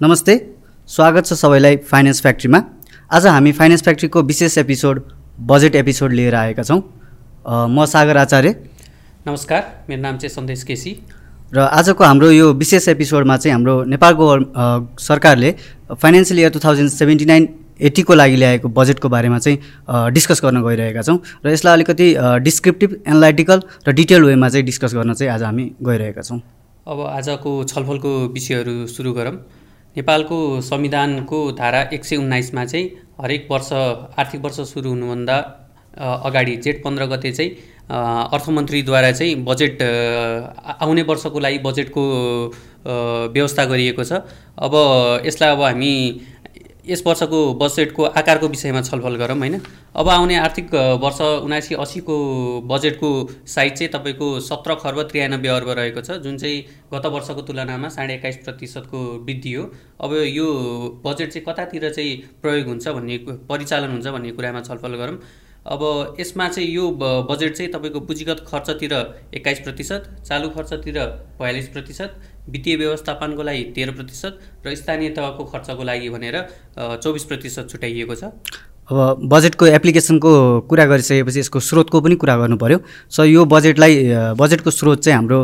नमस्ते 0.00 0.34
स्वागत 0.88 1.26
छ 1.26 1.32
सबैलाई 1.32 1.76
फाइनेन्स 1.76 2.20
फ्याक्ट्रीमा। 2.22 2.58
आज 3.10 3.26
हामी 3.26 3.52
फाइनेन्स 3.52 3.82
फ्याक्ट्रीको 3.82 4.22
विशेष 4.22 4.56
एपिसोड 4.58 5.00
बजेट 5.50 5.74
एपिसोड 5.74 6.12
लिएर 6.12 6.34
आएका 6.34 6.62
छौँ। 6.62 6.78
म 7.70 7.84
सागर 7.84 8.16
आचार्य। 8.16 8.54
नमस्कार 9.26 9.62
मेरो 9.88 10.02
नाम 10.02 10.16
चाहिँ 10.16 10.34
सन्देश 10.34 10.62
केसी। 10.62 10.92
र 11.54 11.58
आजको 11.58 12.04
हाम्रो 12.04 12.30
यो 12.30 12.52
विशेष 12.54 12.88
एपिसोडमा 12.88 13.36
चाहिँ 13.36 13.52
हाम्रो 13.52 13.74
नेपालको 13.90 14.26
सरकारले 15.02 15.54
financial 15.90 16.40
year 16.40 16.50
two 16.50 16.60
thousand 16.64 16.90
seventy 16.90 17.24
nine 17.24 17.48
एट्टीको 17.80 18.14
लागि 18.14 18.36
ल्याएको 18.36 18.68
बजेटको 18.70 19.08
बारेमा 19.08 19.38
चाहिँ 19.38 20.12
डिस्कस 20.14 20.44
गर्न 20.44 20.62
गइरहेका 20.62 21.02
छौँ। 21.02 21.18
र 21.42 21.50
यसलाई 21.50 21.74
अलिकति 21.74 22.14
डिस्क्रिप्टिभ 22.46 22.96
एनालाइटिकल 23.02 23.62
र 23.88 23.98
डिटेल 23.98 24.22
वेमा 24.22 24.48
चाहिँ 24.48 24.64
डिस्कस 24.64 24.94
गर्न 24.94 25.14
चाहिँ 25.14 25.32
आज 25.34 25.42
हामी 25.42 25.70
गइरहेका 25.82 26.22
छौँ। 26.22 26.40
अब 26.86 27.00
आजको 27.18 27.62
छलफलको 27.64 28.18
विषयहरू 28.32 28.86
सुरु 28.86 29.12
गरौँ। 29.12 29.36
नेपालको 29.96 30.60
संविधानको 30.60 31.38
धारा 31.52 31.80
एक 31.92 32.04
सय 32.04 32.16
उन्नाइसमा 32.16 32.64
चाहिँ 32.64 32.86
हरेक 33.20 33.48
वर्ष 33.50 33.72
आर्थिक 33.72 34.40
वर्ष 34.40 34.60
सुरु 34.72 34.90
हुनुभन्दा 34.90 35.36
अगाडि 35.98 36.56
जेठ 36.56 36.82
पन्ध्र 36.84 37.06
गते 37.06 37.32
चाहिँ 37.32 37.50
अर्थमन्त्रीद्वारा 37.90 39.10
चाहिँ 39.12 39.34
बजेट 39.44 39.82
आउने 40.80 41.02
वर्षको 41.02 41.38
लागि 41.38 41.58
बजेटको 41.58 42.02
व्यवस्था 43.34 43.64
गरिएको 43.64 44.04
छ। 44.04 44.12
अब 44.58 44.74
यसलाई 45.26 45.50
अब 45.50 45.62
हामी 45.62 45.92
यस 46.88 47.02
वर्षको 47.06 47.38
बजेटको 47.54 48.04
आकारको 48.14 48.48
विषयमा 48.48 48.80
छलफल 48.82 49.16
गरौँ 49.16 49.38
होइन? 49.38 49.60
अब 49.94 50.08
आउने 50.08 50.36
आर्थिक 50.38 50.74
वर्ष 51.02 51.20
उनासी 51.20 51.74
असीको 51.76 52.16
बजेटको 52.66 53.08
साइज 53.46 53.72
चाहिँ 53.72 53.92
तपाईँको 53.92 54.28
सत्र 54.40 54.74
खर्ब 54.82 55.02
त्रियानब्बे 55.08 55.48
अर्ब 55.48 55.68
रहेको 55.70 56.00
छ 56.00 56.16
जुन 56.22 56.38
चाहिँ 56.38 56.62
गत 56.94 57.06
वर्षको 57.08 57.42
तुलनामा 57.42 57.88
साढे 57.88 58.14
एक्काइस 58.14 58.36
प्रतिशतको 58.44 58.98
वृद्धि 59.26 59.52
हो। 59.52 59.64
अब 60.00 60.14
यो 60.28 60.46
बजेट 61.04 61.32
चाहिँ 61.32 61.44
कतातिर 61.44 61.90
चाहिँ 61.90 62.16
प्रयोग 62.42 62.66
हुन्छ 62.68 62.88
भन्ने 62.88 63.18
परिचालन 63.48 63.90
हुन्छ 63.90 64.06
भन्ने 64.08 64.32
कुरामा 64.32 64.60
छलफल 64.62 64.96
गरौँ। 64.96 65.18
अब 65.66 66.16
यसमा 66.20 66.48
चाहिँ 66.48 66.68
यो 66.68 66.90
बजेट 67.28 67.56
चाहिँ 67.56 67.72
तपाईँको 67.72 68.00
पुँजीगत 68.00 68.44
खर्चतिर 68.48 68.92
एक्काइस 69.34 69.58
प्रतिशत 69.60 70.04
चालु 70.26 70.48
खर्चतिर 70.48 70.98
बयालिस 71.40 71.68
प्रतिशत 71.68 72.20
वित्तीय 72.48 72.76
व्यवस्थापनको 72.76 73.42
लागि 73.42 73.62
तेह्र 73.76 73.90
प्रतिशत 73.92 74.38
र 74.66 74.74
स्थानीय 74.74 75.08
तहको 75.16 75.44
खर्चको 75.44 75.82
लागि 75.84 76.08
भनेर 76.10 76.36
चौबिस 76.78 77.24
प्रतिशत 77.24 77.68
छुट्याइएको 77.70 78.14
छ। 78.14 78.24
अब 78.88 79.28
बजेटको 79.28 79.66
एप्लिकेसनको 79.68 80.30
कुरा 80.68 80.84
गरिसकेपछि 80.86 81.38
यसको 81.40 81.60
स्रोतको 81.60 82.00
पनि 82.00 82.16
कुरा 82.16 82.36
गर्नु 82.36 82.56
पऱ्यो 82.56 82.78
सो 83.12 83.24
यो 83.24 83.44
बजेटलाई 83.44 83.94
बजेटको 84.40 84.70
स्रोत 84.70 84.98
चाहिँ 85.04 85.16
हाम्रो 85.16 85.40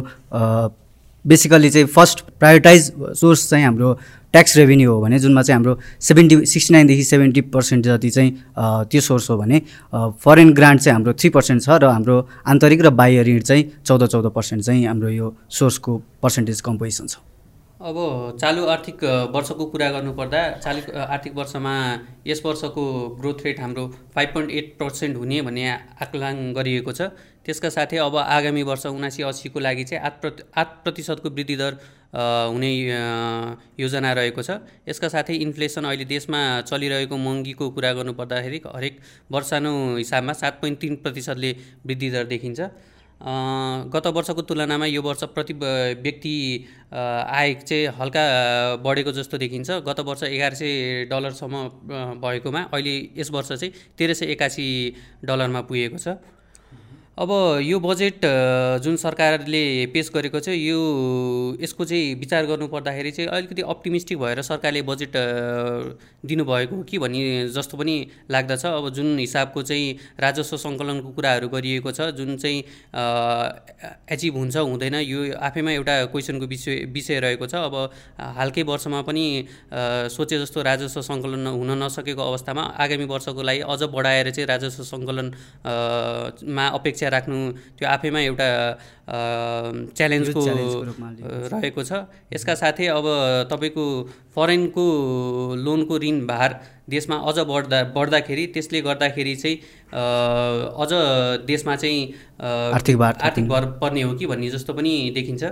बेसिकल्ली 1.25 1.71
चाहिँ 1.71 1.87
फर्स्ट 1.89 2.21
प्रायोरिटाइज 2.41 2.93
सोर्स 3.21 3.49
चाहिँ 3.51 3.65
हाम्रो 3.65 3.89
ट्याक्स 4.35 4.57
रेभिन्यू 4.57 4.93
हो 4.93 5.01
भने 5.01 5.19
जुनमा 5.19 5.43
चाहिँ 5.43 5.57
हाम्रो 5.57 5.79
सेभेन्टी 6.03 6.37
सिक्सटी 6.53 6.75
नाइनदेखि 6.75 7.05
सेभेन्टी 7.05 7.41
पर्सेन्ट 7.55 7.85
जति 7.85 8.11
चाहिँ 8.11 8.31
त्यो 8.91 9.01
सोर्स 9.01 9.31
हो 9.31 9.37
भने 9.39 9.61
फरेन 10.25 10.53
ग्रान्ट 10.55 10.81
चाहिँ 10.81 10.95
हाम्रो 10.95 11.13
थ्री 11.15 11.31
पर्सेन्ट 11.31 11.63
छ 11.63 11.79
र 11.83 11.87
हाम्रो 11.87 12.17
आन्तरिक 12.51 12.83
र 12.83 12.91
बाह्य 12.99 13.23
ऋण 13.23 13.39
चाहिँ 13.41 13.63
चौध 13.87 14.07
चौध 14.07 14.27
पर्सेन्ट 14.35 14.63
चाहिँ 14.65 14.87
हाम्रो 14.87 15.09
यो 15.11 15.35
सोर्सको 15.51 15.97
पर्सेन्टेज 16.23 16.61
कम्पोजिसन 16.61 17.07
छ। 17.07 17.34
अब 17.85 17.97
चालु 18.41 18.65
आर्थिक 18.65 19.03
वर्षको 19.33 19.65
कुरा 19.73 19.89
गर्नुपर्दा 19.93 20.41
चालु 20.57 20.81
आर्थिक 20.99 21.35
वर्षमा 21.37 21.73
यस 22.27 22.41
वर्षको 22.45 22.85
ग्रोथ 23.21 23.45
रेट 23.45 23.61
हाम्रो 23.61 23.85
फाइभ 24.15 24.29
पोइन्ट 24.35 24.51
एट 24.51 24.73
पर्सेन्ट 24.79 25.17
हुने 25.17 25.41
भन्ने 25.43 25.69
आकलन 26.01 26.41
गरिएको 26.57 26.93
छ। 26.93 27.13
त्यसका 27.45 27.69
साथै 27.69 27.97
अब 28.01 28.17
आगामी 28.17 28.63
वर्ष 28.65 28.87
उनासी 28.89 29.23
असीको 29.23 29.61
लागि 29.61 29.85
चाहिँ 29.85 30.01
आठ 30.03 30.21
प्रति 30.21 30.43
आठ 30.57 30.73
प्रतिशतको 30.85 31.29
वृद्धि 31.31 31.57
दर 31.57 31.77
हुने 32.17 32.73
योजना 33.77 34.13
रहेको 34.17 34.43
छ। 34.43 34.59
यसका 34.89 35.09
साथै 35.17 35.37
इन्फ्लेसन 35.45 35.85
अहिले 35.85 36.09
देशमा 36.09 36.41
चलिरहेको 36.65 37.17
महँगीको 37.19 37.71
कुरा 37.77 37.93
गर्नुपर्दाखेरि 38.01 38.63
हरेक 38.65 39.01
वर्षानु 39.29 39.77
हिसाबमा 40.01 40.33
सात 40.41 40.59
पोइन्ट 40.65 40.81
तिन 40.81 40.97
प्रतिशतले 41.05 41.53
वृद्धि 41.85 42.11
दर 42.17 42.25
देखिन्छ। 42.33 42.61
गत 43.25 44.07
वर्षको 44.07 44.43
तुलनामा 44.43 44.87
यो 44.87 45.03
वर्ष 45.03 45.23
प्रति 45.35 45.53
व्यक्ति 45.55 46.35
आय 46.93 47.55
चाहिँ 47.57 47.87
हल्का 48.01 48.25
बढेको 48.85 49.13
जस्तो 49.13 49.39
देखिन्छ। 49.39 49.71
गत 49.89 50.01
वर्ष 50.01 50.23
एघार 50.25 50.55
सय 50.55 51.05
डलरसम्म 51.11 51.57
भएकोमा। 52.21 52.63
अहिले 52.73 52.95
यस 53.17 53.31
वर्ष 53.31 53.53
चाहिँ 53.53 53.73
तेह्र 53.99 54.15
सय 54.15 54.27
एकासी 54.33 54.67
डलरमा 55.25 55.61
पुगेको 55.65 55.99
छ। 55.99 56.09
अब 57.19 57.31
यो 57.63 57.79
बजेट 57.79 58.25
जुन 58.83 58.97
सरकारले 58.99 59.87
पेस 59.95 60.11
गरेको 60.15 60.41
छ 60.43 60.49
यो 60.51 60.79
यसको 61.63 61.85
चाहिँ 61.87 62.15
विचार 62.19 62.47
गर्नु 62.47 62.67
पर्दाखेरि 62.69 63.11
चाहिँ 63.11 63.29
अलिकति 63.31 63.63
अप्टिमिस्टिक 63.63 64.19
भएर 64.19 64.41
सरकारले 64.43 64.83
बजेट 64.83 65.13
दिनुभएको 66.27 66.77
हो 66.77 66.83
कि 66.83 66.99
भन्ने 66.99 67.23
जस्तो 67.55 67.77
पनि 67.79 67.95
लाग्दछ। 68.31 68.65
अब 68.67 68.89
जुन 68.95 69.19
हिसाबको 69.19 69.63
चाहिँ 69.63 69.95
राजस्व 70.21 70.57
सङ्कलनको 70.57 71.11
कुराहरू 71.15 71.49
गरिएको 71.55 71.93
छ 71.93 72.11
जुन 72.19 72.37
चाहिँ 72.37 72.59
एचिभ 74.11 74.35
हुन्छ 74.35 74.57
हुँदैन 74.57 74.95
यो 75.07 75.39
आफैमा 75.39 75.71
एउटा 75.71 75.95
क्वेसनको 76.11 76.47
विषय 76.51 76.85
विषय 76.91 77.21
रहेको 77.21 77.47
छ। 77.47 77.55
अब 77.55 77.75
हालकै 78.43 78.63
वर्षमा 78.67 79.03
पनि 79.07 79.27
सोचे 80.19 80.39
जस्तो 80.43 80.63
राजस्व 80.63 81.03
सङ्कलन 81.13 81.47
हुन 81.47 81.71
नसकेको 81.83 82.23
अवस्थामा 82.27 82.63
आगामी 82.83 83.05
वर्षको 83.15 83.43
लागि 83.43 83.61
अझ 83.71 83.83
बढाएर 83.95 84.31
चाहिँ 84.35 84.49
राजस्व 84.49 84.83
सङ्कलन 84.83 85.31
अ, 85.31 85.73
मा 86.43 86.69
अपेक्षा 87.05 87.09
राख्नु 87.09 87.37
त्यो 87.79 87.89
आफैमा 87.89 88.21
एउटा 88.21 88.49
च्यालेन्जको 89.97 90.41
रहेको 91.53 91.83
छ। 91.83 91.93
यसका 92.33 92.55
साथै 92.55 92.87
अब 92.89 93.07
तपाईँको 93.53 93.85
फरेनको 94.35 94.85
लोनको 95.61 95.95
ऋण 95.99 96.27
भार 96.27 96.51
देशमा 96.89 97.17
अझ 97.29 97.39
बढ्दा 97.45 97.79
बढ्दाखेरि 97.97 98.47
त्यसले 98.55 98.81
गर्दाखेरि 98.81 99.35
चाहिँ 99.37 99.57
अझ 99.93 100.91
देशमा 101.47 101.77
चाहिँ 101.77 102.01
आर्थिक 102.73 102.97
भार 102.97 103.15
आर्थिक 103.23 103.49
भार 103.49 103.65
पर्ने 103.81 104.03
हो 104.03 104.13
कि 104.15 104.27
भन्ने 104.27 104.49
जस्तो 104.51 104.73
पनि 104.73 104.93
देखिन्छ। 105.15 105.45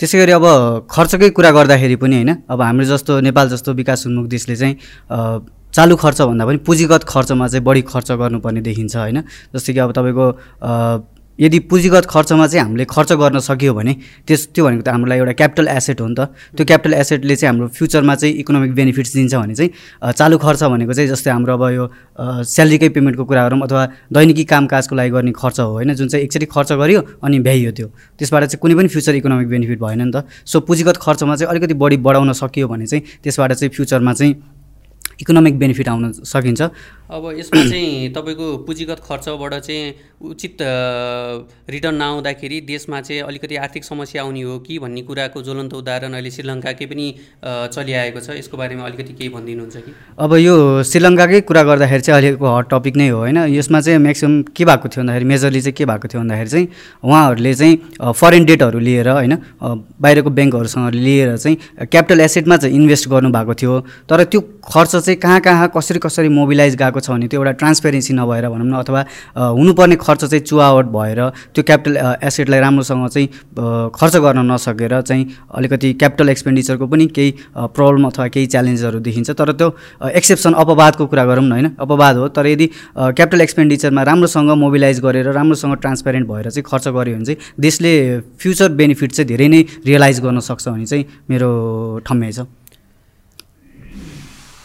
त्यसै 0.00 0.18
गरी 0.18 0.32
अब 0.32 0.46
खर्चकै 0.90 1.30
कुरा 1.30 1.50
गर्दाखेरि 1.50 1.96
पनि 1.96 2.14
होइन 2.16 2.30
अब 2.50 2.60
हाम्रो 2.62 2.84
जस्तो 2.84 3.20
नेपाल 3.20 3.48
जस्तो 3.48 3.72
विकास 3.74 4.06
उन्मुख 4.06 4.26
देशले 4.28 4.56
चाहिँ 4.56 4.74
चालु 5.74 5.96
खर्च 5.96 6.20
भन्दा 6.22 6.44
पनि 6.46 6.58
पुँजीगत 6.62 7.02
खर्चमा 7.04 7.46
चाहिँ 7.48 7.64
बढी 7.64 7.82
खर्च 7.82 8.12
गर्नुपर्ने 8.14 8.60
देखिन्छ 8.62 8.96
होइन? 8.96 9.18
जस्तै 9.54 9.72
कि 9.72 9.78
अब 9.78 9.92
तपाईँको 9.92 10.26
यदि 11.38 11.58
पुँजीगत 11.66 12.06
खर्चमा 12.06 12.46
चाहिँ 12.46 12.62
हामीले 12.62 12.84
खर्च 12.86 13.12
गर्न 13.18 13.38
सक्यो 13.42 13.74
भने 13.74 13.92
त्यस 14.22 14.54
त्यो 14.54 14.64
भनेको 14.64 14.82
त 14.86 14.88
हाम्रो 14.94 15.08
लागि 15.10 15.18
एउटा 15.18 15.32
क्यापिटल 15.34 15.66
एसेट 15.68 16.00
हो 16.00 16.06
नि 16.06 16.14
त। 16.14 16.30
त्यो 16.54 16.62
क्यापिटल 16.62 16.94
एसेटले 16.94 17.34
चाहिँ 17.36 17.50
हाम्रो 17.50 17.66
फ्युचरमा 17.74 18.14
चाहिँ 18.14 18.34
इकोनोमिक 18.38 18.74
बेनिफिट्स 18.74 19.12
दिन्छ 19.14 19.34
भने 19.34 19.54
चाहिँ 19.58 20.14
चालु 20.14 20.38
खर्च 20.38 20.62
भनेको 20.62 20.92
चाहिँ 20.94 21.10
जस्तै 21.10 21.30
हाम्रो 21.34 21.52
अब 21.58 21.64
यो 21.74 21.84
स्यालेरीकै 22.46 22.88
पेमेन्टको 22.94 23.24
कुरा 23.26 23.42
गरौँ 23.50 23.60
अथवा 23.66 23.82
दैनिकी 24.14 24.44
कामकाजको 24.46 24.94
लागि 24.94 25.10
गर्ने 25.10 25.32
खर्च 25.34 25.58
हो 25.58 25.66
होइन? 25.74 25.94
जुन 25.98 26.06
चाहिँ 26.06 26.22
एकचोटि 26.22 26.46
खर्च 26.54 26.70
गरियो 26.78 27.00
अनि 27.18 27.38
भ्याइयो 27.42 27.70
त्यो। 27.74 27.88
त्यसबाट 28.14 28.42
चाहिँ 28.54 28.62
कुनै 28.62 28.74
पनि 28.78 28.88
फ्युचर 28.94 29.14
इकोनोमिक 29.18 29.48
बेनिफिट 29.50 29.78
भएन 29.82 30.02
नि 30.06 30.12
त। 30.14 30.22
सो 30.46 30.62
पुँजीगत 30.62 31.02
खर्चमा 31.02 31.34
चाहिँ 31.34 31.50
अलिकति 31.50 31.74
बढी 31.74 31.96
बढाउन 31.98 32.30
सकियो 32.30 32.70
भने 32.70 32.86
चाहिँ 32.86 33.02
त्यसबाट 33.26 33.58
चाहिँ 33.58 33.74
फ्युचरमा 33.74 34.12
चाहिँ 34.14 34.34
इकोनोमिक 35.20 35.58
बेनिफिट 35.58 35.88
आउन 35.88 36.12
सकिन्छ। 36.24 36.62
अब 37.14 37.30
यसमा 37.38 37.62
चाहिँ 37.70 38.10
तपाईँको 38.10 38.46
पुँजीगत 38.66 39.00
खर्चबाट 39.06 39.54
चाहिँ 39.54 39.94
उचित 40.18 40.58
रिटर्न 41.70 41.94
नआउँदाखेरि 41.94 42.60
देशमा 42.66 43.00
चाहिँ 43.00 43.20
अलिकति 43.22 43.56
आर्थिक 43.56 43.84
समस्या 43.84 44.22
आउने 44.22 44.42
हो 44.42 44.58
कि 44.66 44.78
भन्ने 44.78 45.02
कुराको 45.06 45.42
ज्वलन्त 45.42 45.74
उदाहरण 45.74 46.12
अहिले 46.12 46.30
श्रीलङ्काकै 46.30 46.86
पनि 46.90 47.06
चलिआएको 47.70 48.20
छ। 48.20 48.34
यसको 48.34 48.56
बारेमा 48.56 48.82
अलिकति 48.82 49.12
केही 49.14 49.28
भनिदिनुहुन्छ 49.30 49.76
कि? 49.76 49.92
अब 50.18 50.34
यो 50.42 50.82
श्रीलङ्काकै 50.82 51.40
कुरा 51.46 51.62
गर्दाखेरि 51.62 52.02
चाहिँ 52.02 52.18
अहिलेको 52.18 52.46
हट 52.56 52.66
टपिक 52.74 52.96
नै 52.96 53.08
हो 53.08 53.18
होइन? 53.18 53.38
यसमा 53.54 53.80
चाहिँ 53.80 53.98
म्याक्सिमम् 54.02 54.42
के 54.50 54.64
भएको 54.64 54.88
थियो 54.90 55.02
भन्दाखेरि 55.04 55.24
मेजरली 55.30 55.60
चाहिँ 55.60 55.74
के 55.78 55.84
भएको 55.86 56.08
थियो 56.10 56.20
भन्दाखेरि 56.20 56.50
चाहिँ 56.50 56.66
उहाँहरूले 57.04 57.54
चाहिँ 57.54 57.74
फरेन 58.10 58.44
डेटहरू 58.44 58.78
लिएर 58.82 59.08
होइन? 59.14 59.34
बाहिरको 60.02 60.30
ब्याङ्कहरूसँग 60.34 60.90
लिएर 60.98 61.36
चाहिँ 61.38 61.86
क्यापिटल 61.86 62.20
एसेटमा 62.26 62.56
चाहिँ 62.58 62.74
इन्भेस्ट 62.74 63.08
गर्नुभएको 63.08 63.54
थियो। 63.54 63.80
तर 64.10 64.24
त्यो 64.26 64.40
खर्च 64.66 64.96
चाहिँ 64.96 65.18
कहाँ 65.20 65.40
कहाँ 65.46 65.70
कसरी 65.76 65.98
कसरी 66.02 66.28
मोबिलाइज 66.40 66.74
गएको 66.82 67.00
छ 67.04 67.10
भने 67.10 67.28
त्यो 67.28 67.40
एउटा 67.40 67.52
ट्रान्सपेरेन्सी 67.60 68.12
नभएर 68.14 68.48
भनौँ 68.48 68.66
न 68.66 68.74
अथवा 68.80 69.04
हुनुपर्ने 69.36 69.96
खर्च 70.00 70.24
चाहिँ 70.24 70.44
चुवावट 70.44 70.86
भएर 70.96 71.20
त्यो 71.54 71.62
क्यापिटल 71.64 71.96
एसेटलाई 72.24 72.60
राम्रोसँग 72.60 73.08
चाहिँ 73.08 73.28
खर्च 73.94 74.16
गर्न 74.24 74.40
नसकेर 74.50 75.00
चाहिँ 75.02 75.24
अलिकति 75.54 75.92
क्यापिटल 76.00 76.28
एक्सपेन्डिचरको 76.28 76.86
पनि 76.86 77.06
केही 77.16 77.30
प्रब्लम 77.76 78.06
अथवा 78.06 78.26
केही 78.28 78.46
च्यालेन्जहरू 78.46 78.98
देखिन्छ। 79.00 79.30
तर 79.30 79.52
त्यो 79.52 79.68
एक्सेप्सन 80.14 80.52
अपवादको 80.54 81.06
कुरा 81.06 81.24
गरौँ 81.24 81.44
न 81.44 81.52
होइन? 81.52 81.68
अपवाद 81.80 82.16
हो। 82.16 82.28
तर 82.36 82.46
यदि 82.46 82.66
क्यापिटल 82.96 83.40
एक्सपेन्डिचरमा 83.40 84.02
राम्रोसँग 84.02 84.50
मोबिलाइज 84.64 85.00
गरेर 85.00 85.30
राम्रोसँग 85.32 85.74
ट्रान्सपेरेन्ट 85.76 86.28
भएर 86.28 86.50
चाहिँ 86.50 86.64
खर्च 86.64 86.88
गऱ्यो 86.88 87.14
भने 87.14 87.24
चाहिँ 87.24 87.38
देशले 87.60 87.92
फ्युचर 88.40 88.68
बेनिफिट 88.80 89.12
चाहिँ 89.12 89.28
धेरै 89.28 89.48
नै 89.48 89.60
रियलाइज 89.86 90.20
गर्न 90.20 90.40
सक्छ 90.40 90.68
भन्ने 90.68 90.86
चाहिँ 90.86 91.04
मेरो 91.30 91.50
ठम्याइ 92.06 92.32
छ। 92.32 92.46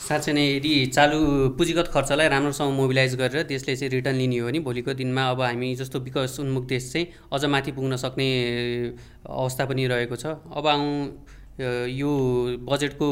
साँच्चै 0.09 0.33
नै 0.33 0.43
यदि 0.57 0.73
चालु 0.89 1.17
पुँजीगत 1.57 1.87
खर्चलाई 1.93 2.27
राम्रोसँग 2.33 2.71
मोबिलाइज 2.73 3.15
गरेर 3.15 3.43
त्यसले 3.45 3.75
चाहिँ 3.75 3.91
रिटर्न 3.93 4.15
लिने 4.17 4.37
हो 4.41 4.47
भने 4.47 4.59
भोलिको 4.65 4.93
दिनमा 4.97 5.23
अब 5.31 5.41
हामी 5.41 5.69
जस्तो 5.77 5.99
विकास 6.01 6.39
उन्मुख 6.41 6.65
देश 6.65 6.91
चाहिँ 6.93 7.05
अझ 7.29 7.45
माथि 7.45 7.71
पुग्न 7.77 7.95
सक्ने 8.01 8.29
अवस्था 9.29 9.65
पनि 9.69 9.85
रहेको 9.87 10.15
छ। 10.15 10.25
अब 10.49 10.67
आउँ 10.67 10.89
यो 11.93 12.09
बजेटको 12.65 13.07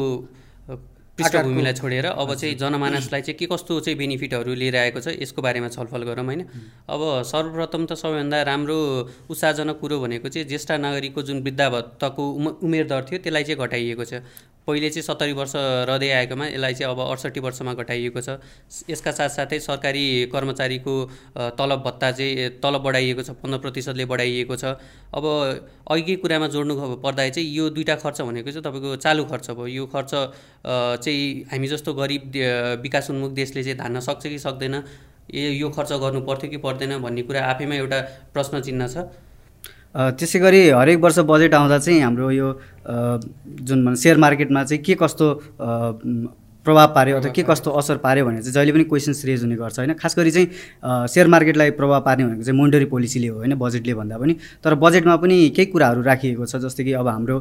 पृष्ठभूमिलाई 1.18 1.74
छोडेर 1.74 2.06
अब 2.06 2.34
चाहिँ 2.34 2.54
जनमानसलाई 2.56 3.22
चाहिँ 3.22 3.38
के 3.38 3.46
कस्तो 3.46 3.78
चाहिँ 3.80 3.98
बेनिफिटहरू 3.98 4.54
लिएर 4.54 4.76
आएको 4.76 5.00
छ 5.00 5.14
यसको 5.18 5.42
बारेमा 5.42 5.68
छलफल 5.68 6.02
गरौँ 6.02 6.24
होइन? 6.24 6.42
अब 6.86 7.00
सर्वप्रथम 7.26 7.86
त 7.86 7.92
सबैभन्दा 7.98 8.42
राम्रो 8.42 8.78
उत्साहजनक 9.26 9.78
कुरो 9.80 9.98
भनेको 10.00 10.28
चाहिँ 10.28 10.46
ज्येष्ठ 10.48 10.70
नागरिकको 10.78 11.22
जुन 11.22 11.42
वृद्धाभत्ताको 11.42 12.22
उम 12.30 12.46
उमेर 12.62 12.86
दर 12.86 13.02
थियो 13.10 13.18
त्यसलाई 13.18 13.44
चाहिँ 13.44 13.58
घटाइएको 13.58 14.04
छ। 14.04 14.22
पहिले 14.68 14.88
चाहिँ 14.90 15.02
सत्तरी 15.02 15.32
वर्ष 15.32 15.52
रहँदै 15.56 16.10
आएकोमा 16.12 16.46
यसलाई 16.46 16.74
चाहिँ 16.74 16.92
अब 16.92 17.00
अडसट्ठी 17.00 17.40
वर्षमा 17.40 17.72
घटाइएको 17.74 18.20
छ। 18.20 18.36
यसका 18.84 19.10
साथसाथै 19.10 19.58
सरकारी 19.64 20.04
कर्मचारीको 20.28 20.94
तलब 21.56 21.82
भत्ता 21.84 22.10
चाहिँ 22.12 22.48
तलब 22.60 22.82
बढाइएको 22.84 23.22
छ 23.22 23.30
पन्ध्र 23.40 23.58
प्रतिशतले 23.64 24.04
बढाइएको 24.04 24.56
छ। 24.56 24.76
अब 25.16 25.24
अघिकै 25.88 26.16
कुरामा 26.20 26.46
जोड्नु 26.52 26.74
पर्दा 27.00 27.28
चाहिँ 27.28 27.48
यो 27.48 27.68
दुईवटा 27.72 27.94
खर्च 28.04 28.20
भनेको 28.22 28.50
चाहिँ 28.52 28.64
तपाईँको 28.64 28.96
चालु 29.00 29.24
खर्च 29.24 29.50
भयो। 29.50 29.66
यो 29.66 29.86
खर्च 29.88 30.12
चाहिँ 31.00 31.48
हामी 31.50 31.68
जस्तो 31.68 31.94
गरिब 31.94 32.32
विकास 32.84 33.10
उन्मुख 33.10 33.32
देशले 33.32 33.64
चाहिँ 33.64 33.78
धान्न 33.78 34.00
सक्छ 34.04 34.26
कि 34.26 34.38
सक्दैन? 34.38 34.82
ए 35.28 35.48
यो 35.56 35.68
खर्च 35.70 35.92
गर्नु 35.92 36.20
पर्थ्यो 36.28 36.50
कि 36.50 36.56
पर्दैन 36.58 36.98
भन्ने 37.00 37.22
कुरा 37.22 37.40
आफैमा 37.46 37.74
एउटा 37.74 38.00
प्रश्न 38.34 38.60
चिन्ह 38.60 38.86
छ। 38.88 39.08
त्यसै 39.94 40.38
गरी 40.38 40.60
हरेक 40.70 40.98
वर्ष 41.00 41.18
बजेट 41.26 41.54
आउँदा 41.54 41.78
चाहिँ 41.78 42.00
हाम्रो 42.00 42.30
यो 42.30 42.48
जुन 43.62 43.94
सेयर 43.94 44.16
मार्केटमा 44.18 44.64
चाहिँ 44.64 44.82
के 44.84 44.94
कस्तो 44.94 45.26
प्रभाव 46.68 46.92
पार्यो 46.94 47.16
अथवा 47.16 47.32
के 47.32 47.42
कस्तो 47.48 47.70
असर 47.80 47.96
पार्यो 48.04 48.24
भनेर 48.26 48.42
चाहिँ 48.42 48.54
जहिले 48.54 48.72
पनि 48.72 48.84
क्वेसन्स 48.84 49.24
रेज 49.24 49.42
हुने 49.42 49.56
गर्छ 49.56 49.78
होइन? 49.78 49.92
खास 49.96 50.16
गरी 50.18 50.30
चाहिँ 50.30 51.08
सेयर 51.08 51.26
मार्केटलाई 51.32 51.70
प्रभाव 51.80 52.00
पार्ने 52.04 52.24
भनेको 52.24 52.42
चाहिँ 52.44 52.58
मोनिटरी 52.58 52.84
पोलिसीले 52.92 53.28
हो 53.28 53.36
होइन? 53.38 53.54
बजेटले 53.56 53.94
भन्दा 53.94 54.16
पनि। 54.18 54.34
तर 54.64 54.74
बजेटमा 54.84 55.16
पनि 55.16 55.36
केही 55.56 55.66
कुराहरू 55.72 56.02
राखिएको 56.02 56.44
छ 56.44 56.56
जस्तै 56.60 56.84
कि 56.84 56.92
अब 57.00 57.08
हाम्रो 57.08 57.36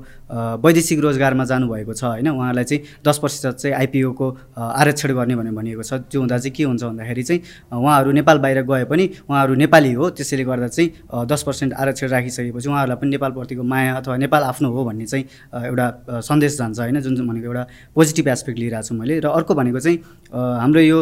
वैदेशिक 0.63 0.99
रोजगारमा 0.99 1.45
जानुभएको 1.51 1.93
छ 1.93 2.03
होइन? 2.03 2.27
उहाँलाई 2.29 2.63
चाहिँ 2.63 2.81
दस 3.03 3.17
प्रतिशत 3.17 3.55
चाहिँ 3.59 3.75
आइपिओको 3.75 4.27
आरक्षण 4.55 5.11
गर्ने 5.17 5.35
भनेर 5.35 5.53
भनिएको 5.53 5.83
छ। 5.83 5.93
त्यो 6.07 6.19
हुँदा 6.21 6.37
चाहिँ 6.37 6.53
के 6.55 6.63
हुन्छ 6.63 6.83
भन्दाखेरि 6.83 7.23
चाहिँ 7.23 7.41
उहाँहरू 7.73 8.11
नेपाल 8.11 8.37
बाहिर 8.39 8.61
गए 8.63 8.83
पनि 8.87 9.05
उहाँहरू 9.27 9.53
नेपाली 9.59 9.91
हो 9.93 10.09
त्यसैले 10.15 10.43
गर्दा 10.47 10.67
चाहिँ 10.71 11.27
दस 11.27 11.43
पर्सेन्ट 11.43 11.73
आरक्षण 11.73 12.07
राखिसकेपछि 12.07 12.69
उहाँहरूलाई 12.69 12.97
पनि 13.01 13.09
नेपालप्रतिको 13.11 13.63
माया 13.63 13.93
अथवा 13.99 14.17
नेपाल 14.23 14.43
आफ्नो 14.43 14.71
हो 14.71 14.85
भन्ने 14.85 15.05
चाहिँ 15.05 15.25
एउटा 15.65 16.21
सन्देश 16.23 16.57
जान्छ 16.57 16.79
होइन? 16.79 16.99
जुन 17.01 17.15
चाहिँ 17.15 17.29
भनेको 17.29 17.47
एउटा 17.47 17.63
पोजिटिभ 17.95 18.27
एस्पेक्ट 18.27 18.59
लिइरहेको 18.59 18.87
छु 18.87 18.95
मैले। 18.95 19.16
र 19.19 19.27
अर्को 19.27 19.53
भनेको 19.55 19.79
चाहिँ 19.79 19.97
हाम्रो 20.33 20.81
यो 20.81 20.99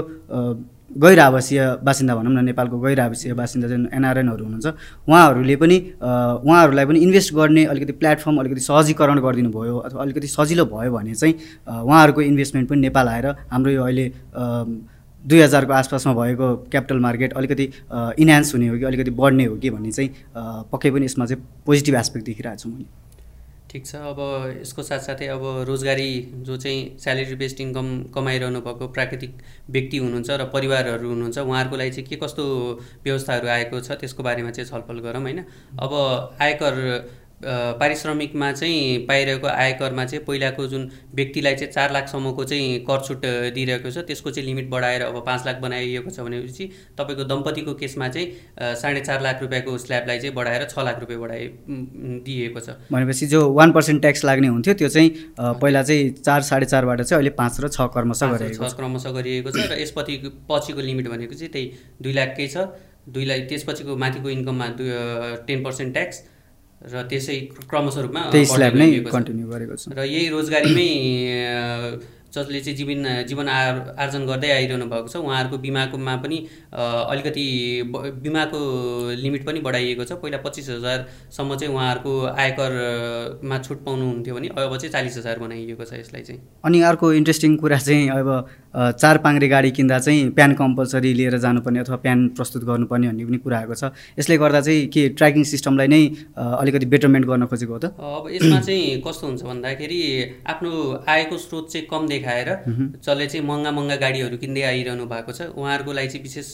गैर 0.96 1.20
आवासीय 1.20 1.60
बासिन्दा 1.84 2.16
भनौँ 2.16 2.34
न 2.34 2.46
नेपालको 2.46 2.80
गैर 2.80 3.00
आवासीय 3.00 3.34
बासिन्दा 3.34 3.68
जुन 3.68 3.90
एनआरएनहरू 3.94 4.44
हुनुहुन्छ 4.46 4.68
उहाँहरूले 5.10 5.56
पनि 5.56 5.78
उहाँहरूलाई 6.00 6.86
पनि 6.86 7.00
इन्भेस्ट 7.00 7.34
गर्ने 7.34 7.66
अलिकति 7.66 7.94
प्लेटफर्म 8.00 8.38
अलिकति 8.40 8.62
सहजीकरण 8.62 9.20
गरिदिनु 9.20 9.50
भयो 9.52 9.78
अथवा 9.78 10.02
अलिकति 10.02 10.28
सजिलो 10.28 10.66
भयो 10.66 10.92
भने 10.92 11.16
चाहिँ 11.16 11.36
उहाँहरूको 11.68 12.22
इन्भेस्टमेन्ट 12.22 12.70
पनि 12.70 12.82
नेपाल 12.82 13.08
आएर 13.08 13.28
हाम्रो 13.52 13.72
यो 13.72 13.84
अहिले 13.84 14.12
दुई 15.24 15.40
हजारको 15.42 15.74
आसपासमा 15.74 16.14
भएको 16.14 16.56
क्यापिटल 16.72 17.00
मार्केट 17.00 17.34
अलिकति 17.34 17.64
इन्हान्स 18.22 18.54
हुने 18.56 18.68
हो 18.68 18.78
कि 18.78 18.84
अलिकति 18.84 19.12
बढ्ने 19.12 19.46
हो 19.46 19.56
कि 19.58 19.70
भन्ने 19.70 19.92
चाहिँ 19.92 20.10
पक्कै 20.72 20.92
पनि 20.92 21.06
यसमा 21.06 21.26
चाहिँ 21.26 21.44
पोजिटिभ 21.66 21.96
एस्पेक्ट 21.96 22.26
देखिरहेको 22.26 22.58
छु 22.58 22.70
मैले। 22.70 23.05
ठिक 23.76 23.86
छ। 23.86 23.96
अब 24.08 24.20
यसको 24.62 24.84
साथसाथै 24.84 25.28
अब 25.28 25.44
रोजगारी 25.68 26.12
जो 26.48 26.56
चाहिँ 26.58 26.80
स्यालेरी 26.98 27.36
बेस्ड 27.36 27.62
इन्कम 27.62 27.88
कमाइरहनु 28.16 28.60
भएको 28.62 28.88
प्राकृतिक 28.96 29.32
व्यक्ति 29.70 29.98
हुनुहुन्छ 29.98 30.30
र 30.32 30.46
परिवारहरू 30.54 31.10
हुनुहुन्छ 31.10 31.38
उहाँहरूको 31.38 31.76
लागि 31.76 31.92
चाहिँ 31.92 32.08
के 32.08 32.16
कस्तो 32.24 32.44
व्यवस्थाहरू 33.04 33.48
आएको 33.50 33.80
छ 33.82 34.00
त्यसको 34.00 34.24
बारेमा 34.24 34.52
चाहिँ 34.56 34.70
छलफल 34.70 35.00
गरौँ 35.04 35.22
होइन? 35.22 35.44
अब 35.76 35.92
आयकर 36.40 36.74
पारिश्रमिकमा 37.46 38.52
चाहिँ 38.52 39.06
पाइरहेको 39.08 39.48
आयकरमा 39.48 40.06
चाहिँ 40.06 40.24
पहिलाको 40.26 40.66
जुन 40.68 40.90
व्यक्तिलाई 41.16 41.56
चाहिँ 41.56 41.72
चार 41.74 41.92
लाखसम्मको 41.94 42.44
चाहिँ 42.44 42.80
कर 42.86 43.02
छुट 43.02 43.26
दिइरहेको 43.56 43.92
छ 43.92 44.06
त्यसको 44.08 44.32
चाहिँ 44.32 44.48
लिमिट 44.48 44.70
बढाएर 44.70 45.02
अब 45.02 45.22
पाँच 45.26 45.46
लाख 45.46 45.60
बनाइएको 45.62 46.10
छ 46.10 46.20
भनेपछि 46.20 46.70
तपाईँको 46.98 47.24
दम्पतिको 47.26 47.74
केसमा 47.76 48.08
चाहिँ 48.08 48.76
साढे 48.82 49.02
चार 49.02 49.22
लाख 49.22 49.42
रुपियाँको 49.42 49.78
स्ल्याबलाई 49.78 50.20
चाहिँ 50.20 50.36
बढाएर 50.36 50.66
छ 50.66 50.86
लाख 50.86 51.00
रुपियाँ 51.00 51.22
बढाइ 51.22 51.48
दिएको 52.26 52.60
छ। 52.60 52.78
भनेपछि 52.92 53.28
जो 53.28 53.42
वान 53.54 53.72
पर्सेन्ट 53.72 54.02
ट्याक्स 54.02 54.26
लाग्ने 54.26 54.48
हुन्थ्यो 54.48 54.74
त्यो 54.74 54.90
चाहिँ 54.90 55.10
पहिला 55.40 55.84
चाहिँ 55.84 56.10
चार 56.16 56.42
साढे 56.50 56.66
चारबाट 56.66 57.02
चाहिँ 57.02 57.18
अहिले 57.18 57.36
पाँच 57.38 57.60
र 57.62 57.68
छ 57.70 57.90
क्रमशः 57.94 58.38
गरिएको 58.38 58.70
छ 58.70 58.74
क्रमशः 58.76 59.12
गरिएको 59.12 59.52
छ 59.52 59.72
र 59.72 59.80
यसपछि 59.82 60.18
पछिको 60.50 60.82
लिमिट 60.82 61.10
भनेको 61.10 61.34
चाहिँ 61.34 61.52
त्यही 61.52 61.72
दुई 62.02 62.14
लाखकै 62.14 62.48
छ। 62.48 62.68
दुई 63.06 63.26
लाख 63.26 63.40
त्यसपछिको 63.50 63.96
माथिको 64.02 64.30
इन्कममा 64.30 64.68
दुई 64.78 64.90
टेन 65.48 65.64
पर्सेन्ट 65.64 65.94
ट्याक्स 65.94 66.24
र 66.94 67.04
त्यसै 67.10 67.38
क्रमश 67.70 67.98
रूपमा 68.06 68.22
नै 68.34 68.90
कन्टिन्यू 69.14 69.48
गरेको 69.54 69.76
छ। 69.76 69.84
र 69.98 70.06
यही 70.06 70.28
रोजगारीमै 70.36 70.90
जसले 72.36 72.60
चाहिँ 72.60 72.76
जीवन 72.78 73.04
जीवन 73.28 73.48
आर 73.48 73.96
आर्जन 73.96 74.26
गर्दै 74.28 74.50
आइरहनु 74.52 74.86
भएको 74.92 75.08
छ 75.08 75.16
उहाँहरूको 75.24 75.58
बिमाकोमा 75.66 76.16
पनि 76.24 76.38
अलिकति 76.76 77.46
बिमाको 78.26 78.60
लिमिट 79.24 79.46
पनि 79.48 79.60
बढाइएको 79.64 80.04
छ। 80.04 80.20
पहिला 80.20 80.38
पच्चिस 80.44 80.70
हजारसम्म 80.70 81.56
चाहिँ 81.56 81.72
उहाँहरूको 81.74 82.14
आयकरमा 82.36 83.58
छुट 83.64 83.80
पाउनुहुन्थ्यो 83.86 84.36
भने 84.36 84.48
अब 84.52 84.76
चाहिँ 84.76 84.92
चालिस 84.92 85.18
हजार 85.18 85.40
बनाइएको 85.40 85.84
छ 85.88 85.94
यसलाई 85.96 86.24
चाहिँ। 86.28 86.42
अनि 86.68 86.82
अर्को 86.92 87.14
इन्ट्रेस्टिङ 87.24 87.56
कुरा 87.64 87.78
चाहिँ 87.88 88.10
अब 88.20 88.28
चार 88.76 89.18
पाङ्रे 89.24 89.48
गाडी 89.48 89.72
किन्दा 89.72 89.98
चाहिँ 90.00 90.30
प्यान 90.36 90.54
कम्पलसरी 90.54 91.14
लिएर 91.14 91.38
जानुपर्ने 91.40 91.80
अथवा 91.80 91.96
प्यान 92.06 92.28
प्रस्तुत 92.36 92.64
गर्नुपर्ने 92.64 93.08
भन्ने 93.08 93.26
पनि 93.26 93.38
कुरा 93.40 93.58
आएको 93.60 93.76
छ। 93.76 93.92
यसले 94.20 94.38
गर्दा 94.38 94.62
चाहिँ 94.62 94.88
के 94.92 95.08
ट्र्याकिङ 95.16 95.44
सिस्टमलाई 95.48 95.88
नै 95.88 96.02
अलिकति 96.36 96.86
बेटरमेन्ट 96.86 97.26
गर्न 97.26 97.46
खोजेको 97.48 97.74
हो 97.74 97.80
त? 97.80 97.86
अब 97.96 98.28
यसमा 98.32 98.60
चाहिँ 98.60 99.02
कस्तो 99.08 99.28
हुन्छ 99.28 99.42
भन्दाखेरि 99.44 100.02
आफ्नो 100.48 100.72
आयको 101.08 101.38
स्रोत 101.38 101.72
चाहिँ 101.72 101.88
कम 101.88 102.08
देखाएर 102.08 102.50
जसले 103.00 103.28
चाहिँ 103.28 103.46
महँगा 103.48 103.72
महँगा 103.72 103.96
गाडीहरू 104.04 104.38
किन्दै 104.44 104.64
आइरहनु 104.72 105.06
भएको 105.08 105.32
छ 105.32 105.48
उहाँहरूको 105.56 105.92
लागि 105.96 106.08
चाहिँ 106.08 106.24
विशेष 106.28 106.50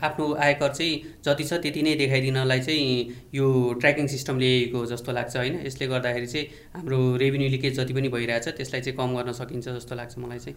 आफ्नो 0.00 0.32
आयकर 0.32 0.72
चाहिँ 0.72 1.20
जति 1.24 1.44
छ 1.44 1.60
त्यति 1.60 1.82
नै 1.82 1.94
देखाइदिनलाई 2.00 2.60
चाहिँ 2.60 2.88
यो 3.34 3.46
ट्र्याकिङ 3.80 4.06
सिस्टम 4.16 4.38
ल्याएको 4.38 4.86
जस्तो 4.86 5.12
लाग्छ 5.12 5.36
होइन। 5.36 5.60
यसले 5.66 5.86
गर्दाखेरि 5.92 6.26
चाहिँ 6.26 6.46
हाम्रो 6.74 6.98
रेभिन्यू 7.20 7.48
लिकेज 7.50 7.80
जति 7.80 7.92
पनि 7.92 8.08
भइरहेछ 8.08 8.48
त्यसलाई 8.56 8.80
चाहिँ 8.80 8.96
कम 8.96 9.16
गर्न 9.16 9.32
सकिन्छ 9.42 9.68
जस्तो 9.68 9.94
लाग्छ 9.94 10.18
मलाई 10.18 10.38
चाहिँ। 10.38 10.56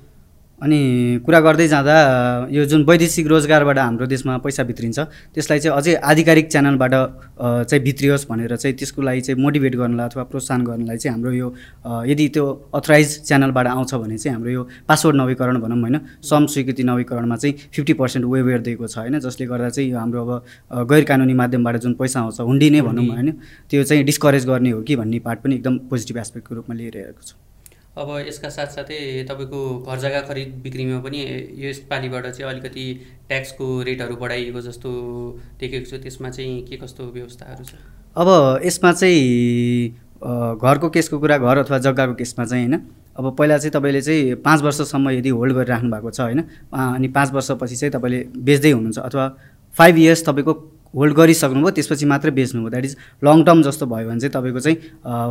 अनि 0.61 0.79
कुरा 1.25 1.39
गर्दै 1.39 1.67
जाँदा 1.67 1.95
यो 2.51 2.65
जुन 2.65 2.83
वैदेशिक 2.83 3.27
रोजगारबाट 3.27 3.77
हाम्रो 3.79 4.05
देशमा 4.07 4.37
पैसा 4.43 4.63
भित्रिन्छ 4.63 4.99
त्यसलाई 5.35 5.59
चाहिँ 5.59 5.77
अझै 5.77 5.93
आधिकारिक 6.03 6.47
च्यानलबाट 6.47 6.93
चाहिँ 7.69 7.83
भित्रियोस् 7.83 8.27
भनेर 8.29 8.55
चाहिँ 8.55 8.75
त्यसको 8.77 9.01
लागि 9.01 9.21
चाहिँ 9.21 9.41
मोटिभेट 9.41 9.75
गर्नलाई 9.75 10.07
अथवा 10.07 10.23
प्रोत्साहन 10.31 10.63
गर्नलाई 10.63 10.97
चाहिँ 10.97 11.13
हाम्रो 11.15 11.31
यो 11.31 11.47
यदि 12.05 12.27
त्यो 12.35 12.45
अथराइज 12.75 13.17
च्यानलबाट 13.23 13.67
आउँछ 13.67 13.93
भने 13.95 14.17
चाहिँ 14.17 14.35
हाम्रो 14.35 14.51
यो 14.51 14.67
पासवर्ड 14.87 15.15
नवीकरण 15.15 15.59
भनौँ 15.61 15.79
होइन 15.81 15.99
सम 16.29 16.45
स्वीकृति 16.53 16.83
नवीकरणमा 16.83 17.35
चाहिँ 17.37 17.55
फिफ्टी 17.73 17.93
पर्सेन्ट 18.03 18.25
वेवेयर 18.27 18.61
दिएको 18.61 18.87
छ 18.87 18.97
होइन 18.99 19.19
जसले 19.19 19.47
गर्दा 19.47 19.69
चाहिँ 19.69 19.89
यो 19.91 19.97
हाम्रो 19.97 20.25
अब 20.27 20.87
गैर 20.91 21.03
कानुनी 21.03 21.33
माध्यमबाट 21.41 21.77
जुन 21.81 21.93
पैसा 21.95 22.19
आउँछ 22.19 22.39
हुन्डी 22.41 22.69
नै 22.69 22.81
भनौँ 22.81 23.05
होइन 23.07 23.31
त्यो 23.71 23.83
चाहिँ 23.83 24.03
डिस्करेज 24.05 24.45
गर्ने 24.47 24.71
हो 24.71 24.81
कि 24.81 24.95
भन्ने 24.95 25.19
पार्ट 25.19 25.39
पनि 25.39 25.55
एकदम 25.55 25.77
पोजिटिभ 25.89 26.17
एस्पेक्टको 26.17 26.55
रूपमा 26.55 26.75
लिइरहेको 26.75 27.21
छ। 27.23 27.48
अब 27.99 28.09
यसका 28.27 28.49
साथसाथै 28.49 28.99
तपाईँको 29.29 29.59
घर 29.83 29.97
जग्गा 29.99 30.21
खरिद 30.27 30.49
बिक्रीमा 30.63 30.99
पनि 31.03 31.19
यसपालिबाट 31.59 32.25
चाहिँ 32.27 32.51
अलिकति 32.51 32.85
ट्याक्सको 33.27 33.65
रेटहरू 33.83 34.15
बढाइएको 34.15 34.61
जस्तो 34.61 34.89
देखेको 35.59 35.85
छु। 35.89 35.97
त्यसमा 36.03 36.29
चाहिँ 36.29 36.61
के 36.65 36.77
कस्तो 36.77 37.03
व्यवस्थाहरू 37.11 37.63
छ? 37.63 37.73
अब 38.15 38.27
यसमा 38.65 38.91
चाहिँ 38.93 39.89
घरको 40.59 40.89
केसको 40.89 41.19
कुरा 41.19 41.37
घर 41.37 41.57
अथवा 41.57 41.77
जग्गाको 41.79 42.13
केसमा 42.15 42.45
चाहिँ 42.45 42.65
होइन। 42.65 42.81
अब 43.19 43.35
पहिला 43.35 43.57
चाहिँ 43.57 43.71
तपाईँले 43.71 44.01
चाहिँ 44.01 44.35
पाँच 44.47 44.61
वर्षसम्म 44.61 45.09
यदि 45.09 45.29
होल्ड 45.29 45.53
गरिराख्नु 45.55 45.91
भएको 45.91 46.11
छ 46.11 46.19
होइन 46.21 46.39
अनि 46.71 47.07
पाँच 47.11 47.31
वर्षपछि 47.31 47.75
चाहिँ 47.75 47.91
तपाईँले 47.91 48.19
बेच्दै 48.47 48.71
हुनुहुन्छ 48.71 48.99
अथवा 48.99 49.25
फाइभ 49.75 49.97
इयर्स 49.97 50.23
तपाईँको 50.25 50.53
होल्ड 50.95 51.13
गरिसक्नुभयो 51.15 51.69
त्यसपछि 51.69 52.05
मात्रै 52.05 52.31
बेच्नुभयो। 52.31 52.69
द्याट 52.69 52.85
इज 52.85 52.95
लङ 53.23 53.43
टर्म 53.45 53.61
जस्तो 53.63 53.85
भयो 53.85 54.09
भने 54.09 54.19
चाहिँ 54.19 54.33
तपाईँको 54.33 54.59
चाहिँ 54.59 54.77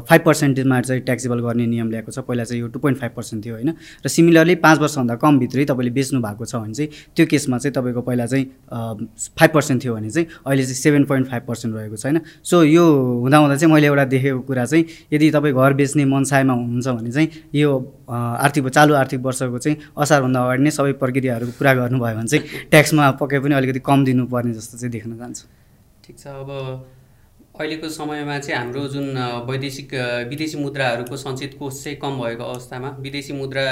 फाइभ 0.08 0.22
पर्सेन्टेजमा 0.24 0.80
चाहिँ 0.80 1.02
ट्याक्सेबल 1.02 1.40
गर्ने 1.40 1.66
नियम 1.66 1.90
ल्याएको 1.90 2.12
छ। 2.12 2.18
पहिला 2.22 2.44
चाहिँ 2.44 2.60
यो 2.62 2.68
टु 2.68 2.78
पोइन्ट 2.78 2.98
फाइभ 3.00 3.12
पर्सेन्ट 3.16 3.44
थियो 3.44 3.54
होइन? 3.54 3.70
र 4.04 4.08
सिमिलरली 4.08 4.54
पाँच 4.62 4.78
वर्षभन्दा 4.78 5.14
कमभित्रै 5.18 5.64
तपाईँले 5.64 5.92
बेच्नु 5.98 6.20
भएको 6.22 6.44
छ 6.44 6.54
भने 6.62 6.74
चाहिँ 6.74 6.90
त्यो 7.16 7.26
केसमा 7.26 7.58
चाहिँ 7.58 7.74
तपाईँको 7.74 8.02
पहिला 8.06 8.26
चाहिँ 8.26 8.44
फाइभ 9.34 9.50
पर्सेन्ट 9.54 9.84
थियो 9.84 9.94
भने 9.94 10.10
चाहिँ 10.10 10.26
अहिले 10.46 10.62
चाहिँ 10.62 10.78
सेभेन 10.78 11.04
पोइन्ट 11.10 11.26
फाइभ 11.28 11.42
पर्सेन्ट 11.48 11.74
रहेको 11.76 11.96
छ 11.96 12.04
होइन? 12.06 12.20
सो 12.42 12.62
यो 12.62 12.84
हुँदाहुँदा 13.26 13.56
चाहिँ 13.56 13.74
मैले 13.74 13.86
एउटा 13.86 14.04
देखेको 14.14 14.40
कुरा 14.46 14.64
चाहिँ 14.64 14.84
यदि 15.12 15.30
तपाईँ 15.30 15.54
घर 15.54 15.72
बेच्ने 15.74 16.04
मनसायमा 16.04 16.54
हुनुहुन्छ 16.54 16.88
भने 16.88 17.10
चाहिँ 17.10 17.28
यो 17.54 17.70
आर्थिक 18.08 18.68
चालु 18.70 18.94
आर्थिक 18.94 19.20
वर्षको 19.20 19.58
चाहिँ 19.58 19.76
असारभन्दा 19.96 20.40
अगाडि 20.42 20.62
नै 20.62 20.70
सबै 20.70 20.92
प्रक्रियाहरूको 21.02 21.58
पुरा 21.58 21.72
गर्नुभयो 21.74 22.16
भने 22.16 22.28
चाहिँ 22.28 22.68
ट्याक्समा 22.70 23.10
पक्कै 23.20 23.38
पनि 23.40 23.54
अलिकति 23.54 23.80
कम 23.84 24.04
दिनुपर्ने 24.04 24.52
जस्तो 24.54 24.78
चाहिँ 24.78 24.92
देख्न 24.92 25.16
जान्छ 25.16 25.44
ठिक 26.04 26.16
छ 26.18 26.26
अब 26.36 26.48
अहिलेको 27.58 27.88
समयमा 27.90 28.38
चाहिँ 28.38 28.58
हाम्रो 28.58 28.86
जुन 28.88 29.06
वैदेशिक 29.48 29.94
विदेशी 30.28 30.58
मुद्राहरूको 30.58 31.16
सञ्चित 31.16 31.54
कोष 31.58 31.82
चाहिँ 31.84 31.98
कम 31.98 32.18
भएको 32.18 32.44
अवस्थामा 32.44 32.88
विदेशी 33.00 33.32
मुद्रा 33.32 33.64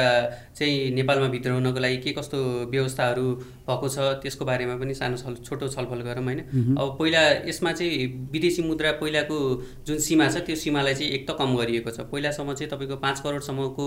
चाहिँ 0.56 0.90
नेपालमा 0.92 1.28
भित्राउनको 1.28 1.80
लागि 1.80 1.96
के 1.96 2.12
कस्तो 2.12 2.38
व्यवस्थाहरू 2.70 3.26
भएको 3.68 3.88
छ 3.88 3.98
त्यसको 4.22 4.44
बारेमा 4.44 4.76
पनि 4.76 4.94
सानो 4.94 5.16
छल 5.16 5.34
छोटो 5.40 5.68
छलफल 5.68 6.00
गरौँ 6.02 6.24
होइन। 6.24 6.40
अब 6.76 6.96
पहिला 6.98 7.22
यसमा 7.46 7.72
चाहिँ 7.72 8.06
विदेशी 8.32 8.62
मुद्रा 8.62 8.92
पहिलाको 8.98 9.38
जुन 9.86 9.98
सीमा 10.06 10.28
छ 10.28 10.42
त्यो 10.46 10.56
सीमालाई 10.56 10.94
चाहिँ 10.94 11.10
एक 11.12 11.30
त 11.30 11.36
कम 11.38 11.56
गरिएको 11.56 11.90
छ। 11.90 12.06
पहिलासम्म 12.10 12.54
चाहिँ 12.54 12.70
तपाईँको 12.70 12.96
पाँच 12.98 13.20
करोडसम्मको 13.20 13.86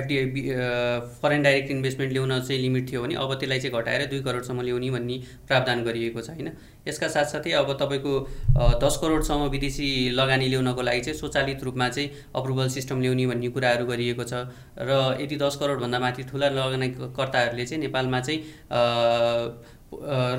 एफडिआई 0.00 0.26
फरेन 1.22 1.42
डाइरेक्ट 1.42 1.70
इन्भेस्टमेन्ट 1.70 2.12
ल्याउन 2.12 2.40
चाहिँ 2.40 2.60
लिमिट 2.62 2.90
थियो 2.90 3.02
भने 3.02 3.14
अब 3.20 3.34
त्यसलाई 3.34 3.60
चाहिँ 3.60 3.80
घटाएर 3.80 4.06
दुई 4.10 4.20
करोडसम्म 4.22 4.62
ल्याउने 4.62 4.90
भन्ने 4.90 5.16
प्रावधान 5.48 5.84
गरिएको 5.84 6.20
छ 6.20 6.30
होइन। 6.30 6.50
यसका 6.86 7.08
साथसाथै 7.08 7.52
अब 7.52 7.72
तपाईँको 7.80 8.12
दस 8.80 8.98
करोडसम्म 9.02 9.48
विदेशी 9.50 9.88
लगानी 10.14 10.46
ल्याउनको 10.48 10.82
लागि 10.82 11.00
चाहिँ 11.00 11.18
स्वचालित 11.18 11.62
रूपमा 11.64 11.88
चाहिँ 11.88 12.10
अप्रुभल 12.34 12.68
सिस्टम 12.68 13.00
ल्याउने 13.00 13.26
भन्ने 13.26 13.48
कुराहरू 13.48 13.86
गरिएको 13.86 14.24
छ। 14.24 14.34
र 14.78 15.16
यदि 15.20 15.36
दस 15.36 15.56
करोडभन्दा 15.56 15.98
माथि 15.98 16.22
ठुला 16.28 16.48
लगानीकर्ताहरूले 16.50 17.66
चाहिँ 17.66 17.82
नेपालमा 17.82 18.20
चाहिँ 18.20 18.38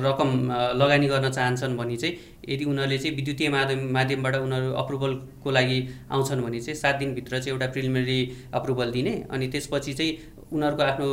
रकम 0.04 0.30
लगानी 0.76 1.06
गर्न 1.08 1.30
चाहन्छन् 1.30 1.76
भने 1.76 1.96
चाहिँ 1.96 2.14
यदि 2.48 2.64
उनीहरूले 2.64 2.98
चाहिँ 2.98 3.14
विद्युतीय 3.16 3.48
माध्यम 3.48 3.80
माध्यमबाट 3.90 4.34
उनीहरू 4.36 4.72
अप्रुभलको 4.72 5.50
लागि 5.50 5.78
आउँछन् 6.10 6.42
भने 6.44 6.60
चाहिँ 6.60 6.76
सात 6.76 6.94
दिनभित्र 6.96 7.38
चाहिँ 7.38 7.52
एउटा 7.52 7.66
प्रिलिमिनरी 7.72 8.20
अप्रुभल 8.54 8.90
दिने 8.92 9.14
अनि 9.30 9.48
त्यसपछि 9.48 9.92
चाहिँ 9.94 10.12
उनीहरूको 10.52 10.82
आफ्नो 10.82 11.08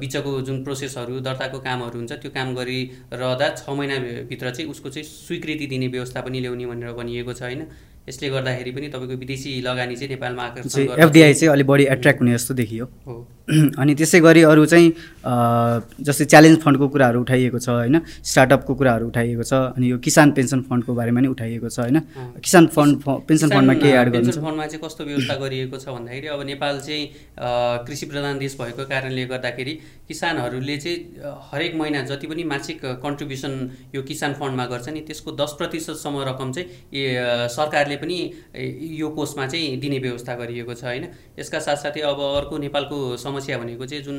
बिचको 0.00 0.40
जुन 0.42 0.62
प्रोसेसहरू 0.64 1.20
दर्ताको 1.20 1.58
कामहरू 1.58 1.98
हुन्छ 1.98 2.12
त्यो 2.12 2.30
काम 2.34 2.54
गरिरहँदा 2.54 3.48
छ 3.56 3.68
महिनाभित्र 3.70 4.50
चाहिँ 4.50 4.70
उसको 4.70 4.88
चाहिँ 4.90 5.06
स्वीकृति 5.06 5.66
दिने 5.66 5.88
व्यवस्था 5.88 6.20
पनि 6.20 6.40
ल्याउने 6.40 6.66
भनेर 6.66 6.92
भनिएको 6.98 7.32
छ 7.32 7.42
होइन? 7.42 7.62
यसले 8.08 8.28
गर्दाखेरि 8.30 8.70
पनि 8.74 8.88
तपाईँको 8.88 9.16
विदेशी 9.22 9.50
लगानी 9.62 9.96
चाहिँ 9.96 10.10
नेपालमा 10.10 10.42
आकर्षण 10.42 10.98
एफडिआई 10.98 11.34
चाहिँ 11.34 11.52
अलिक 11.52 11.66
बढी 11.66 11.84
एट्र्याक्ट 11.94 12.20
हुने 12.20 12.32
जस्तो 12.34 12.54
देखियो। 12.54 12.86
अनि 13.80 13.94
त्यसै 13.94 14.20
गरी 14.20 14.42
अरू 14.42 14.66
चाहिँ 14.66 14.88
जस्तै 15.20 16.24
च्यालेन्ज 16.24 16.58
फन्डको 16.60 16.88
कुराहरू 16.88 17.20
उठाइएको 17.20 17.58
छ 17.58 17.68
होइन? 17.68 18.00
स्टार्टअपको 18.24 18.74
कुराहरू 18.74 19.06
उठाइएको 19.08 19.44
छ 19.44 19.52
अनि 19.76 19.90
यो 19.90 19.98
किसान 20.00 20.32
पेन्सन 20.32 20.60
फन्डको 20.70 20.94
बारेमा 20.94 21.20
पनि 21.20 21.28
उठाइएको 21.28 21.68
छ 21.68 21.78
होइन? 21.80 22.00
किसान 22.40 22.66
फन्ड 22.76 23.04
पेन्सन 23.28 23.48
फन्डमा 23.50 23.74
के 23.82 23.88
एड 23.92 24.08
गर्नु 24.12 24.24
पेन्सन 24.24 24.44
फन्डमा 24.46 24.66
चाहिँ 24.66 24.82
कस्तो 24.84 25.04
व्यवस्था 25.04 25.34
गरिएको 25.44 25.76
छ 25.76 25.88
भन्दाखेरि 25.90 26.26
अब 26.34 26.42
नेपाल 26.50 26.80
चाहिँ 26.80 27.04
कृषि 27.86 28.06
प्रधान 28.06 28.38
देश 28.38 28.56
भएको 28.60 28.84
कारणले 28.92 29.24
गर्दाखेरि 29.32 29.74
किसानहरूले 30.08 30.76
चाहिँ 30.76 30.98
हरेक 31.50 31.74
महिना 31.76 32.02
जति 32.08 32.26
पनि 32.26 32.44
मासिक 32.52 32.80
कन्ट्रिब्युसन 33.04 33.52
यो 33.94 34.02
किसान 34.02 34.32
फन्डमा 34.40 34.64
गर्छ 34.72 34.88
नि 34.88 35.00
त्यसको 35.08 35.30
दस 35.36 35.54
प्रतिशतसम्म 35.58 36.24
रकम 36.28 36.52
चाहिँ 36.52 37.48
सरकारले 37.56 37.96
पनि 37.96 38.18
यो 38.98 39.08
कोषमा 39.18 39.46
चाहिँ 39.46 39.76
दिने 39.80 39.98
व्यवस्था 39.98 40.34
गरिएको 40.40 40.74
छ 40.74 40.84
होइन? 40.84 41.04
यसका 41.38 41.58
साथसाथै 41.60 42.00
अब 42.08 42.20
अर्को 42.20 42.58
नेपालको 42.58 42.98
समस्या 43.18 43.58
भनेको 43.58 43.86
चाहिँ 43.86 44.04
जुन 44.04 44.18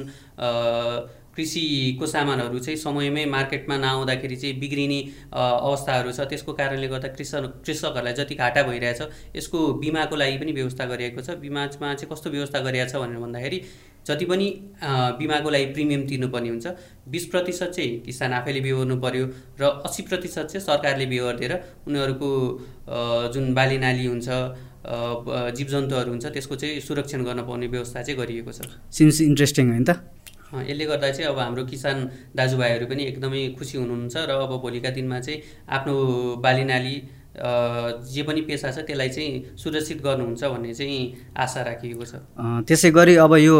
कृषिको 1.35 2.05
सामानहरू 2.05 2.59
चाहिँ 2.59 2.77
समयमै 2.77 3.23
मार्केटमा 3.25 3.75
नआउँदाखेरि 3.77 4.35
चाहिँ 4.35 4.59
बिग्रिने 4.59 4.99
अवस्थाहरू 5.31 6.11
छ। 6.11 6.27
त्यसको 6.29 6.53
कारणले 6.53 6.87
गर्दा 6.87 7.07
कृषक 7.15 7.63
कृषकहरूलाई 7.65 8.13
जति 8.13 8.35
घाटा 8.35 8.63
भइरहेछ 8.63 9.01
यसको 9.35 9.59
बिमाको 9.79 10.15
लागि 10.15 10.37
पनि 10.37 10.51
व्यवस्था 10.51 10.85
गरिएको 10.85 11.21
छ। 11.21 11.39
बिमामा 11.39 11.93
चाहिँ 11.93 12.11
कस्तो 12.11 12.29
व्यवस्था 12.29 12.59
गरिएको 12.67 12.89
छ 12.91 12.95
भनेर 12.99 13.19
भन्दाखेरि 13.23 13.61
जति 14.07 14.25
पनि 14.25 14.47
बिमाको 15.17 15.49
लागि 15.49 15.65
प्रिमियम 15.71 16.01
तिर्नुपर्ने 16.09 16.49
हुन्छ। 16.49 16.67
बिस 17.07 17.25
प्रतिशत 17.31 17.71
चाहिँ 17.75 17.99
किसान 18.05 18.33
आफैले 18.33 18.59
बिहोर्नु 18.61 18.95
पऱ्यो 18.99 19.25
र 19.61 19.63
अस्सी 19.87 20.03
प्रतिशत 20.03 20.51
चाहिँ 20.51 20.65
सरकारले 20.67 21.05
बिहोरिदिएर 21.07 21.53
उनीहरूको 21.87 22.29
जुन 23.33 23.53
बाली 23.55 23.77
नाली 23.79 24.05
हुन्छ 24.05 24.27
जीव 25.55 25.67
जन्तुहरू 25.71 26.09
हुन्छ 26.11 26.25
त्यसको 26.27 26.55
चाहिँ 26.55 26.79
सुरक्षण 26.81 27.23
गर्न 27.23 27.41
पाउने 27.47 27.67
व्यवस्था 27.67 28.01
चाहिँ 28.03 28.19
गरिएको 28.19 28.51
छ। 28.51 28.67
सिन्स 28.91 29.21
इन्ट्रेस्टिङ 29.21 29.69
होइन 29.71 29.83
त। 29.83 30.20
यसले 30.53 30.85
गर्दा 30.85 31.09
चाहिँ 31.11 31.29
अब 31.29 31.39
हाम्रो 31.39 31.63
किसान 31.65 31.97
दाजुभाइहरू 32.35 32.85
पनि 32.87 33.03
एकदमै 33.05 33.41
खुसी 33.57 33.77
हुनुहुन्छ 33.77 34.15
र 34.25 34.31
अब 34.41 34.53
भोलिका 34.61 34.89
दिनमा 34.91 35.19
चाहिँ 35.21 35.41
आफ्नो 35.69 35.95
बाली 36.39 36.63
नाली 36.65 36.95
जे 37.33 38.23
पनि 38.23 38.41
पेसा 38.43 38.71
छ 38.71 38.83
त्यसलाई 38.83 39.09
चाहिँ 39.09 39.55
सुरक्षित 39.57 40.01
गर्नुहुन्छ 40.03 40.43
भन्ने 40.43 40.73
चाहिँ 40.73 41.31
आशा 41.37 41.61
राखिएको 41.63 42.05
छ। 42.05 42.15
त्यसै 42.67 42.91
गरी 42.91 43.15
अब 43.15 43.33
यो 43.37 43.55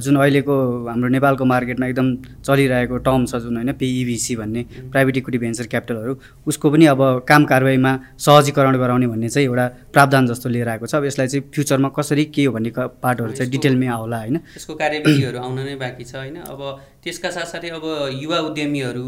जुन 0.00 0.16
अहिलेको 0.16 0.54
हाम्रो 0.88 1.08
नेपालको 1.08 1.44
मार्केटमा 1.44 1.86
एकदम 1.86 2.08
चलिरहेको 2.40 2.96
टर्म 3.04 3.26
छ 3.26 3.42
जुन 3.44 3.56
होइन 3.56 3.72
पिइभिसी 3.76 4.36
भन्ने 4.36 4.62
प्राइभेट 4.88 5.16
इक्विटी 5.16 5.38
भेन्चर 5.38 5.66
क्यापिटलहरू 5.66 6.16
उसको 6.46 6.70
पनि 6.70 6.86
अब 6.86 7.00
काम 7.28 7.44
कारवाहीमा 7.44 7.92
सहजीकरण 8.18 8.78
गराउने 8.78 9.06
भन्ने 9.06 9.28
चाहिँ 9.28 9.46
एउटा 9.46 9.66
प्रावधान 9.92 10.26
जस्तो 10.26 10.48
लिएर 10.48 10.68
आएको 10.68 10.86
छ। 10.86 10.94
अब 10.94 11.04
यसलाई 11.04 11.28
चाहिँ 11.28 11.44
फ्युचरमा 11.52 11.88
कसरी 11.92 12.24
के 12.32 12.44
हो 12.44 12.52
भन्ने 12.52 12.72
पार्टहरू 12.78 13.32
चाहिँ 13.32 13.50
डिटेलमै 13.50 13.86
आउला 14.00 14.18
होइन। 14.18 14.36
यसको 14.56 14.74
कार्यविधिहरू 14.74 15.38
आउन 15.38 15.58
नै 15.60 15.76
बाँकी 15.76 16.04
छ 16.04 16.14
होइन। 16.16 16.36
अब 16.48 16.60
त्यसका 17.04 17.30
साथसाथै 17.30 17.68
अब 17.68 17.84
युवा 18.16 18.38
उद्यमीहरू 18.48 19.06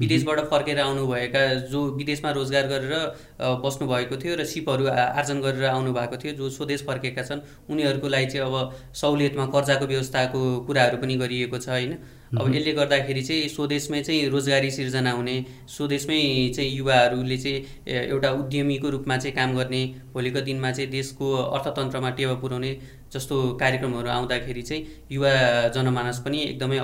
विदेशबाट 0.00 0.38
फर्केर 0.50 0.80
आउनुभएका 0.80 1.42
जो 1.70 1.80
विदेशमा 1.96 2.30
रोजगार 2.30 2.66
गरेर 2.66 2.94
बस्नुभएको 3.64 4.16
थियो 4.16 4.36
र 4.36 4.44
सिपहरू 4.44 4.86
आर्जन 4.88 5.40
गरेर 5.40 5.64
आउनुभएको 5.66 6.16
थियो 6.16 6.32
जो 6.34 6.48
स्वदेश 6.50 6.82
फर्केका 6.86 7.22
छन् 7.22 7.40
उनीहरूको 7.70 8.08
लागि 8.08 8.26
चाहिँ 8.26 8.46
अब 8.46 8.74
सहुलियतमा 8.94 9.46
कर्जाको 9.46 9.86
व्यवस्थाको 9.86 10.40
कुराहरू 10.66 10.96
पनि 10.96 11.16
गरिएको 11.16 11.58
छ 11.58 11.68
होइन? 11.68 11.92
अब 12.32 12.54
यसले 12.54 12.72
गर्दाखेरि 12.72 13.22
चाहिँ 13.22 13.48
स्वदेशमै 13.48 14.00
चाहिँ 14.02 14.28
रोजगारी 14.28 14.70
सिर्जना 14.70 15.10
हुने 15.12 15.34
स्वदेशमै 15.68 16.20
चाहिँ 16.56 16.70
युवाहरूले 16.70 17.36
चाहिँ 17.38 17.98
एउटा 18.08 18.30
उद्यमीको 18.40 18.90
रूपमा 18.90 19.16
चाहिँ 19.16 19.36
काम 19.36 19.54
गर्ने 19.56 19.82
भोलिको 20.14 20.40
दिनमा 20.40 20.70
चाहिँ 20.72 20.90
देशको 20.90 21.32
अर्थतन्त्रमा 21.36 22.10
टेवा 22.16 22.34
पुर्याउने 22.40 22.72
जस्तो 23.12 23.36
कार्यक्रमहरू 23.60 24.08
आउँदाखेरि 24.08 24.62
चाहिँ 24.62 25.06
युवा 25.12 25.32
जनमानस 25.76 26.18
पनि 26.24 26.42
एकदमै 26.48 26.78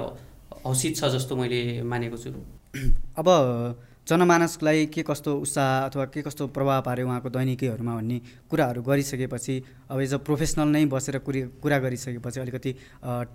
हौसित 0.65 0.97
छ 0.97 1.13
जस्तो 1.17 1.37
मैले 1.37 1.83
मानेको 1.83 2.17
छु। 2.17 2.58
अब 2.75 3.29
जनमानसलाई 4.09 4.87
के 4.87 5.03
कस्तो 5.03 5.35
उत्साह 5.37 5.87
अथवा 5.87 6.05
के 6.13 6.23
कस्तो 6.23 6.47
प्रभाव 6.49 6.83
पार्यो 6.83 7.07
उहाँको 7.07 7.29
दैनिकीहरूमा 7.29 7.95
भन्ने 7.95 8.21
कुराहरू 8.51 8.83
गरिसकेपछि 8.83 9.57
अब 9.91 10.01
एज 10.01 10.15
अ 10.15 10.19
प्रोफेसनल 10.25 10.69
नै 10.69 10.85
बसेर 10.87 11.19
कुरि 11.21 11.43
कुरा 11.61 11.79
गरिसकेपछि 11.79 12.41
अलिकति 12.41 12.73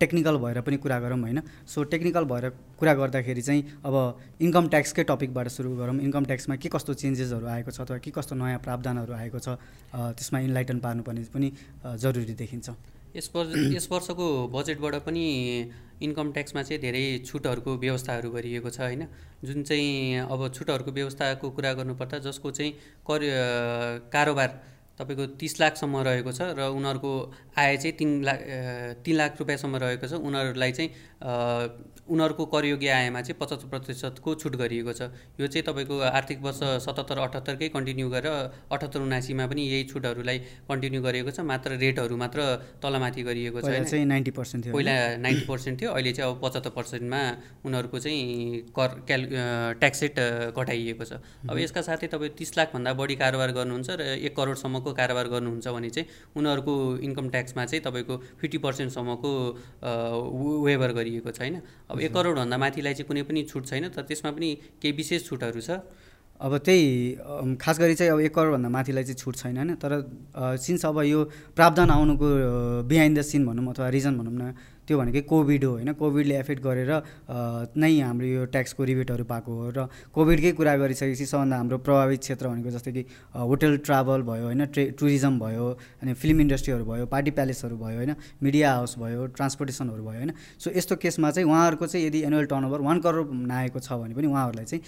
टेक्निकल 0.00 0.36
भएर 0.38 0.60
पनि 0.60 0.76
कुरा 0.76 0.98
गरौँ 1.00 1.18
होइन। 1.20 1.40
सो 1.66 1.82
टेक्निकल 1.94 2.24
भएर 2.24 2.48
कुरा 2.78 2.94
गर्दाखेरि 2.94 3.42
चाहिँ 3.42 3.62
अब 3.86 3.94
इन्कम 4.40 4.68
ट्याक्सकै 4.68 5.04
टपिकबाट 5.04 5.48
सुरु 5.48 5.76
गरौँ। 5.76 5.98
इन्कम 6.00 6.24
ट्याक्समा 6.24 6.56
के 6.56 6.68
कस्तो 6.68 6.94
चेन्जेसहरू 6.94 7.46
आएको 7.46 7.70
छ 7.70 7.80
अथवा 7.80 7.98
के 7.98 8.10
कस्तो 8.10 8.34
नयाँ 8.34 8.58
प्रावधानहरू 8.58 9.12
आएको 9.14 9.38
छ 9.38 9.58
त्यसमा 9.94 10.38
इन्लाइटन 10.40 10.78
पार्नुपर्ने 10.78 11.22
पनि 11.34 11.52
जरुरी 11.84 12.34
देखिन्छ। 12.34 12.70
यस 13.16 13.30
वर्ष 13.36 13.54
यस 13.74 13.88
वर्षको 13.92 14.26
बजेटबाट 14.48 14.94
पनि 14.94 15.24
इन्कम 16.02 16.32
ट्याक्समा 16.32 16.62
चाहिँ 16.62 16.80
धेरै 16.80 17.02
छुटहरूको 17.26 17.76
व्यवस्थाहरू 17.76 18.30
गरिएको 18.30 18.70
छ 18.70 18.80
होइन? 18.80 19.06
जुन 19.44 19.62
चाहिँ 19.62 20.18
अब 20.18 20.52
छुटहरूको 20.52 20.90
व्यवस्थाको 20.90 21.50
कुरा 21.50 21.72
गर्नुपर्दा 21.72 22.18
जसको 22.18 22.50
चाहिँ 22.50 22.72
कर 23.06 23.20
कारोबार 24.12 24.50
तपाईँको 24.98 25.24
तिस 25.40 25.60
लाखसम्म 25.60 25.96
रहेको 26.06 26.32
छ 26.32 26.54
र 26.54 26.70
उनीहरूको 26.70 27.12
आय 27.58 27.76
चाहिँ 27.76 27.96
तिन 27.98 28.10
लाख 28.22 28.38
तिन 29.04 29.16
लाख 29.16 29.30
रुपियाँसम्म 29.38 29.76
रहेको 29.82 30.06
छ। 30.06 30.12
उनीहरूलाई 30.22 30.72
चाहिँ 30.72 30.90
उनीहरूको 32.04 32.44
करयोग्य 32.46 32.88
आयमा 32.90 33.20
चाहिँ 33.22 33.38
पचहत्तर 33.40 33.68
प्रतिशतको 33.68 34.34
छुट 34.34 34.54
गरिएको 34.56 34.92
छ। 34.92 35.10
यो 35.40 35.46
चाहिँ 35.46 35.64
तपाईँको 35.66 35.98
आर्थिक 35.98 36.38
वर्ष 36.42 36.60
सतहत्तर 36.86 37.18
अठहत्तरकै 37.18 37.68
कन्टिन्यू 37.74 38.08
गरेर 38.10 38.28
अठहत्तर 38.70 39.00
उनासीमा 39.00 39.46
पनि 39.50 39.62
यही 39.64 39.84
छुटहरूलाई 39.90 40.38
कन्टिन्यू 40.68 41.00
गरिएको 41.02 41.30
छ। 41.30 41.40
मात्र 41.42 41.80
रेटहरू 41.80 42.16
मात्र 42.16 42.40
तलमाथि 42.82 43.22
गरिएको 43.24 43.60
छ 43.60 43.72
चाहिँ 43.88 44.04
नाइन्टी 44.04 44.30
पर्सेन्ट 44.30 44.64
थियो 44.66 44.74
पहिला 44.74 44.94
नाइन्टी 45.18 45.46
पर्सेन्ट 45.46 45.80
थियो 45.80 45.90
अहिले 45.90 46.12
चाहिँ 46.12 46.30
अब 46.30 46.40
पचहत्तर 46.44 46.70
पर्सेन्टमा 46.76 47.20
उनीहरूको 47.66 47.98
चाहिँ 47.98 48.22
कर 48.76 48.88
क्याल 49.08 49.22
ट्याक्स 49.80 50.02
रेट 50.02 50.18
घटाइएको 50.54 51.04
छ। 51.04 51.12
अब 51.50 51.56
यसका 51.58 51.82
साथै 51.82 52.06
तपाईँ 52.12 52.36
तिस 52.38 52.56
लाखभन्दा 52.58 52.92
बढी 52.94 53.16
कारोबार 53.16 53.50
गर्नुहुन्छ 53.58 53.90
र 53.90 54.02
एक 54.20 54.34
करोडसम्मको 54.84 54.92
कारोबार 54.92 55.26
गर्नुहुन्छ 55.28 55.68
भने 55.68 55.90
चाहिँ 55.90 56.08
उनीहरूको 56.36 56.74
इन्कम 57.00 57.28
ट्याक्समा 57.28 57.64
चाहिँ 57.64 57.82
तपाईँको 57.84 58.14
फिफ्टी 58.40 58.58
पर्सेन्टसम्मको 58.58 59.30
वेभर 60.64 60.90
गरिएको 60.92 61.30
छ 61.30 61.40
होइन? 61.40 61.56
अब 61.90 62.00
एक 62.00 62.12
करोडभन्दा 62.12 62.56
माथिलाई 62.58 62.94
चाहिँ 62.94 63.08
कुनै 63.08 63.22
पनि 63.24 63.42
छुट 63.48 63.64
छैन 63.66 63.88
तर 63.88 64.02
त्यसमा 64.04 64.30
पनि 64.36 64.48
केही 64.82 64.92
विशेष 64.92 65.28
छुटहरू 65.28 65.60
छ? 65.60 65.70
अब 66.40 66.52
त्यही 66.66 67.56
खास 67.56 67.78
गरी 67.80 67.94
चाहिँ 67.94 68.12
अब 68.12 68.20
एक 68.20 68.34
करोडभन्दा 68.34 68.68
माथिलाई 68.68 69.04
चाहिँ 69.04 69.16
छुट 69.16 69.34
छैन 69.36 69.56
होइन? 69.56 69.74
तर 69.80 69.92
सिन्स 70.60 70.84
अब 70.86 70.98
यो 71.08 71.20
प्रावधान 71.56 71.90
आउनुको 71.90 72.28
बिहाइन्ड 72.84 73.18
द 73.18 73.22
सिन 73.22 73.46
भनौँ 73.46 73.64
अथवा 73.72 73.88
रिजन 73.88 74.18
भनौँ 74.18 74.34
न 74.34 74.54
त्यो 74.88 74.98
भनेकै 74.98 75.20
कोभिड 75.24 75.64
हो 75.64 75.70
होइन। 75.70 75.92
कोभिडले 75.94 76.34
एफेक्ट 76.38 76.62
गरेर 76.62 76.90
नै 77.76 77.92
हाम्रो 78.00 78.26
यो 78.26 78.44
ट्याक्सको 78.54 78.84
रिबेटहरू 78.84 79.24
पाएको 79.24 79.52
हो 79.52 79.70
र 79.70 79.88
कोभिडकै 80.12 80.52
कुरा 80.52 80.74
गरिसकेपछि 80.76 81.26
सबभन्दा 81.26 81.56
हाम्रो 81.56 81.78
प्रभावित 81.80 82.20
क्षेत्र 82.20 82.48
भनेको 82.48 82.70
जस्तै 82.70 82.92
कि 82.92 83.02
होटल 83.32 83.76
ट्राभल 83.86 84.22
भयो 84.22 84.44
होइन 84.44 84.64
ट्रे 84.66 84.84
टुरिज्म 84.98 85.38
भयो 85.40 85.66
अनि 86.02 86.12
फिल्म 86.14 86.40
इन्डस्ट्रीहरू 86.40 86.84
भयो 86.84 87.06
पार्टी 87.06 87.30
प्यालेसहरू 87.38 87.76
भयो 87.76 87.96
होइन 87.96 88.14
मिडिया 88.42 88.72
हाउस 88.74 88.98
भयो 88.98 89.26
ट्रान्सपोर्टेसनहरू 89.36 90.02
भयो 90.04 90.18
होइन। 90.18 90.32
सो 90.58 90.70
यस्तो 90.76 90.96
केसमा 90.96 91.30
चाहिँ 91.30 91.48
उहाँहरूको 91.48 91.86
चाहिँ 91.86 92.06
यदि 92.06 92.22
एनुअल 92.24 92.46
टर्नओभर 92.46 92.80
वान 92.80 93.00
करोड 93.00 93.32
नआएको 93.32 93.80
छ 93.80 93.92
भने 94.02 94.14
पनि 94.14 94.26
उहाँहरूलाई 94.26 94.64
चाहिँ 94.64 94.82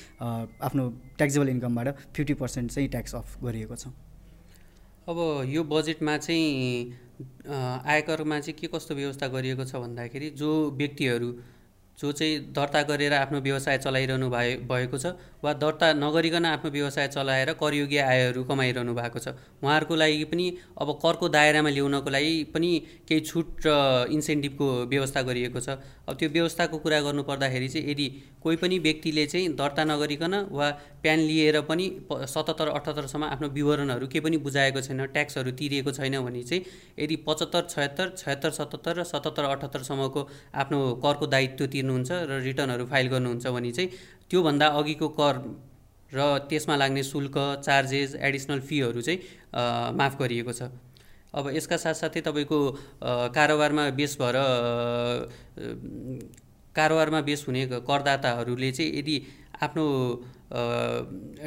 आफ्नो 0.61 0.89
ट्याक्सेबल 1.17 1.49
इन्कमबाट 1.49 1.89
फिफ्टी 2.13 2.35
पर्सेन्ट 2.37 2.71
चाहिँ 2.71 2.89
ट्याक्स 2.89 3.15
अफ 3.15 3.43
गरिएको 3.43 3.77
छ। 3.77 3.89
अब 5.09 5.19
यो 5.47 5.63
बजेटमा 5.65 6.17
चाहिँ 6.19 7.06
आयकरमा 7.17 8.39
चाहिँ 8.41 8.55
के 8.59 8.67
कस्तो 8.69 8.95
व्यवस्था 8.95 9.27
गरिएको 9.29 9.65
छ 9.65 9.77
भन्दाखेरि 9.79 10.31
जो 10.37 10.51
व्यक्तिहरू 10.77 11.29
जो 11.99 12.13
चाहिँ 12.13 12.39
दर्ता 12.53 12.83
गरेर 12.83 13.13
आफ्नो 13.15 13.41
व्यवसाय 13.41 13.79
चलाइरहनु 13.79 14.29
भए 14.31 14.55
भएको 14.69 14.99
छ 14.99 15.13
वा 15.43 15.53
दर्ता 15.55 15.93
नगरिकन 15.95 16.45
आफ्नो 16.47 16.71
व्यवसाय 16.71 17.09
चलाएर 17.09 17.53
करयोग्य 17.63 17.99
आयहरू 18.03 18.45
कमाइरहनु 18.45 18.95
भएको 18.95 19.19
छ। 19.19 19.29
उहाँहरूको 19.63 19.95
लागि 19.97 20.25
पनि 20.33 20.47
अब 20.81 20.93
करको 21.03 21.29
दायरामा 21.29 21.71
ल्याउनको 21.71 22.11
लागि 22.11 22.35
पनि 22.55 22.71
केही 23.09 23.21
छुट 23.23 23.67
र 23.67 24.09
इन्सेन्टिभको 24.13 24.67
व्यवस्था 24.93 25.23
गरिएको 25.23 25.61
छ। 25.61 25.79
अब 26.09 26.17
त्यो 26.17 26.29
व्यवस्थाको 26.31 26.79
कुरा 26.79 27.01
गर्नु 27.01 27.23
पर्दाखेरि 27.23 27.69
चाहिँ 27.69 27.91
यदि 27.91 28.07
कोही 28.43 28.57
पनि 28.57 28.79
व्यक्तिले 28.79 29.27
चाहिँ 29.27 29.49
दर्ता 29.57 29.85
नगरिकन 29.85 30.35
वा 30.53 30.71
प्यान 31.03 31.19
लिएर 31.21 31.61
पनि 31.71 31.87
सतहत्तर 32.11 32.69
अठहत्तरसम्म 32.69 33.25
आफ्नो 33.27 33.49
विवरणहरू 33.57 34.07
केही 34.07 34.21
पनि 34.21 34.37
बुझाएको 34.45 34.81
छैन 34.81 35.05
ट्याक्सहरू 35.17 35.51
तिरिएको 35.59 35.93
छैन 35.93 36.21
भने 36.21 36.43
चाहिँ 36.43 36.63
यदि 36.99 37.17
पचहत्तर 37.27 37.67
छयत्तर 37.71 38.13
छयत्तर 38.19 38.51
सतहत्तर 38.59 39.01
र 39.01 39.05
सतहत्तर 39.05 39.45
अठहत्तरसम्मको 39.47 40.29
आफ्नो 40.63 40.79
करको 41.05 41.27
दायित्व 41.27 41.67
तिर्नुहुन्छ 41.87 42.11
र 42.11 42.43
रिटर्नहरू 42.43 42.85
फाइल 42.91 43.07
गर्नुहुन्छ 43.09 43.47
भने 43.47 43.71
चाहिँ 43.73 43.91
त्योभन्दा 44.31 44.67
अघिको 44.79 45.09
कर 45.19 45.35
र 46.11 46.21
त्यसमा 46.51 46.75
लाग्ने 46.77 47.03
शुल्क 47.03 47.37
चार्जेस 47.63 48.15
एडिसनल 48.19 48.61
फीहरू 48.61 49.01
चाहिँ 49.01 49.19
माफ 49.95 50.19
गरिएको 50.19 50.53
छ। 50.53 50.71
अब 51.35 51.51
यसका 51.55 51.77
साथसाथै 51.77 52.21
तपाईँको 52.27 52.59
कारोबारमा 53.31 53.85
बेस 53.99 54.17
भएर 54.19 54.37
कारोबारमा 56.75 57.21
बेस 57.23 57.45
हुने 57.49 57.67
करदाताहरूले 57.87 58.71
चाहिँ 58.73 58.91
यदि 58.99 59.17
आफ्नो 59.63 59.85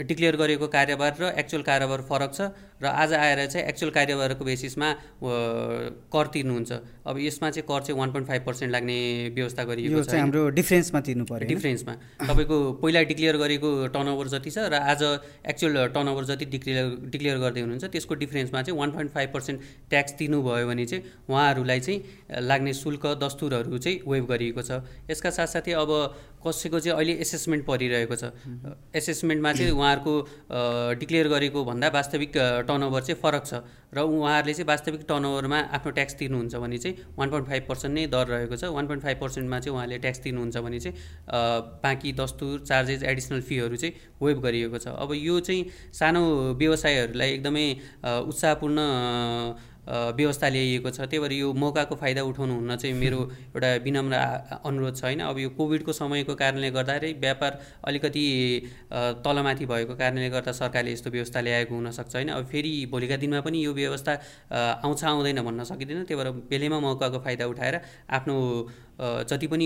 डिक्लेयर 0.07 0.35
गरेको 0.35 0.67
कारोबार 0.67 1.11
र 1.19 1.23
एक्चुअल 1.35 1.63
कारोबार 1.63 2.01
फरक 2.09 2.31
छ 2.33 2.41
र 2.81 2.85
आज 2.85 3.13
आएर 3.13 3.45
चाहिँ 3.45 3.65
एक्चुअल 3.67 3.91
कारोबारको 3.91 4.45
बेसिसमा 4.45 4.89
कर 5.23 6.27
तिर्नुहुन्छ। 6.33 6.71
अब 7.05 7.15
यसमा 7.19 7.49
चाहिँ 7.49 7.67
कर 7.67 7.81
चाहिँ 7.83 7.99
वान 7.99 8.11
पोइन्ट 8.11 8.27
फाइभ 8.27 8.41
पर्सेन्ट 8.45 8.71
लाग्ने 8.71 8.97
व्यवस्था 9.35 9.63
गरिएको 9.63 10.03
छ 10.03 10.15
हाम्रो 10.15 10.43
डिफ्रेन्समा 10.55 10.99
तिर्नु 11.01 11.25
पऱ्यो 11.25 11.47
डिफ्रेन्समा 11.49 11.93
तपाईँको 12.23 12.57
पहिला 12.79 13.01
डिक्लेयर 13.11 13.37
गरेको 13.37 13.69
टर्नओभर 13.91 14.27
जति 14.29 14.51
छ 14.51 14.57
र 14.71 14.79
आज 14.85 15.03
एक्चुअल 15.51 15.87
टर्नओभर 15.91 16.23
जति 16.31 16.45
डिक्लेयर 16.55 16.85
डिक्लेयर 17.11 17.37
गर्दै 17.39 17.61
हुनुहुन्छ 17.61 17.91
त्यसको 17.91 18.15
डिफ्रेन्समा 18.23 18.61
चाहिँ 18.61 18.79
one 18.79 18.91
point 18.91 19.11
five 19.11 19.29
percent 19.33 19.57
tax 19.89 20.13
तिर्नुभयो 20.19 20.67
भने 20.67 20.85
चाहिँ 20.85 21.03
उहाँहरूलाई 21.29 21.79
चाहिँ 21.79 21.99
लाग्ने 22.47 22.73
शुल्क 22.73 23.05
दस्तुरहरू 23.19 23.77
चाहिँ 23.77 23.99
वेभ 24.07 24.25
गरिएको 24.31 24.61
छ। 24.61 24.81
यसका 25.11 25.29
साथसाथै 25.29 25.73
अब 25.75 25.91
कसैको 26.39 26.79
चाहिँ 26.79 26.95
अहिले 26.95 27.13
एसेसमेन्ट 27.19 27.65
परिरहेको 27.65 28.15
छ। 28.15 28.31
एसेसमेन्टमा 28.95 29.51
चाहिँ 29.53 29.71
उहाँहरूको 29.71 30.13
डिक्लेयर 30.99 31.27
गरेको 31.27 31.65
भन्दा 31.65 31.87
वास्तविक 31.89 32.33
टर्नओभर 32.69 33.01
चाहिँ 33.01 33.19
फरक 33.21 33.43
छ। 33.45 33.53
र 33.89 33.99
उहाँहरूले 33.99 34.53
चाहिँ 34.53 34.67
वास्तविक 34.69 35.01
टर्नओभरमा 35.09 35.59
आफ्नो 35.73 35.91
ट्याक्स 35.91 36.13
तिर्नुहुन्छ 36.15 36.55
भने 36.55 36.77
चाहिँ 36.77 36.95
वान 37.17 37.29
पोइन्ट 37.29 37.47
फाइभ 37.49 37.63
पर्सेन्ट 37.69 37.93
नै 37.95 38.05
दर 38.07 38.25
रहेको 38.29 38.55
छ। 38.55 38.63
वान 38.69 38.85
पोइन्ट 38.87 39.03
फाइभ 39.03 39.17
पर्सेन्टमा 39.19 39.59
चाहिँ 39.59 39.75
उहाँले 39.75 39.97
ट्याक्स 39.97 40.19
तिर्नुहुन्छ 40.23 40.57
भने 40.57 40.79
चाहिँ 40.79 40.95
बाँकी 41.83 42.11
दस्तुर 42.13 42.59
चार्जेस 42.69 43.03
एडिसनल 43.03 43.41
फीहरू 43.41 43.75
चाहिँ 43.75 43.93
वेभ 44.21 44.37
गरिएको 44.45 44.77
छ। 44.77 44.87
अब 44.93 45.09
यो 45.17 45.39
चाहिँ 45.41 45.65
सानो 45.89 46.21
व्यवसायहरूलाई 46.61 47.29
एकदमै 47.33 47.65
उत्साहपूर्ण 48.29 48.77
व्यवस्था 49.89 50.47
ल्याइएको 50.49 50.89
छ। 50.89 50.99
त्यही 51.01 51.19
भएर 51.19 51.33
यो 51.33 51.53
मौकाको 51.53 51.95
फाइदा 51.95 52.21
उठाउनु 52.23 52.53
हुन 52.55 52.75
चाहिँ 52.75 52.95
मेरो 52.95 53.19
एउटा 53.49 53.69
विनम्र 53.83 54.15
अनुरोध 54.61 54.95
छ 54.95 55.03
होइन। 55.03 55.19
अब 55.25 55.37
यो 55.39 55.49
कोभिडको 55.57 55.91
समयको 55.93 56.35
कारणले 56.35 56.69
गर्दाखेरि 56.71 57.13
व्यापार 57.19 57.51
अलिकति 57.87 58.25
तलमाथि 59.25 59.65
भएको 59.65 59.95
कारणले 59.95 60.29
गर्दा 60.29 60.51
सरकारले 60.53 60.91
यस्तो 60.93 61.09
व्यवस्था 61.09 61.39
ल्याएको 61.41 61.73
हुनसक्छ 61.75 62.15
होइन। 62.15 62.29
अब 62.29 62.45
फेरि 62.45 62.73
भोलिका 62.91 63.17
दिनमा 63.17 63.41
पनि 63.41 63.65
यो 63.65 63.73
व्यवस्था 63.73 64.13
आउँछ 64.85 65.03
आउँदैन 65.03 65.41
भन्न 65.41 65.63
सकिँदैन। 65.65 66.03
त्यही 66.05 66.21
भएर 66.21 66.31
बेलैमा 66.49 66.79
मौकाको 66.79 67.19
फाइदा 67.25 67.45
उठाएर 67.49 67.81
आफ्नो 68.13 68.37
जति 68.99 69.47
पनि 69.47 69.65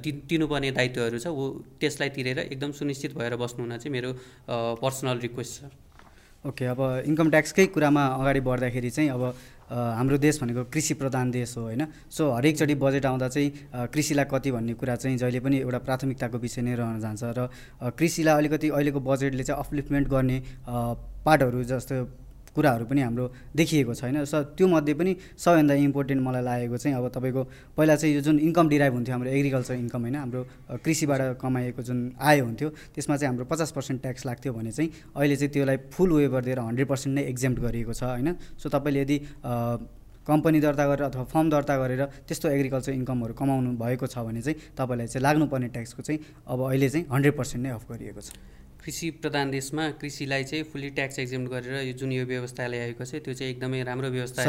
तिर्नुपर्ने 0.00 0.70
दायित्वहरू 0.72 1.18
छ 1.18 1.26
ऊ 1.28 1.44
त्यसलाई 1.80 2.08
तिरेर 2.16 2.38
एकदम 2.48 2.72
सुनिश्चित 2.72 3.18
भएर 3.18 3.36
बस्नु 3.36 3.66
हुन 3.66 3.76
चाहिँ 3.76 3.92
मेरो 3.92 4.10
पर्सनल 4.80 5.18
रिक्वेस्ट 5.20 5.60
छ। 5.60 5.89
ओके 6.44 6.64
अब 6.64 6.80
इन्कम 7.06 7.30
ट्याक्सकै 7.30 7.66
कुरामा 7.76 8.04
अगाडि 8.16 8.40
बढ्दाखेरि 8.40 8.90
चाहिँ 8.90 9.10
अब 9.10 9.22
हाम्रो 9.70 10.18
देश 10.18 10.40
भनेको 10.40 10.64
कृषि 10.72 10.94
प्रधान 10.94 11.30
देश 11.30 11.56
हो 11.56 11.62
होइन? 11.62 11.84
सो 12.10 12.30
हरेकचोटि 12.32 12.74
बजेट 12.74 13.06
आउँदा 13.06 13.28
चाहिँ 13.28 13.88
कृषिलाई 13.92 14.24
कति 14.24 14.50
भन्ने 14.50 14.74
कुरा 14.74 14.96
चाहिँ 14.96 15.16
जहिले 15.18 15.40
पनि 15.40 15.58
एउटा 15.60 15.78
प्राथमिकताको 15.84 16.38
विषय 16.38 16.62
नै 16.62 16.74
रहन 16.80 17.00
जान्छ 17.00 17.22
र 17.36 17.48
कृषिलाई 17.92 18.34
अलिकति 18.34 18.68
अहिलेको 18.70 19.00
बजेटले 19.04 19.44
चाहिँ 19.44 19.64
अपलिफ्टमेन्ट 19.64 20.08
गर्ने 20.08 20.42
पार्टहरू 21.28 21.62
जस्तो 21.70 21.96
कुराहरू 22.54 22.84
पनि 22.84 23.00
हाम्रो 23.00 23.24
देखिएको 23.56 23.94
छैन। 23.94 24.24
स 24.24 24.34
त्यो 24.58 24.66
मध्ये 24.66 24.94
पनि 24.94 25.12
सबैभन्दा 25.38 25.74
इम्पोर्टेन्ट 25.86 26.20
मलाई 26.22 26.42
लागेको 26.42 26.76
चाहिँ 26.76 26.96
अब 26.96 27.08
तपाईँको 27.14 27.42
पहिला 27.76 27.94
चाहिँ 27.96 28.14
यो 28.14 28.20
जुन 28.20 28.38
इन्कम 28.38 28.68
डिराइभ 28.68 28.92
हुन्थ्यो 28.94 29.14
हाम्रो 29.14 29.30
एग्रिकल्चर 29.30 29.74
इन्कम 29.74 30.00
होइन 30.00 30.16
हाम्रो 30.16 30.40
कृषिबाट 30.82 31.20
कमाएको 31.38 31.82
जुन 31.82 31.98
आय 32.18 32.40
हुन्थ्यो 32.40 32.68
त्यसमा 32.94 33.16
चाहिँ 33.16 33.28
हाम्रो 33.30 33.44
पचास 33.46 33.70
पर्सेन्ट 33.70 34.02
ट्याक्स 34.02 34.26
लाग्थ्यो 34.26 34.52
भने 34.52 34.72
चाहिँ 34.72 34.90
अहिले 35.14 35.36
चाहिँ 35.36 35.52
त्यसलाई 35.52 35.76
फुल 35.94 36.12
वेबर 36.12 36.42
दिएर 36.44 36.58
हन्ड्रेड 36.58 36.88
पर्सेन्ट 36.88 37.14
नै 37.14 37.24
एक्जाम्ट 37.30 37.58
गरिएको 37.60 37.92
छ 37.94 38.02
होइन। 38.04 38.34
सो 38.58 38.68
तपाईँले 38.68 39.00
यदि 39.00 39.18
कम्पनी 40.26 40.60
दर्ता 40.60 40.84
गरेर 40.86 41.04
अथवा 41.04 41.24
फर्म 41.24 41.50
दर्ता 41.50 41.76
गरेर 41.76 42.02
त्यस्तो 42.28 42.48
एग्रिकल्चर 42.50 42.92
इन्कमहरू 42.92 43.34
कमाउनु 43.34 43.70
भएको 43.78 44.06
छ 44.06 44.18
भने 44.26 44.42
चाहिँ 44.42 44.76
तपाईँलाई 44.76 45.06
चाहिँ 45.06 45.22
लाग्नुपर्ने 45.22 45.68
ट्याक्सको 45.74 46.02
चाहिँ 46.02 46.20
अब 46.46 46.60
अहिले 46.66 46.88
चाहिँ 46.88 47.06
हन्ड्रेड 47.10 47.34
पर्सेन्ट 47.36 47.62
नै 47.66 47.70
अफ 47.72 47.84
गरिएको 47.90 48.20
छ। 48.20 48.30
कृषि 48.80 49.10
प्रधान 49.22 49.50
देशमा 49.50 49.88
कृषिलाई 50.00 50.44
चाहिँ 50.44 50.64
फुल्ली 50.64 50.90
ट्याक्स 50.96 51.18
एक्जाम 51.18 51.44
गरेर 51.46 51.82
यो 51.86 51.92
जुन 52.00 52.12
यो 52.12 52.24
व्यवस्था 52.26 52.66
ल्याएको 52.66 53.04
छ 53.04 53.20
त्यो 53.24 53.34
चाहिँ 53.34 53.52
एकदमै 53.52 53.82
राम्रो 53.84 54.08
व्यवस्था 54.10 54.44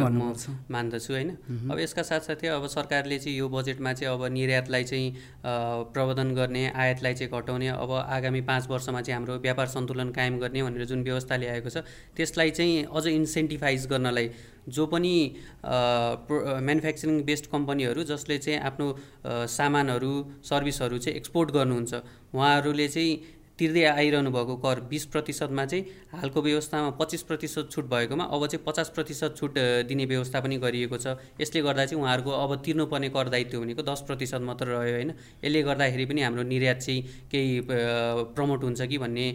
म 0.00 0.32
मान्दछु 0.72 1.12
होइन? 1.12 1.30
अब 1.70 1.78
यसका 1.78 2.02
साथसाथै 2.02 2.48
अब 2.48 2.66
सरकारले 2.66 3.18
चाहिँ 3.18 3.36
यो 3.38 3.48
बजेटमा 3.48 3.92
चाहिँ 3.92 4.14
अब 4.14 4.24
निर्यातलाई 4.32 4.84
चाहिँ 4.84 5.06
प्रबन्धन 5.92 6.34
गर्ने 6.34 6.64
आयातलाई 6.72 7.14
चाहिँ 7.14 7.30
घटाउने 7.30 7.68
अब 7.76 7.92
आगामी 7.92 8.40
पाँच 8.48 8.68
वर्षमा 8.70 9.00
चाहिँ 9.02 9.16
हाम्रो 9.16 9.38
व्यापार 9.44 9.66
सन्तुलन 9.76 10.10
कायम 10.16 10.38
गर्ने 10.40 10.62
भनेर 10.62 10.84
जुन 10.86 11.02
व्यवस्था 11.04 11.36
ल्याएको 11.36 11.68
छ 11.68 11.84
त्यसलाई 12.16 12.50
चाहिँ 12.56 12.84
अझ 12.88 13.06
इन्सेन्टिभाइज 13.06 13.86
गर्नलाई 13.92 14.30
जो 14.68 14.86
पनि 14.86 15.14
म्यानुफ्याक्चरिङ 15.60 17.22
बेस्ड 17.22 17.46
कम्पनीहरू 17.52 18.02
जसले 18.08 18.38
चाहिँ 18.38 18.60
आफ्नो 18.64 18.86
सामानहरू 19.52 20.12
सर्भिसहरू 20.48 20.98
चाहिँ 20.98 21.16
एक्सपोर्ट 21.16 21.50
गर्नुहुन्छ 21.52 21.94
उहाँहरूले 22.34 22.88
चाहिँ 22.88 23.43
तिर्दै 23.58 23.82
आइरहनु 23.86 24.30
भएको 24.30 24.54
कर 24.58 24.80
बिस 24.90 25.04
प्रतिशतमा 25.06 25.64
चाहिँ 25.64 25.84
हालको 26.12 26.42
व्यवस्थामा 26.42 26.90
पच्चिस 26.98 27.22
प्रतिशत 27.22 27.68
छुट 27.70 27.84
भएकोमा 27.90 28.24
अब 28.26 28.46
चाहिँ 28.46 28.64
पचास 28.66 28.88
प्रतिशत 28.94 29.34
छुट 29.38 29.58
दिने 29.88 30.04
व्यवस्था 30.06 30.40
पनि 30.40 30.56
गरिएको 30.58 30.96
छ। 30.98 31.14
यसले 31.40 31.62
गर्दा 31.62 31.84
चाहिँ 31.86 32.02
उहाँहरूको 32.02 32.30
अब 32.34 32.50
तिर्नुपर्ने 32.64 33.08
कर 33.14 33.28
दायित्व 33.30 33.60
भनेको 33.60 33.82
दस 33.82 34.02
प्रतिशत 34.06 34.40
मात्र 34.42 34.66
रह्यो 34.66 34.94
होइन। 34.94 35.10
यसले 35.44 35.62
गर्दाखेरि 35.62 36.04
पनि 36.06 36.20
हाम्रो 36.22 36.42
निर्यात 36.42 36.78
चाहिँ 36.82 37.02
केही 37.30 37.60
प्रमोट 38.34 38.64
हुन्छ 38.64 38.80
कि 38.82 38.98
भन्ने 38.98 39.26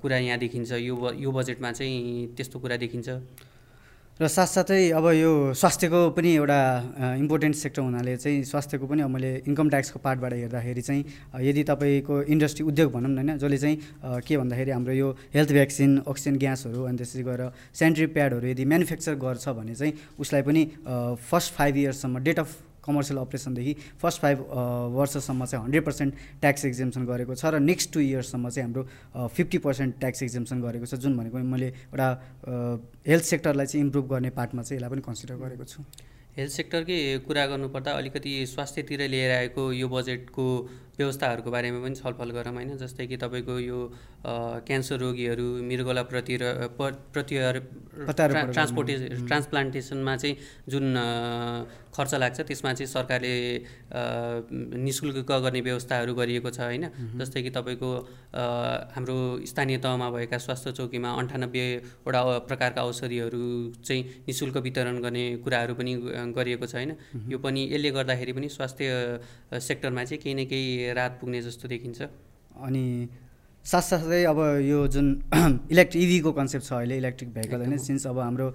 कुरा 0.00 0.16
यहाँ 0.16 0.38
देखिन्छ। 0.38 0.72
यो 0.72 1.12
यो 1.14 1.30
बजेटमा 1.32 1.72
चाहिँ 1.72 2.34
त्यस्तो 2.36 2.58
कुरा 2.58 2.76
देखिन्छ। 2.76 3.08
र 4.16 4.26
साथसाथै 4.26 4.96
अब 4.96 5.06
यो 5.12 5.30
स्वास्थ्यको 5.52 5.98
पनि 6.16 6.30
एउटा 6.34 6.60
इम्पोर्टेन्ट 7.20 7.54
सेक्टर 7.54 7.82
हुनाले 7.82 8.16
चाहिँ 8.16 8.44
स्वास्थ्यको 8.48 8.86
पनि 8.88 9.02
अब 9.04 9.10
मैले 9.12 9.32
इन्कम 9.44 9.68
ट्याक्सको 9.68 9.98
पार्टबाट 10.00 10.32
हेर्दाखेरि 10.32 10.82
चाहिँ 10.82 11.02
यदि 11.44 11.62
तपाईँको 11.68 12.14
इन्डस्ट्री 12.24 12.64
उद्योग 12.64 12.92
भनौँ 12.92 13.10
न 13.12 13.16
होइन 13.18 13.36
जसले 13.36 13.58
चाहिँ 13.60 13.76
के 14.24 14.36
भन्दाखेरि 14.38 14.70
हाम्रो 14.72 14.94
यो 14.94 15.08
हेल्थ 15.36 15.52
भ्याक्सिन 15.52 15.90
अक्सिजन 16.02 16.36
ग्यासहरू 16.38 16.80
अनि 16.82 16.96
त्यसरी 16.96 17.22
गएर 17.22 17.42
सेन्ट्री 17.76 18.06
प्याडहरू 18.16 18.46
यदि 18.48 18.64
म्यानुफ्याक्चर 18.64 19.14
गर्छ 19.20 19.48
भने 19.50 19.74
चाहिँ 19.74 19.92
उसलाई 20.16 20.42
पनि 20.48 20.62
फर्स्ट 21.20 21.52
फाइभ 21.52 21.76
इयर्ससम्म 21.76 22.24
डेट 22.24 22.38
अफ 22.40 22.56
कमर्सियल 22.86 23.18
अपरेसनदेखि 23.20 23.74
फर्स्ट 24.02 24.20
फाइभ 24.20 24.38
वर्षसम्म 24.96 25.44
चाहिँ 25.44 25.64
हन्ड्रेड 25.64 25.84
पर्सेन्ट 25.84 26.14
ट्याक्स 26.40 26.64
एक्जेम्सन 26.64 27.06
गरेको 27.06 27.34
छ 27.34 27.54
र 27.54 27.60
नेक्स्ट 27.60 27.92
टु 27.92 28.00
इयर्ससम्म 28.00 28.48
चाहिँ 28.48 28.66
हाम्रो 28.66 29.28
फिफ्टी 29.36 29.58
पर्सेन्ट 29.68 29.98
ट्याक्स 30.00 30.22
एक्जेम्सन 30.22 30.62
गरेको 30.62 30.86
छ 30.86 31.00
जुन 31.06 31.16
भनेको 31.16 31.38
मैले 31.54 31.68
एउटा 31.68 32.08
हेल्थ 33.06 33.24
सेक्टरलाई 33.24 33.66
चाहिँ 33.66 33.84
इम्प्रुभ 33.86 34.12
गर्ने 34.12 34.30
पार्टमा 34.36 34.62
चाहिँ 34.62 34.78
यसलाई 34.78 34.90
पनि 34.90 35.02
कन्सिडर 35.08 35.36
गरेको 35.44 35.64
छु। 35.64 35.82
हेल्थ 36.36 36.52
सेक्टरकै 36.52 36.96
कुरा 37.26 37.44
गर्नुपर्दा 37.46 37.92
अलिकति 37.96 38.32
स्वास्थ्यतिर 38.46 39.02
लिएर 39.08 39.30
आएको 39.32 39.62
यो 39.72 39.86
बजेटको 39.88 40.44
व्यवस्थाहरूको 40.98 41.50
बारेमा 41.50 41.80
पनि 41.80 41.94
छलफल 41.96 42.30
गरौँ 42.36 42.52
होइन 42.54 42.76
जस्तै 42.76 43.06
कि 43.06 43.16
तपाईँको 43.16 43.58
यो 43.58 43.78
क्यान्सर 44.68 44.96
रोगीहरू 45.00 45.46
मृगोला 45.64 46.02
प्रति 46.12 46.36
ट्रान्सपोर्टे 47.96 48.94
ट्रान्सप्लान्टेसनमा 49.26 50.16
चाहिँ 50.16 50.36
जुन 50.68 50.84
खर्च 51.96 52.14
लाग्छ 52.14 52.40
त्यसमा 52.40 52.72
चाहिँ 52.72 52.86
सरकारले 52.86 53.34
नि 54.84 54.92
शुल्क 54.92 55.16
गर्ने 55.24 55.60
व्यवस्थाहरू 55.60 56.14
गरिएको 56.14 56.50
छ 56.50 56.60
होइन? 56.60 56.84
जस्तै 57.16 57.42
कि 57.42 57.50
तपाईँको 57.50 57.90
हाम्रो 58.94 59.16
स्थानीय 59.46 59.78
तहमा 59.78 60.10
भएका 60.10 60.38
स्वास्थ्य 60.38 60.72
चौकीमा 60.72 61.10
अन्ठानब्बेवटा 61.10 62.22
प्रकारका 62.48 62.84
औषधिहरू 62.84 63.44
चाहिँ 63.80 64.02
नि 64.28 64.32
शुल्क 64.32 64.56
वितरण 64.56 65.00
गर्ने 65.00 65.24
कुराहरू 65.44 65.74
पनि 65.74 65.94
गरिएको 66.36 66.66
छ 66.66 66.74
होइन? 66.74 66.92
यो 67.28 67.38
पनि 67.38 67.60
यसले 67.72 67.90
गर्दाखेरि 67.90 68.32
पनि 68.32 68.48
स्वास्थ्य 68.48 69.60
सेक्टरमा 69.60 70.04
चाहिँ 70.04 70.22
केही 70.22 70.34
न 70.34 70.44
केही 70.44 70.92
राहत 70.92 71.18
पुग्ने 71.20 71.42
जस्तो 71.42 71.68
देखिन्छ। 71.68 72.02
अनि 72.56 73.08
साथसाथै 73.66 74.22
अब 74.24 74.38
यो 74.62 74.86
जुन 74.86 75.06
इलेक्ट्रिक 75.74 76.02
इभीको 76.02 76.32
कन्सेप्ट 76.32 76.66
छ 76.66 76.72
अहिले 76.72 76.96
इलेक्ट्रिक 76.96 77.32
भेहिकल 77.34 77.60
होइन 77.60 77.78
सिन्स 77.84 78.06
अब 78.06 78.18
हाम्रो 78.18 78.46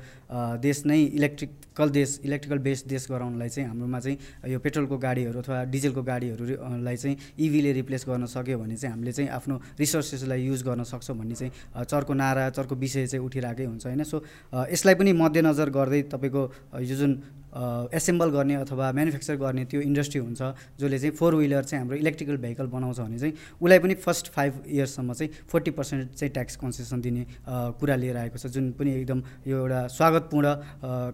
देश 0.64 0.84
नै 0.86 1.00
इलेक्ट्रिकल 1.20 1.90
देश 1.98 2.20
इलेक्ट्रिकल 2.26 2.60
बेस्ड 2.68 2.88
देश 2.88 3.08
गराउनलाई 3.12 3.50
चाहिँ 3.50 3.68
हाम्रोमा 3.68 4.00
चाहिँ 4.00 4.54
यो 4.54 4.60
पेट्रोलको 4.60 4.98
गाडीहरू 4.98 5.40
अथवा 5.40 5.64
डिजलको 5.74 6.04
गाडीहरूलाई 6.04 6.98
चाहिँ 6.98 7.18
इभीले 7.40 7.72
रिप्लेस 7.74 8.06
गर्न 8.08 8.26
सक्यो 8.36 8.58
भने 8.60 8.76
चाहिँ 8.78 8.94
हामीले 8.94 9.12
चाहिँ 9.12 9.30
आफ्नो 9.32 9.60
रिसोर्सेसलाई 9.80 10.48
युज 10.48 10.64
गर्न 10.64 10.84
सक्छौँ 10.88 11.18
भन्ने 11.18 11.36
चाहिँ 11.36 11.86
चर्को 11.86 12.14
नारा 12.16 12.50
चर्को 12.56 12.76
विषय 12.80 13.08
चाहिँ 13.08 13.26
उठिरहेकै 13.26 13.66
हुन्छ 13.66 13.86
होइन। 13.86 14.04
सो 14.08 14.24
यसलाई 14.72 14.96
पनि 14.96 15.14
मध्यनजर 15.20 15.70
गर्दै 15.76 16.02
तपाईँको 16.08 16.44
यो 16.88 16.96
जुन 16.96 17.12
एसेम्बल 17.54 18.30
गर्ने 18.30 18.56
अथवा 18.56 18.92
म्यानुफ्याक्चर 18.92 19.36
गर्ने 19.36 19.66
त्यो 19.66 19.82
इन्डस्ट्री 19.82 20.20
हुन्छ 20.22 20.42
जसले 20.80 21.00
चाहिँ 21.00 21.16
फोर 21.16 21.36
विलर 21.36 21.64
चाहिँ 21.64 21.82
हाम्रो 21.82 21.98
इलेक्ट्रिकल 21.98 22.38
भेहिकल 22.38 22.68
बनाउँछ 22.72 23.00
भने 23.00 23.20
चाहिँ 23.20 23.34
उसलाई 23.62 23.80
पनि 23.80 23.94
फर्स्ट 24.06 24.32
फाइभ 24.32 24.64
इयर्ससम्म 24.68 25.14
चाहिँ 25.14 25.32
फोर्टी 25.52 25.72
पर्सेन्ट 25.72 26.14
चाहिँ 26.16 26.32
ट्याक्स 26.34 26.56
कन्सेसन 26.64 27.02
दिने 27.02 27.26
कुरा 27.48 27.96
लिएर 27.96 28.18
आएको 28.18 28.38
छ 28.38 28.52
जुन 28.56 28.72
पनि 28.80 28.96
एकदम 29.02 29.24
यो 29.48 29.58
एउटा 29.58 29.88
स्वागतपूर्ण 29.98 30.56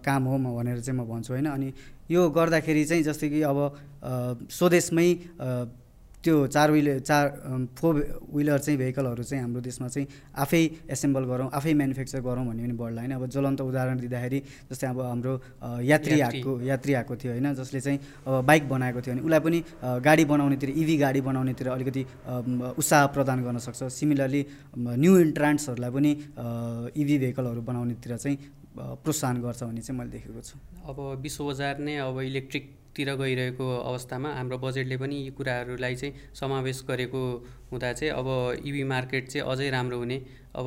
काम 0.06 0.24
हो 0.24 0.36
म 0.38 0.56
भनेर 0.56 0.80
चाहिँ 0.80 0.98
म 1.00 1.04
भन्छु 1.10 1.32
होइन? 1.32 1.46
अनि 1.46 1.72
यो 2.10 2.28
गर्दाखेरि 2.30 2.84
चाहिँ 2.84 3.02
जस्तै 3.02 3.28
कि 3.28 3.42
अब 3.42 3.58
स्वदेशमै 4.50 5.08
त्यो 6.24 6.46
चार 6.46 6.70
विलर 6.70 6.98
चार 7.00 7.24
फोर 7.78 7.94
विलर 8.34 8.58
चाहिँ 8.58 8.78
भेहिकलहरू 8.78 9.22
चाहिँ 9.22 9.42
हाम्रो 9.42 9.60
देशमा 9.60 9.88
चाहिँ 9.88 10.06
आफै 10.44 10.62
एसेम्बल 10.90 11.24
गरौँ 11.24 11.48
आफै 11.54 11.72
म्यानुफ्याक्चर 11.74 12.20
गरौँ 12.20 12.44
भन्ने 12.46 12.62
पनि 12.62 12.74
बढ्ला 12.74 13.00
होइन 13.00 13.12
अब 13.14 13.26
ज्वलन्त 13.28 13.60
उदाहरण 13.60 13.98
दिँदाखेरि 14.00 14.40
जस्तै 14.70 14.86
अब 14.86 15.00
हाम्रो 15.00 15.34
यात्री 15.82 16.20
आएको 16.20 16.60
यात्री। 16.62 16.92
आएको 16.94 17.16
थियो 17.16 17.32
होइन 17.32 17.54
जसले 17.54 17.80
चाहिँ 17.80 17.98
अब 18.26 18.44
बाइक 18.44 18.68
बनाएको 18.68 19.00
थियो 19.00 19.14
भने 19.14 19.22
उसलाई 19.22 19.40
पनि 19.40 19.58
गाडी 20.04 20.24
बनाउनेतिर 20.24 20.70
इभी 20.74 20.96
गाडी 20.98 21.20
बनाउनेतिर 21.20 21.68
अलिकति 21.68 22.02
उत्साह 22.74 23.06
प्रदान 23.14 23.38
गर्न 23.44 23.58
सक्छ। 23.62 23.82
सिमिलरली 23.94 24.42
न्यु 24.76 25.18
इन्ट्रान्ट्सहरूलाई 25.20 25.90
पनि 25.90 26.10
इभी 26.98 27.18
भेहिकलहरू 27.18 27.62
बनाउनेतिर 27.62 28.16
चाहिँ 28.16 28.36
प्रोत्साहन 28.76 29.36
गर्छ 29.42 29.62
भन्ने 29.62 29.80
चाहिँ 29.80 29.98
मैले 29.98 30.10
देखेको 30.10 30.40
छु। 30.42 30.58
अब 30.88 30.98
विश्व 31.22 31.44
बजार 31.48 31.78
नै 31.78 31.96
अब 31.98 32.20
इलेक्ट्रिक 32.20 32.64
तिर 32.98 33.14
गइरहेको 33.14 33.66
अवस्थामा 33.80 34.34
हाम्रो 34.34 34.58
बजेटले 34.58 34.96
पनि 34.96 35.16
यी 35.16 35.30
कुराहरूलाई 35.30 35.94
चाहिँ 35.96 36.34
समावेश 36.34 36.84
गरेको 36.88 37.22
हुँदा 37.70 37.92
चाहिँ 37.92 38.12
अब 38.12 38.28
इभी 38.64 38.82
मार्केट 38.84 39.28
चाहिँ 39.28 39.46
अझै 39.46 39.70
राम्रो 39.70 39.98
हुने 39.98 40.18
अब 40.54 40.66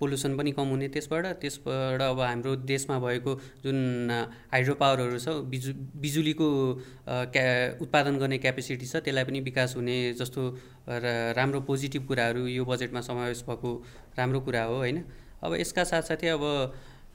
पोल्युसन 0.00 0.36
पनि 0.36 0.52
कम 0.52 0.68
हुने 0.68 0.88
त्यसबाट 0.88 1.26
त्यसबाट 1.40 2.00
अब 2.00 2.20
हाम्रो 2.20 2.54
देशमा 2.64 2.98
भएको 2.98 3.34
जुन 3.64 3.78
हाइड्रो 4.52 4.74
पावरहरू 4.74 5.18
छ 5.18 5.28
बिजु 5.52 5.72
बिजुलीको 6.00 6.48
क्या 7.08 7.44
उत्पादन 7.80 8.16
गर्ने 8.16 8.38
क्यापेसिटी 8.38 8.86
छ 8.86 9.04
त्यसलाई 9.04 9.24
पनि 9.24 9.40
विकास 9.40 9.76
हुने 9.76 9.96
जस्तो 10.12 10.44
राम्रो 11.36 11.60
पोजिटिभ 11.60 12.06
कुराहरू 12.06 12.46
यो 12.46 12.64
बजेटमा 12.64 13.00
समावेश 13.00 13.44
भएको 13.48 13.74
राम्रो 14.18 14.40
कुरा 14.40 14.62
हो 14.64 14.76
होइन? 14.76 15.04
अब 15.42 15.54
यसका 15.54 15.84
साथसाथै 15.84 16.28
अब 16.28 16.44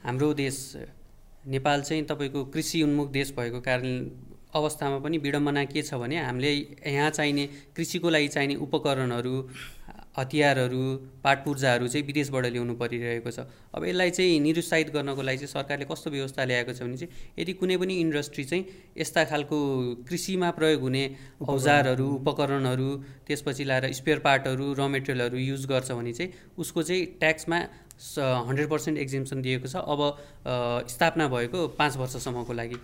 हाम्रो 0.04 0.32
देश 0.34 0.56
नेपाल 1.46 1.82
चाहिँ 1.82 2.04
तपाईँको 2.04 2.44
कृषि 2.44 2.82
उन्मुख 2.82 3.10
देश 3.10 3.34
भएको 3.38 3.60
कारण 3.60 3.84
अवस्थामा 4.58 4.98
पनि 5.04 5.18
विडम्बना 5.24 5.64
के 5.72 5.82
छ 5.82 5.94
भने 5.94 6.16
हामीले 6.18 6.52
यहाँ 6.86 7.10
चाहिने 7.10 7.46
कृषिको 7.76 8.08
लागि 8.10 8.28
चाहिने 8.28 8.54
उपकरणहरू 8.66 9.34
हतियारहरू 10.18 10.82
पाटपुर्जाहरू 11.24 11.88
चाहिँ 11.88 12.06
विदेशबाट 12.06 12.44
ल्याउनु 12.46 12.74
परिरहेको 12.74 13.30
छ। 13.30 13.44
अब 13.76 13.84
यसलाई 13.84 14.10
चाहिँ 14.16 14.38
निरुत्साहित 14.40 14.88
गर्नको 14.92 15.22
लागि 15.22 15.38
चाहिँ 15.38 15.52
सरकारले 15.52 15.84
कस्तो 15.84 16.10
व्यवस्था 16.10 16.44
ल्याएको 16.44 16.72
छ 16.72 16.82
भने 16.82 16.96
चाहिँ 16.96 17.36
यदि 17.38 17.52
कुनै 17.60 17.76
पनि 17.76 17.94
इन्डस्ट्री 18.00 18.44
चाहिँ 18.44 18.64
यस्ता 18.96 19.24
खालको 19.28 19.58
कृषिमा 20.08 20.50
प्रयोग 20.56 20.80
हुने 20.80 21.04
औजारहरू 21.44 22.06
उपकरणहरू 22.16 22.88
त्यसपछि 23.28 23.64
लाएर 23.68 23.92
स्पेयर 23.92 24.18
पार्टहरू 24.24 24.72
र 24.72 24.88
मेटेरियलहरू 24.88 25.36
युज 25.36 25.66
गर्छ 25.68 25.90
भने 25.92 26.12
चाहिँ 26.12 26.32
उसको 26.56 26.82
चाहिँ 26.82 27.04
ट्याक्समा 27.20 27.58
हन्ड्रेड 28.48 28.68
पर्सेन्ट 28.70 28.98
एक्जिम्सन 28.98 29.42
दिएको 29.42 29.68
छ। 29.68 29.84
अब 29.84 30.00
स्थापना 30.88 31.28
भएको 31.28 31.68
पाँच 31.76 31.96
वर्षसम्मको 31.96 32.52
लागि। 32.52 32.78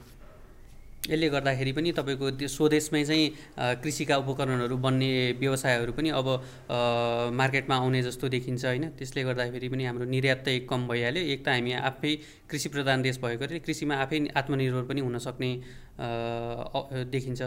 यसले 1.03 1.29
गर्दाखेरि 1.35 1.73
पनि 1.75 1.91
तपाईँको 1.99 2.47
स्वदेशमै 2.47 3.03
चाहिँ 3.05 3.27
कृषिका 3.83 4.17
उपकरणहरू 4.23 4.77
बन्ने 4.79 5.11
व्यवसायहरू 5.43 5.93
पनि 5.99 6.09
अब 6.15 6.27
मार्केटमा 7.35 7.75
आउने 7.75 8.03
जस्तो 8.03 8.29
देखिन्छ 8.31 8.65
होइन। 8.65 8.85
त्यसले 8.95 9.23
गर्दाखेरि 9.27 9.69
पनि 9.69 9.85
हाम्रो 9.85 10.05
निर्यात 10.07 10.41
त 10.47 10.63
कम 10.71 10.87
भइहाल्यो। 10.87 11.23
एक 11.27 11.41
त 11.43 11.49
हामी 11.49 11.73
आफै 11.91 12.13
कृषि 12.47 12.69
प्रधान 12.71 13.03
देश 13.03 13.19
भएकोले 13.19 13.59
कृषिमा 13.67 13.95
आफै 13.99 14.19
आत्मनिर्भर 14.31 14.85
पनि 14.87 15.01
हुन 15.03 15.19
सक्ने 15.27 15.51
देखिन्छ। 17.11 17.43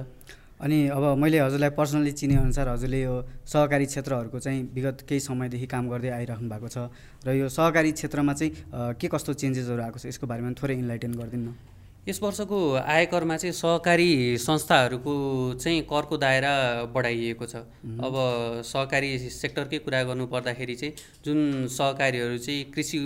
अनि 0.56 0.78
अब 0.92 1.04
मैले 1.16 1.40
हजुरलाई 1.40 1.72
पर्सनली 1.80 2.12
चिनेअनुसार 2.12 2.68
हजुरले 2.76 3.02
यो 3.02 3.16
सहकारी 3.48 3.86
क्षेत्रहरूको 3.86 4.40
चाहिँ 4.40 4.62
विगत 4.76 5.08
केही 5.08 5.20
समयदेखि 5.20 5.68
काम 5.68 5.90
गर्दै 5.92 6.12
आइराख्नु 6.12 6.48
भएको 6.52 6.68
छ। 6.68 6.92
र 7.24 7.40
यो 7.40 7.48
सहकारी 7.48 7.92
क्षेत्रमा 7.92 8.34
चाहिँ 8.36 8.52
के 9.00 9.08
कस्तो 9.08 9.32
चेन्जेसहरू 9.34 9.82
आएको 9.84 10.00
छ? 10.00 10.06
यसको 10.12 10.28
बारेमा 10.28 10.52
थोरै 10.60 10.76
इन्लाइटेन 10.76 11.16
गरिदिनु 11.16 11.52
यस 12.08 12.22
वर्षको 12.24 12.58
आयकरमा 12.78 13.36
चाहिँ 13.38 13.54
सहकारी 13.54 14.38
संस्थाहरूको 14.38 15.14
चाहिँ 15.58 15.82
करको 15.90 16.18
दायरा 16.18 16.52
बढाइएको 16.94 17.46
छ। 17.46 17.56
अब 17.98 18.16
सहकारी 18.62 19.10
सेक्टरकै 19.34 19.78
कुरा 19.82 20.02
गर्नु 20.04 20.26
पर्दाखेरि 20.30 20.76
चाहिँ 20.76 20.94
जुन 21.26 21.68
सहकारीहरू 21.68 22.38
चाहिँ 22.38 22.64
कृषि 22.70 23.00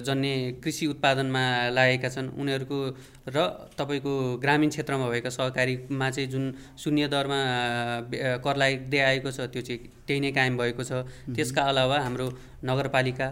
जन्य 0.00 0.30
कृषि 0.64 0.86
उत्पादनमा 0.86 1.44
लागेका 1.76 2.08
छन् 2.08 2.30
उनीहरूको 2.40 2.78
र 3.28 3.44
तपाईँको 3.76 4.12
ग्रामीण 4.40 4.68
क्षेत्रमा 4.70 5.08
भएका 5.08 5.30
सहकारीमा 5.30 6.10
चाहिँ 6.10 6.28
जुन 6.30 6.44
शून्य 6.80 7.08
दरमा 7.12 7.40
कर 8.40 8.56
लाग्दै 8.56 8.98
आएको 8.98 9.30
छ 9.30 9.52
त्यो 9.52 9.62
चाहिँ 9.62 9.80
त्यही 10.08 10.20
नै 10.20 10.32
कायम 10.32 10.56
भएको 10.56 10.82
छ। 10.88 11.04
त्यसका 11.36 11.62
अलावा 11.68 12.00
हाम्रो 12.00 12.28
नगरपालिका 12.64 13.28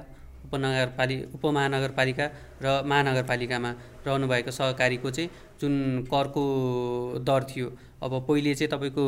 उपनगरपालि 0.47 1.17
उपमहानगरपालिका 1.35 2.27
र 2.63 2.67
महानगरपालिकामा 2.85 3.71
रहनुभएको 4.07 4.51
सहकारीको 4.53 5.11
चाहिँ 5.11 5.31
जुन 5.61 5.75
करको 6.07 6.45
दर 7.23 7.43
थियो 7.51 7.69
अब 8.07 8.15
पहिले 8.29 8.55
चाहिँ 8.55 8.71
तपाईँको 8.71 9.05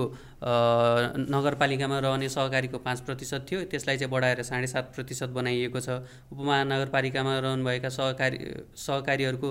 नगरपालिकामा 1.31 1.99
रहने 1.99 2.29
सहकारीको 2.29 2.79
पाँच 2.79 3.01
प्रतिशत 3.07 3.47
थियो। 3.51 3.61
त्यसलाई 3.71 3.97
चाहिँ 3.97 4.13
बढाएर 4.13 4.43
साढे 4.43 4.67
सात 4.67 4.93
प्रतिशत 4.95 5.29
बनाइएको 5.31 5.81
छ। 5.81 5.89
उपमहानगरपालिकामा 6.33 7.39
रहनुभएका 7.39 7.89
सहकारी 7.89 8.39
सहकारीहरूको 8.77 9.49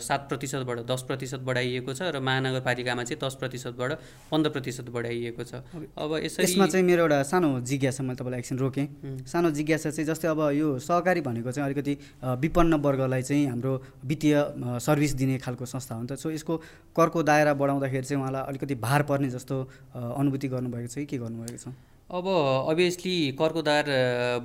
सात 0.00 0.28
प्रतिशतबाट 0.28 0.78
दस 0.86 1.02
प्रतिशत 1.08 1.40
बढाइएको 1.46 1.92
छ 1.92 2.10
र 2.10 2.20
महानगरपालिकामा 2.20 3.02
चाहिँ 3.04 3.20
दस 3.20 3.34
प्रतिशतबाट 3.40 3.92
पन्ध्र 4.30 4.50
प्रतिशत 4.50 4.86
बढाइएको 4.90 5.42
छ। 5.44 5.62
अब 5.96 6.10
यसमा 6.24 6.66
चाहिँ 6.66 6.84
मेरो 6.86 7.02
एउटा 7.02 7.22
सानो 7.22 7.60
जिज्ञासा 7.60 8.02
मैले 8.02 8.16
तपाईँलाई 8.16 8.40
एकछिन 8.40 8.58
रोकेँ। 8.58 8.86
सानो 9.26 9.50
जिज्ञासा 9.50 9.90
चाहिँ 9.90 10.06
जस्तै 10.08 10.28
अब 10.28 10.40
यो 10.56 10.78
सहकारी 10.80 11.20
भनेको 11.20 11.50
चाहिँ 11.52 11.66
अलिकति 11.66 11.94
विपन्न 12.42 12.74
वर्गलाई 12.80 13.22
चाहिँ 13.22 13.46
हाम्रो 13.46 13.72
वित्तीय 14.04 14.34
सर्भिस 14.80 15.12
दिने 15.14 15.38
खालको 15.38 15.64
संस्था 15.66 15.94
हो 15.94 16.02
नि 16.02 16.08
त। 16.08 16.18
सो 16.18 16.30
यसको 16.30 16.56
करको 16.96 17.22
दायरा 17.22 17.54
बढाउँदाखेरि 17.54 18.06
चाहिँ 18.06 18.20
उहाँलाई 18.22 18.42
अलिकति 18.46 18.74
भार 18.78 19.02
पर्ने 19.02 19.28
जस्तो 19.30 19.60
अनुभूति 19.94 20.48
गर्नुभएको 20.48 20.88
छ 20.88 20.94
कि 20.96 21.06
के 21.06 21.18
गर्नुभएको 21.18 21.58
छ? 21.58 21.74
अब 22.06 22.26
अभियसली 22.70 23.14
करको 23.34 23.62
दार 23.62 23.84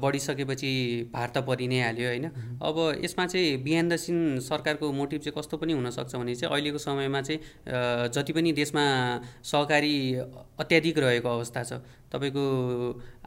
बढिसकेपछि 0.02 0.72
भार 1.14 1.30
त 1.30 1.46
परि 1.46 1.68
नै 1.68 1.82
हाल्यो 1.82 2.08
होइन। 2.08 2.26
अब 2.58 2.78
यसमा 3.06 3.26
चाहिँ 3.28 3.58
बिहान 3.64 3.90
द 3.90 3.96
सिन 4.02 4.40
सरकारको 4.42 4.92
मोटिभ 4.92 5.22
चाहिँ 5.22 5.38
कस्तो 5.38 5.58
पनि 5.62 5.74
हुनसक्छ 5.74 6.16
भने 6.16 6.36
चाहिँ 6.36 6.54
अहिलेको 6.54 6.78
समयमा 6.82 7.22
चाहिँ 7.22 8.10
जति 8.10 8.34
पनि 8.34 8.52
देशमा 8.58 8.84
सहकारी 9.46 9.94
अत्याधिक 10.58 10.98
रहेको 10.98 11.30
अवस्था 11.30 11.64
छ। 11.64 11.74
तपाईँको 12.12 12.44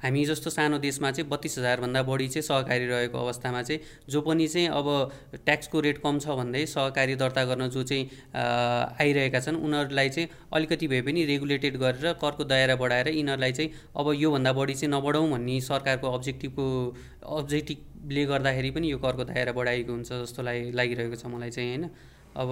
हामी 0.03 0.25
जस्तो 0.25 0.51
सानो 0.51 0.79
देशमा 0.79 1.11
चाहिँ 1.11 1.29
बत्तिस 1.31 1.59
हजारभन्दा 1.59 2.03
बढी 2.03 2.29
चाहिँ 2.29 2.43
सहकारी 2.43 2.87
रहेको 2.87 3.19
अवस्थामा 3.19 3.63
चाहिँ 3.63 3.81
जो 4.09 4.21
पनि 4.21 4.47
चाहिँ 4.49 4.69
अब 4.71 4.89
ट्याक्सको 5.45 5.81
रेट 5.81 5.99
कम 5.99 6.19
छ 6.19 6.37
भन्दै 6.37 6.65
सहकारी 6.67 7.15
दर्ता 7.17 7.45
गर्न 7.45 7.69
जो 7.69 7.83
चाहिँ 7.83 8.05
आइरहेका 9.01 9.41
छन् 9.41 9.57
उनीहरूलाई 9.59 10.09
चाहिँ 10.09 10.29
अलिकति 10.53 10.89
भए 10.89 11.01
पनि 11.03 11.25
रेगुलेटेड 11.25 11.77
गरेर 11.77 12.13
करको 12.21 12.45
दायरा 12.45 12.77
बढाएर 12.77 13.09
यिनीहरूलाई 13.11 13.53
चाहिँ 13.53 13.71
अब 13.97 14.13
योभन्दा 14.15 14.53
बढी 14.53 14.75
चाहिँ 14.75 14.95
नबढाउँ 14.95 15.31
भन्ने 15.31 15.61
सरकारको 15.61 16.13
अब्जेक्टिभको 16.13 16.67
अब्जेक्टिभले 17.39 18.25
गर्दाखेरि 18.27 18.71
पनि 18.71 18.91
यो 18.93 18.99
करको 18.99 19.25
दायरा 19.25 19.53
बढाइएको 19.53 19.93
हुन्छ 19.93 20.13
जस्तो 20.13 20.43
लागि 20.43 20.71
लागिरहेको 20.73 21.17
छ 21.17 21.27
मलाई 21.27 21.51
चाहिँ 21.51 21.71
होइन? 21.71 21.89
अब 22.35 22.51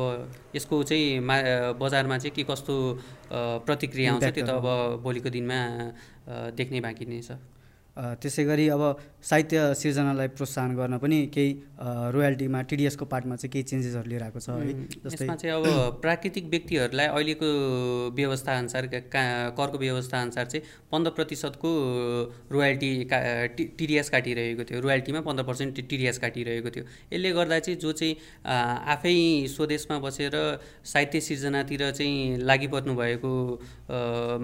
यसको 0.55 0.83
चाहिँ 0.83 1.18
मा 1.21 1.37
बजारमा 1.75 2.18
चाहिँ 2.18 2.35
के 2.35 2.42
कस्तो 2.47 2.75
प्रतिक्रिया 3.66 4.12
आउँछ 4.12 4.25
त्यो 4.25 4.47
त 4.47 4.51
अब 4.51 5.03
भोलिको 5.03 5.31
दिनमा 5.31 5.59
देख्ने 6.29 6.81
बाँकी 6.81 7.05
नै 7.07 7.21
छ। 7.23 7.39
त्यसै 7.96 8.44
गरी 8.44 8.68
अब 8.72 8.83
साहित्य 9.22 9.74
सिर्जनालाई 9.76 10.28
प्रोत्साहन 10.37 10.74
गर्न 10.76 10.98
पनि 10.98 11.16
केही 11.35 11.50
रोयल्टीमा 12.14 12.61
टिडिएसको 12.70 13.05
पार्टमा 13.05 13.37
चाहिँ 13.37 13.52
केही 13.52 13.64
चेन्जेसहरू 13.70 14.09
लिएर 14.09 14.22
आएको 14.22 14.40
छ 14.40 14.48
है 14.48 14.72
जस्तै 15.05 15.26
चाहिँ 15.28 15.52
अब 15.57 16.00
प्राकृतिक 16.00 16.44
व्यक्तिहरूलाई 16.50 17.07
अहिलेको 17.07 17.48
व्यवस्था 18.16 18.57
अनुसार 18.59 18.87
करको 19.12 19.78
व्यवस्था 19.78 20.20
अनुसार 20.22 20.46
चाहिँ 20.46 20.64
पन्ध्र 20.92 21.11
प्रतिशतको 21.18 21.70
रोयल्टी 22.52 22.92
का 23.12 23.18
टिडिएस 23.61 24.11
काटिरहेको 24.11 24.64
थियो 24.70 24.81
रोयल्टीमा 24.81 25.20
पन्ध्र 25.28 25.44
पर्सेन्ट 25.44 25.81
टिडिएस 25.92 26.18
काटिरहेको 26.24 26.70
थियो। 26.70 26.85
यसले 27.12 27.33
गर्दा 27.33 27.59
चाहिँ 27.59 27.78
जो 27.78 27.92
चाहिँ 27.92 28.16
आफै 28.96 29.14
स्वदेशमा 29.57 29.98
बसेर 30.07 30.37
साहित्य 30.94 31.20
सिर्जनातिर 31.20 31.90
चाहिँ 31.90 32.37
लागिपर्नु 32.40 32.94
भएको 32.96 33.33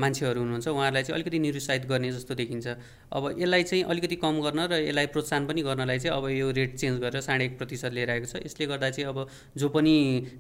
मान्छेहरू 0.04 0.40
हुनुहुन्छ 0.40 0.68
उहाँहरूलाई 0.68 1.02
चाहिँ 1.02 1.16
अलिकति 1.16 1.38
निरुत्साहित 1.38 1.86
गर्ने 1.88 2.12
जस्तो 2.12 2.34
देखिन्छ। 2.34 2.66
अब 3.12 3.37
यसलाई 3.38 3.62
चाहिँ 3.62 3.82
अलिकति 3.84 4.16
कम 4.16 4.40
गर्न 4.42 4.66
र 4.66 4.80
यसलाई 4.82 5.06
प्रोत्साहन 5.14 5.46
पनि 5.46 5.62
गर्नलाई 5.62 5.98
चाहिँ 5.98 6.16
अब 6.16 6.28
यो 6.30 6.50
रेट 6.50 6.76
चेन्ज 6.76 7.00
गरेर 7.00 7.20
साढे 7.20 7.44
एक 7.44 7.58
प्रतिशत 7.58 7.92
लिएर 7.92 8.10
आएको 8.10 8.26
छ। 8.26 8.42
यसले 8.44 8.66
गर्दा 8.66 8.90
चाहिँ 8.90 9.08
अब 9.08 9.26
जो 9.56 9.68
पनि 9.68 9.94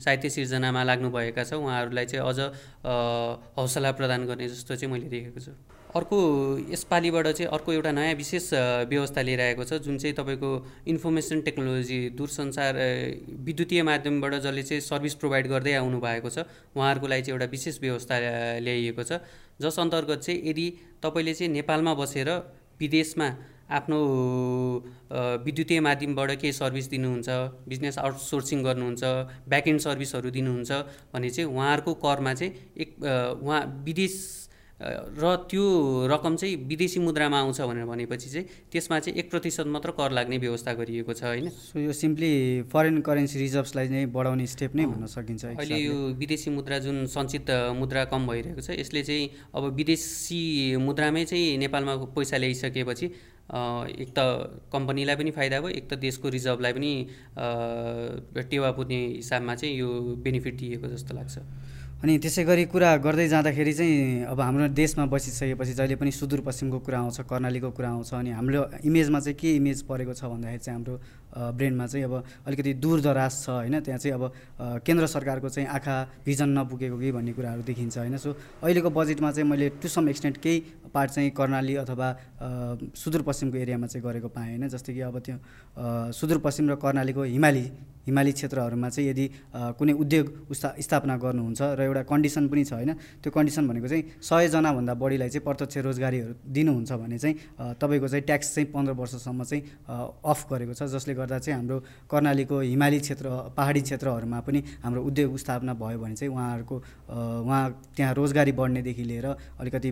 साहित्य 0.04 0.28
सिर्जनामा 0.30 0.82
लाग्नुभएका 0.84 1.44
छ 1.44 1.52
उहाँहरूलाई 1.54 2.06
चाहिँ 2.06 2.26
अझ 2.26 2.38
हौसला 3.56 3.92
प्रदान 3.94 4.26
गर्ने 4.26 4.48
जस्तो 4.48 4.76
चाहिँ 4.76 4.92
मैले 4.92 5.08
देखेको 5.08 5.40
छु। 5.40 5.52
अर्को 5.88 6.16
यसपालिबाट 6.68 7.26
चाहिँ 7.28 7.48
अर्को 7.48 7.72
एउटा 7.72 7.92
नयाँ 7.92 8.14
विशेष 8.14 8.52
व्यवस्था 8.92 9.22
लिएर 9.22 9.40
आएको 9.40 9.64
छ 9.64 9.80
जुन 9.80 9.96
चाहिँ 9.98 10.14
तपाईँको 10.14 10.50
इन्फर्मेसन 10.86 11.40
टेक्नोलोजी 11.40 11.98
दूरसञ्चार 12.12 12.76
विद्युतीय 13.40 13.82
माध्यमबाट 13.82 14.34
जसले 14.36 14.62
चाहिँ 14.62 14.80
सर्भिस 14.84 15.14
प्रोभाइड 15.16 15.46
गर्दै 15.48 15.72
आउनु 15.80 16.00
भएको 16.00 16.28
छ 16.28 16.44
उहाँहरूको 16.76 17.06
लागि 17.08 17.22
चाहिँ 17.22 17.34
एउटा 17.34 17.50
विशेष 17.50 17.80
व्यवस्था 17.80 18.14
ल्याइएको 18.60 19.02
छ। 19.02 19.20
जस 19.58 19.78
अन्तर्गत 19.80 20.20
चाहिँ 20.20 20.40
यदि 20.44 20.66
तपाईँले 21.02 21.34
चाहिँ 21.34 21.52
नेपालमा 21.52 21.94
बसेर 21.94 22.28
विदेशमा 22.80 23.28
आफ्नो 23.70 23.98
विद्युतीय 25.44 25.80
माध्यमबाट 25.80 26.30
केही 26.40 26.52
सर्भिस 26.52 26.88
दिनुहुन्छ 26.90 27.28
बिजनेस 27.68 27.98
आउटसोर्सिङ 27.98 28.62
गर्नुहुन्छ 28.64 29.04
ब्याकएन्ड 29.48 29.80
सर्भिसहरू 29.80 30.30
दिनुहुन्छ 30.30 30.70
भने 31.14 31.30
चाहिँ 31.30 31.48
उहाँहरूको 31.48 31.94
करमा 32.00 32.34
चाहिँ 32.34 32.52
एक 32.76 32.94
उहाँ 33.42 33.60
विदेश 33.84 34.14
र 34.80 35.34
त्यो 35.50 35.62
रकम 36.06 36.36
चाहिँ 36.36 36.56
विदेशी 36.68 37.00
मुद्रामा 37.00 37.38
आउँछ 37.38 37.60
भनेर 37.60 37.84
भनेपछि 37.84 38.28
चाहिँ 38.30 38.46
त्यसमा 38.72 38.98
चाहिँ 38.98 39.18
एक 39.18 39.30
प्रतिशत 39.30 39.66
मात्र 39.66 39.90
कर 39.90 40.10
लाग्ने 40.12 40.38
व्यवस्था 40.38 40.72
गरिएको 40.72 41.12
छ 41.12 41.22
होइन? 41.24 41.48
सो 41.50 41.80
यो 41.80 41.92
सिम्पली 41.92 42.62
फरेन 42.72 43.00
करेन्सी 43.02 43.38
रिजर्भलाई 43.38 43.88
नै 43.88 44.04
बढाउने 44.14 44.46
स्टेप 44.46 44.76
नै 44.76 44.86
भन्न 44.86 45.06
सकिन्छ 45.10 45.44
अहिले 45.44 45.76
यो 45.76 45.96
विदेशी 46.14 46.50
मुद्रा 46.50 46.78
जुन 46.78 47.06
सञ्चित 47.10 47.50
मुद्रा 47.74 48.04
कम 48.14 48.26
भइरहेको 48.26 48.60
छ 48.60 48.78
यसले 48.78 49.02
चाहिँ 49.02 49.30
अब 49.54 49.64
विदेशी 49.74 50.42
मुद्रामै 50.78 51.24
चाहिँ 51.24 51.56
नेपालमा 51.58 51.96
पैसा 52.14 52.36
ल्याइसकेपछि 52.38 53.06
एक 53.06 54.10
त 54.14 54.18
कम्पनीलाई 54.72 55.16
पनि 55.16 55.30
फाइदा 55.30 55.60
भयो 55.60 55.74
एक 55.74 55.90
त 55.90 55.98
देशको 55.98 56.28
रिजर्भलाई 56.28 56.72
पनि 56.72 56.92
टेवा 58.50 58.70
पुग्ने 58.78 59.00
हिसाबमा 59.18 59.54
चाहिँ 59.54 59.74
यो 59.74 59.88
बेनिफिट 60.22 60.54
दिएको 60.54 60.86
जस्तो 60.86 61.14
लाग्छ। 61.14 61.38
अनि 61.98 62.14
त्यसै 62.22 62.42
गरी 62.46 62.64
कुरा 62.70 62.88
गर्दै 63.02 63.26
जाँदाखेरि 63.28 63.72
चाहिँ 63.74 64.30
अब 64.30 64.40
हाम्रो 64.40 64.66
देशमा 64.70 65.04
बसिसकेपछि 65.10 65.72
जहिले 65.74 65.96
पनि 65.98 66.10
सुदूरपश्चिमको 66.14 66.78
कुरा 66.78 66.98
आउँछ 67.00 67.26
कर्णालीको 67.26 67.70
कुरा 67.74 67.88
आउँछ 67.90 68.10
अनि 68.14 68.30
हाम्रो 68.38 68.60
इमेजमा 68.86 69.18
चाहिँ 69.18 69.34
के 69.34 69.48
इमेज 69.56 69.82
परेको 69.82 70.14
छ 70.14 70.30
भन्दाखेरि 70.30 70.62
चाहिँ 70.62 70.78
हाम्रो 70.78 70.94
ब्रेनमा 71.34 71.86
चाहिँ 71.86 72.04
अब 72.04 72.14
अलिकति 72.46 72.72
दूरदराज 72.74 73.32
छ 73.44 73.48
होइन? 73.48 73.80
त्यहाँ 73.80 73.98
चाहिँ 73.98 74.14
अब 74.14 74.82
केन्द्र 74.84 75.06
सरकारको 75.06 75.48
चाहिँ 75.48 75.68
आँखा 75.68 75.96
भिजन 76.26 76.48
नपुगेको 76.58 76.98
कि 76.98 77.12
भन्ने 77.12 77.32
कुराहरू 77.32 77.62
देखिन्छ 77.62 77.98
होइन? 77.98 78.16
सो 78.16 78.32
अहिलेको 78.62 78.90
बजेटमा 78.90 79.30
चाहिँ 79.32 79.48
मैले 79.48 79.68
टु 79.82 79.88
सम 79.88 80.08
एक्सटेन्ट 80.08 80.36
केही 80.38 80.58
पार्ट 80.94 81.10
चाहिँ 81.10 81.30
कर्णाली 81.30 81.74
अथवा 81.84 82.08
सुदूरपश्चिमको 82.96 83.56
एरियामा 83.56 83.86
चाहिँ 83.86 84.04
गरेको 84.04 84.28
पाएँ 84.28 84.56
होइन? 84.56 84.68
जस्तै 84.68 84.92
कि 84.94 85.00
अब 85.00 85.18
त्यो 85.18 85.36
सुदूरपश्चिम 86.12 86.70
र 86.70 86.74
कर्णालीको 86.80 87.22
हिमाली 87.22 87.66
हिमाली 88.08 88.32
क्षेत्रहरूमा 88.32 88.88
चाहिँ 88.88 89.08
यदि 89.10 89.26
कुनै 89.52 89.92
उद्योग 89.92 90.26
उस्था 90.48 90.68
स्थापना 90.80 91.16
गर्नुहुन्छ 91.20 91.60
र 91.76 91.80
एउटा 91.84 92.02
कन्डिसन 92.08 92.48
पनि 92.48 92.64
छ 92.64 92.72
होइन? 92.72 92.92
त्यो 93.20 93.30
कन्डिसन 93.36 93.68
भनेको 93.68 93.88
चाहिँ 93.88 94.04
सयजनाभन्दा 94.24 94.94
बढीलाई 94.96 95.28
चाहिँ 95.28 95.44
प्रत्यक्ष 95.44 95.76
रोजगारीहरू 95.84 96.32
दिनुहुन्छ 96.48 96.90
भने 97.04 97.18
चाहिँ 97.20 97.36
तपाईँको 97.76 98.08
चाहिँ 98.08 98.24
ट्याक्स 98.24 98.48
चाहिँ 98.54 98.66
पन्ध्र 98.72 98.92
वर्षसम्म 98.96 99.44
चाहिँ 99.44 99.62
अफ 100.24 100.40
गरेको 100.48 100.72
छ 100.72 100.88
जसले 100.88 101.14
गर्दा 101.20 101.38
चाहिँ 101.38 101.56
हाम्रो 101.58 101.78
कर्णालीको 102.10 102.60
हिमाली 102.60 102.98
क्षेत्र 103.00 103.26
पहाडी 103.56 103.80
क्षेत्रहरूमा 103.86 104.40
पनि 104.46 104.60
हाम्रो 104.82 105.00
उद्योग 105.04 105.36
स्थापना 105.38 105.72
भयो 105.74 105.98
भने 105.98 106.16
चाहिँ 106.16 106.32
उहाँहरूको 106.32 106.76
उहाँ 107.44 107.64
त्यहाँ 107.96 108.12
रोजगारी 108.14 108.52
बढ्नेदेखि 108.60 109.04
लिएर 109.04 109.26
अलिकति 109.60 109.90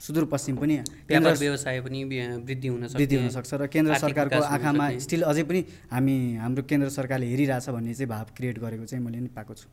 सुदूरपश्चिम 0.00 0.56
पनि 0.56 0.76
केन्द्र 1.10 1.32
व्यवसाय 1.38 1.80
पनि 1.82 2.02
वृद्धि 2.04 2.68
हुन 2.68 2.82
वृद्धि 2.94 3.16
हुनसक्छ 3.16 3.54
र 3.54 3.66
केन्द्र 3.66 3.98
सरकारको 3.98 4.42
आँखामा 4.46 4.86
स्टिल 5.04 5.22
अझै 5.30 5.42
पनि 5.42 5.60
हामी 5.90 6.14
हाम्रो 6.38 6.62
केन्द्र 6.70 6.88
सरकारले 6.98 7.26
हेरिरहेछ 7.26 7.68
भन्ने 7.68 7.94
चाहिँ 7.94 8.08
भाव 8.08 8.26
क्रिएट 8.36 8.58
गरेको 8.58 8.84
चाहिँ 8.86 9.04
मैले 9.04 9.20
नि 9.20 9.30
पाएको 9.34 9.54
छु। 9.54 9.66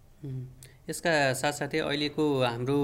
यसका 0.90 1.12
साथसाथै 1.34 1.80
अहिलेको 1.82 2.24
हाम्रो 2.46 2.78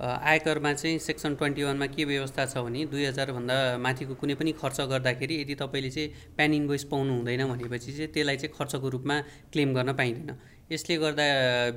आयकरमा 0.00 0.72
चाहिँ 0.72 0.98
सेक्सन 0.98 1.34
ट्वेन्टी 1.36 1.62
वानमा 1.62 1.86
के 1.92 2.04
व्यवस्था 2.04 2.46
छ 2.46 2.64
भने 2.64 2.84
दुई 2.88 3.04
हजारभन्दा 3.06 3.56
माथिको 3.76 4.14
कुनै 4.16 4.34
पनि 4.40 4.52
खर्च 4.56 4.80
गर्दाखेरि 4.92 5.34
यदि 5.42 5.54
तपाईँले 5.60 5.90
चाहिँ 5.90 6.08
प्यान 6.36 6.54
इन्भोइस 6.54 6.84
पाउनु 6.92 7.12
हुँदैन 7.12 7.44
भनेपछि 7.52 7.92
चाहिँ 7.92 8.12
त्यसलाई 8.12 8.36
चाहिँ 8.40 8.54
खर्चको 8.56 8.88
रूपमा 8.88 9.16
क्लेम 9.52 9.74
गर्न 9.74 9.92
पाइँदैन। 10.00 10.32
यसले 10.72 10.96
गर्दा 10.98 11.24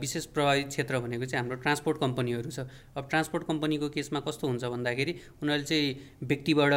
विशेष 0.02 0.26
प्रभावित 0.34 0.68
क्षेत्र 0.68 1.00
भनेको 1.00 1.26
चाहिँ 1.26 1.42
हाम्रो 1.42 1.56
ट्रान्सपोर्ट 1.62 1.98
कम्पनीहरू 2.00 2.50
छ। 2.50 2.60
अब 2.98 3.08
ट्रान्सपोर्ट 3.10 3.44
कम्पनीको 3.48 3.90
केसमा 3.96 4.20
कस्तो 4.28 4.48
हुन्छ 4.48 4.64
भन्दाखेरि 4.66 5.14
उनीहरूले 5.44 5.68
चाहिँ 5.70 5.88
व्यक्तिबाट 6.24 6.72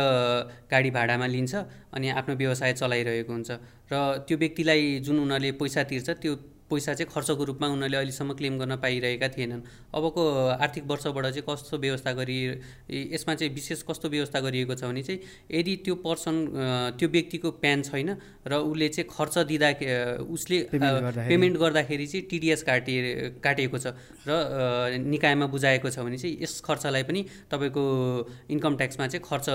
गाडी 0.71 0.91
भाडामा 0.91 1.27
लिन्छ 1.27 1.55
अनि 1.95 2.09
आफ्नो 2.19 2.35
व्यवसाय 2.35 2.73
चलाइरहेको 2.83 3.33
हुन्छ। 3.33 3.51
र 3.93 3.95
त्यो 4.27 4.37
व्यक्तिलाई 4.43 4.99
जुन 5.07 5.17
उनीहरूले 5.25 5.53
पैसा 5.63 5.83
तिर्छ 5.89 6.11
त्यो 6.23 6.35
पैसा 6.73 6.95
चाहिँ 6.95 7.13
खर्चको 7.13 7.45
रूपमा 7.45 7.67
उनीहरूले 7.69 7.97
अहिलेसम्म 7.97 8.33
क्लेम 8.41 8.59
गर्न 8.59 8.77
पाइरहेका 8.81 9.29
थिएनन्। 9.29 9.63
अबको 9.93 10.23
आर्थिक 10.57 10.85
वर्षबाट 10.89 11.25
चाहिँ 11.27 11.45
कस्तो 11.45 11.79
व्यवस्था 11.79 12.13
गरी 12.13 12.39
यसमा 13.13 13.35
चाहिँ 13.35 13.53
विशेष 13.55 13.83
कस्तो 13.85 14.09
व्यवस्था 14.09 14.41
गरिएको 14.41 14.75
छ 14.75 14.85
भने 14.89 15.03
चाहिँ 15.03 15.21
यदि 15.53 15.77
त्यो 15.85 15.95
पर्सन 16.01 16.35
त्यो 16.99 17.09
व्यक्तिको 17.09 17.51
प्यान 17.61 17.83
छैन 17.83 18.11
र 18.49 18.53
उसले 18.65 18.89
चाहिँ 18.89 19.09
खर्च 19.11 19.39
दिँदा 19.53 19.69
उसले 20.25 20.59
पेमेन्ट 20.73 21.57
गर्दाखेरि। 21.59 22.07
चाहिँ 22.07 22.27
टिडिएस 22.31 22.63
काटे 22.63 22.93
काटिएको 23.45 23.79
छ 23.79 23.87
र 24.27 24.33
निकायमा 24.99 25.47
बुझाएको 25.53 25.91
छ 25.91 25.99
भने 26.01 26.19
चाहिँ 26.19 26.37
यस 26.43 26.61
खर्चलाई 26.65 27.03
पनि 27.05 27.21
तपाईँको 27.51 27.83
इन्कम 28.51 28.77
ट्याक्समा 28.77 29.07
चाहिँ 29.07 29.25
खर्च 29.25 29.49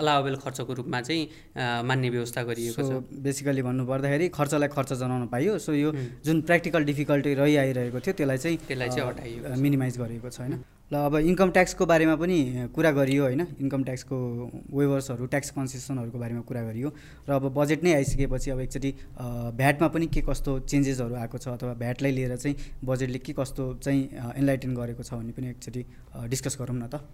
अलावेबल 0.00 0.36
खर्चको 0.42 0.72
रूपमा 0.74 1.00
चाहिँ 1.00 1.22
मान्ने 1.84 2.08
व्यवस्था 2.10 2.42
गरिएको 2.42 2.82
छ। 2.82 2.90
बेसिकली 3.24 3.62
भन्नुपर्दाखेरि 3.62 4.28
खर्चलाई 4.34 4.68
खर्च 4.68 4.92
जनाउन 5.00 5.26
पाइयो। 5.28 5.58
सो 5.58 5.72
यो 5.74 5.92
जुन 6.24 6.40
प्र्याक्टिकल 6.64 6.84
डिफिकल्टी 6.84 7.34
रहि 7.34 7.56
आइरहेको 7.56 8.00
थियो 8.00 8.14
त्यसलाई 8.16 8.38
चाहिँ 8.38 8.56
त्यसलाई 8.68 8.88
चाहिँ 8.88 9.08
हटाइयो 9.08 9.56
मिनिमाइज 9.60 9.98
गरिएको 9.98 10.28
छ 10.30 10.40
होइन? 10.40 10.64
ल 10.92 10.96
अब 10.96 11.16
इन्कम 11.16 11.50
ट्याक्सको 11.50 11.86
बारेमा 11.86 12.14
पनि 12.16 12.68
कुरा 12.72 12.90
गरियो 12.90 13.22
होइन? 13.24 13.40
इन्कम 13.60 13.82
ट्याक्सको 13.84 14.16
वेभर्सहरू 14.72 15.26
ट्याक्स 15.26 15.50
कन्सेसनहरूको 15.50 16.18
बारेमा 16.18 16.40
कुरा 16.48 16.62
गरियो। 16.62 16.88
र 17.28 17.30
अब 17.32 17.44
बजेट 17.52 17.84
नै 17.84 17.92
आइसकेपछि 17.94 18.50
अब 18.50 18.60
एकचोटि 18.60 18.90
भ्याटमा 19.60 19.88
पनि 19.88 20.06
के 20.08 20.20
कस्तो 20.28 20.58
चेन्जेसहरू 20.64 21.14
आएको 21.14 21.38
छ 21.38 21.48
अथवा 21.56 21.74
भ्याटलाई 21.84 22.12
लिएर 22.12 22.36
चाहिँ 22.36 22.56
बजेटले 22.84 23.18
के 23.18 23.32
कस्तो 23.32 23.62
चाहिँ 23.84 24.02
एनलाइटेन 24.40 24.74
गरेको 24.74 25.02
छ 25.02 25.20
भन्ने 25.20 25.32
पनि 25.32 25.48
एकचोटि 25.50 25.82
डिस्कस 26.32 26.56
गरौँ 26.60 26.76
न 26.76 26.88
त। 26.88 27.04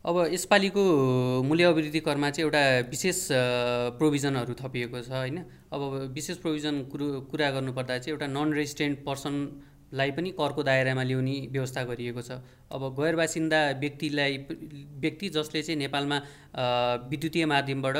अब 0.00 0.16
यसपालिको 0.32 0.82
मूल्य 1.44 1.64
अभिवृद्धि 1.64 2.00
करमा 2.00 2.28
चाहिँ 2.30 2.44
एउटा 2.44 2.60
विशेष 2.88 3.18
प्रोभिजनहरू 4.00 4.54
थपिएको 4.56 5.00
छ 5.02 5.10
होइन? 5.12 5.38
अब 5.72 5.80
विशेष 6.16 6.36
प्रोभिजन 6.40 6.82
कुरो 6.88 7.06
कुरा 7.30 7.50
गर्नुपर्दा 7.50 7.98
चाहिँ 7.98 8.12
एउटा 8.14 8.26
नन 8.26 8.52
रेजिडेन्ट 8.56 9.04
पर्सनलाई 9.04 10.10
पनि 10.16 10.30
करको 10.40 10.62
दायरामा 10.62 11.02
ल्याउने 11.04 11.36
व्यवस्था 11.52 11.84
गरिएको 11.84 12.22
छ। 12.22 12.40
अब 12.70 12.82
गैर 12.98 13.16
बासिन्दा 13.16 13.60
व्यक्तिलाई 13.80 14.36
व्यक्ति 15.02 15.28
जसले 15.28 15.62
चाहिँ 15.62 15.78
नेपालमा 15.78 16.18
विद्युतीय 17.10 17.46
माध्यमबाट 17.46 17.96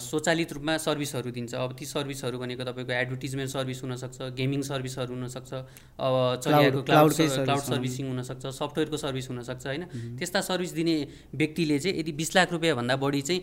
स्वचालित 0.00 0.52
रूपमा 0.52 0.76
सर्भिसहरू 0.78 1.30
दिन्छ। 1.30 1.54
अब 1.54 1.72
ती 1.78 1.84
सर्भिसहरू 1.84 2.38
भनेको 2.38 2.64
तपाईँको 2.64 2.92
एडभर्टिजमेन्ट 2.92 3.50
सर्भिस 3.50 3.82
हुनसक्छ 3.82 4.18
गेमिङ 4.38 4.62
सर्भिसहरू 4.62 5.14
हुनसक्छ 5.14 5.52
अब 5.52 6.14
चलिरहेको 6.44 6.82
क्लाउड 6.82 7.12
क्लाउड 7.12 7.62
सर्भिसिङ 7.62 8.06
हुनसक्छ 8.08 8.46
सफ्टवेयरको 8.46 8.96
सर्भिस 8.96 9.28
हुनसक्छ 9.30 9.66
होइन? 9.66 9.84
त्यस्ता 10.18 10.40
सर्भिस 10.40 10.72
दिने 10.74 10.96
व्यक्तिले 11.34 11.78
चाहिँ 11.78 11.98
यदि 12.00 12.12
बिस 12.12 12.34
लाख 12.36 12.52
रुपियाँभन्दा 12.52 12.96
बढी 12.96 13.22
चाहिँ 13.22 13.40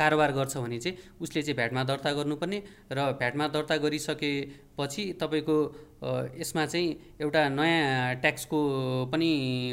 कारोबार। 0.00 0.32
गर्छ 0.34 0.56
भने 0.56 0.78
चाहिँ 0.80 0.96
उसले 1.20 1.42
चाहिँ 1.42 1.56
भ्याटमा 1.56 1.82
दर्ता 1.84 2.12
गर्नुपर्ने 2.12 2.62
र 2.92 2.98
भ्याटमा 3.18 3.48
दर्ता 3.54 3.76
गरिसकेपछि 3.78 5.02
तपाईँको 5.22 5.56
यसमा 6.36 6.64
चाहिँ 6.66 6.88
एउटा 7.22 7.48
नयाँ 7.48 8.14
ट्याक्सको 8.20 8.58
पनि 9.12 9.30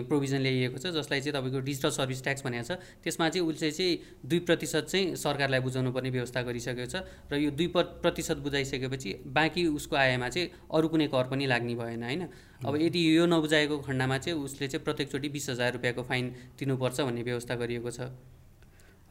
प्रोभिजन 0.09 0.39
ल्याइएको 0.41 0.77
छ 0.77 0.93
जसलाई 0.95 1.21
चाहिँ 1.21 1.33
तपाईँको 1.33 1.59
डिजिटल 1.67 1.89
सर्भिस 1.91 2.23
ट्याक्स 2.23 2.43
भनेको 2.45 2.63
छ। 2.63 2.77
त्यसमा 3.03 3.29
चाहिँ 3.29 3.47
उसले 3.47 3.71
चाहिँ 3.71 3.97
दुई 4.25 4.39
प्रतिशत 4.47 4.85
चाहिँ 4.89 5.15
सरकारलाई 5.15 5.59
बुझाउनु 5.61 5.91
पर्ने 5.91 6.09
व्यवस्था 6.09 6.41
गरिसकेको 6.41 6.85
छ 6.85 7.03
र 7.31 7.37
यो 7.37 7.51
दुई 7.51 7.67
प्रतिशत 7.77 8.37
बुझाइसकेपछि 8.41 9.09
बाँकी 9.29 9.65
उसको 9.77 9.95
आयमा 9.95 10.29
चाहिँ 10.29 10.49
अरू 10.73 10.87
कुनै 10.87 11.07
कर 11.07 11.29
पनि 11.29 11.45
लाग्ने 11.45 11.75
भएन 11.75 12.03
होइन? 12.03 12.21
अब 12.65 12.75
यदि 12.81 12.99
यो 13.17 13.25
नबुझाएको 13.25 13.77
खण्डमा 13.87 14.17
चाहिँ 14.17 14.37
उसले 14.39 14.67
चाहिँ 14.67 14.83
प्रत्येकचोटि 14.83 15.29
बिस 15.29 15.49
हजार 15.49 15.73
रुपियाँको 15.73 16.03
फाइन 16.03 16.25
तिर्नुपर्छ 16.59 17.01
भन्ने 17.01 17.23
व्यवस्था 17.23 17.55
गरिएको 17.55 17.91
छ। 17.91 18.11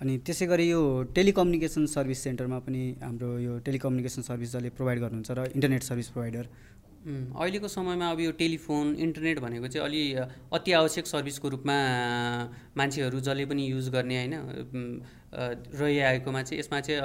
अनि 0.01 0.17
त्यसै 0.25 0.47
गरी 0.47 0.69
यो 0.71 0.81
टेलिकम्युनिकेसन 1.15 1.87
सर्भिस 1.87 2.19
सेन्टरमा 2.25 2.59
पनि 2.65 2.83
हाम्रो 3.03 3.31
यो 3.39 3.59
टेलिकम्युनिकेसन 3.67 4.23
सर्भिस 4.23 4.53
जसले 4.53 4.71
प्रोभाइड 4.73 4.99
गर्नुहुन्छ 5.01 5.31
र 5.31 5.45
इन्टरनेट 5.55 5.83
सर्भिस 5.83 6.09
प्रोभाइडर 6.09 6.45
अहिलेको 7.01 7.69
समयमा 7.69 8.11
अब 8.11 8.21
यो 8.21 8.33
टेलिफोन 8.39 8.95
इन्टरनेट 9.01 9.39
भनेको 9.41 9.69
चाहिँ 9.69 9.87
अलि 9.87 10.03
अति 10.53 10.73
आवश्यक 10.79 11.07
सर्भिसको 11.07 11.49
रूपमा 11.49 11.77
मान्छेहरू 12.77 13.21
जसले 13.21 13.45
पनि 13.47 13.71
युज 13.71 13.89
गर्ने 13.91 14.17
होइन 14.17 14.35
रहिआएकोमा 15.81 16.43
चाहिँ 16.43 16.61
यसमा 16.61 16.81
चाहिँ 16.81 17.01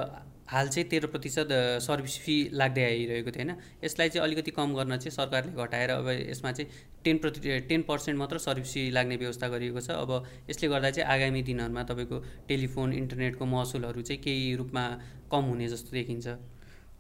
हाल 0.48 0.68
चाहिँ 0.68 0.88
तेह्र 0.90 1.08
प्रतिशत 1.08 1.48
सर्भिस 1.82 2.18
फी 2.22 2.36
लाग्दै 2.54 2.84
आइरहेको 2.84 3.32
थियो 3.32 3.46
होइन। 3.46 3.56
यसलाई 3.84 4.10
चाहिँ 4.10 4.24
अलिकति 4.24 4.52
कम 4.52 4.74
गर्न 4.76 4.98
चाहिँ 4.98 5.16
सरकारले 5.16 5.52
घटाएर 5.64 5.90
अब 5.90 6.10
यसमा 6.10 6.52
चाहिँ 6.52 6.70
टेन 7.04 7.18
प्रति 7.18 7.60
टेन 7.70 7.82
पर्सेन्ट 7.88 8.20
मात्र 8.20 8.38
सर्भिस 8.40 8.74
फी 8.74 8.90
लाग्ने 8.92 9.16
व्यवस्था 9.16 9.48
गरिएको 9.48 9.82
छ। 9.82 9.90
अब 9.96 10.12
यसले 10.50 10.70
गर्दा 10.70 10.92
चाहिँ 10.92 11.10
आगामी 11.10 11.42
दिनहरूमा 11.50 11.84
तपाईँको 11.84 12.20
टेलिफोन 12.48 12.94
इन्टरनेटको 12.94 13.46
महसुलहरू 13.46 14.02
चाहिँ 14.02 14.22
केही 14.22 14.56
रूपमा 14.56 14.86
कम 15.32 15.44
हुने 15.50 15.68
जस्तो 15.68 15.92
देखिन्छ। 15.92 16.28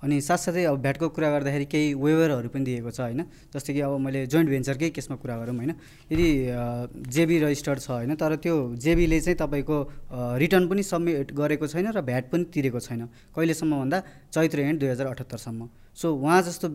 अनि 0.03 0.15
साथसाथै 0.21 0.63
अब 0.65 0.77
भ्याटको 0.81 1.07
कुरा 1.09 1.29
गर्दाखेरि 1.31 1.65
केही 1.65 1.93
वेभरहरू 1.95 2.49
पनि 2.49 2.63
दिएको 2.65 2.91
छ 2.91 2.99
होइन 3.05 3.21
जस्तै 3.53 3.73
कि 3.73 3.81
अब 3.81 3.93
मैले 4.05 4.25
जोइन्ट 4.27 4.49
भेन्चरकै 4.49 4.89
केसमा 4.91 5.15
कुरा 5.17 5.35
गरौँ 5.41 5.55
होइन। 5.55 5.71
यदि 6.11 6.27
जेबी 7.15 7.35
रजिस्टर्ड 7.41 7.79
छ 7.79 7.89
होइन 7.89 8.15
तर 8.15 8.35
त्यो 8.37 8.55
जेबीले 8.75 9.19
चाहिँ 9.21 9.37
तपाईँको 9.39 9.77
रिटर्न 10.37 10.67
पनि 10.67 10.83
सब्मिट 10.83 11.31
गरेको 11.33 11.65
छैन 11.67 11.87
र 11.95 12.01
भ्याट 12.03 12.25
पनि 12.31 12.43
तिरेको 12.53 12.79
छैन। 12.79 13.01
कहिलेसम्म 13.33 13.73
भन्दा 13.81 13.97
चैत्र 14.29 14.59
एन्ड 14.67 14.79
दुई 14.79 14.89
हजार 14.89 15.07
अठहत्तरसम्म 15.07 15.61
सो 15.95 16.07
उहाँ 16.11 16.41
जस्तो 16.43 16.67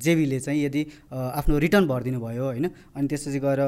जेबीले 0.00 0.38
चाहिँ 0.40 0.64
यदि 0.64 0.82
आफ्नो 1.10 1.58
रिटर्न 1.58 1.84
भरिदिनु 1.86 2.18
भयो 2.22 2.44
होइन 2.46 2.66
अनि 2.94 3.06
त्यसपछि 3.10 3.38
गएर 3.42 3.60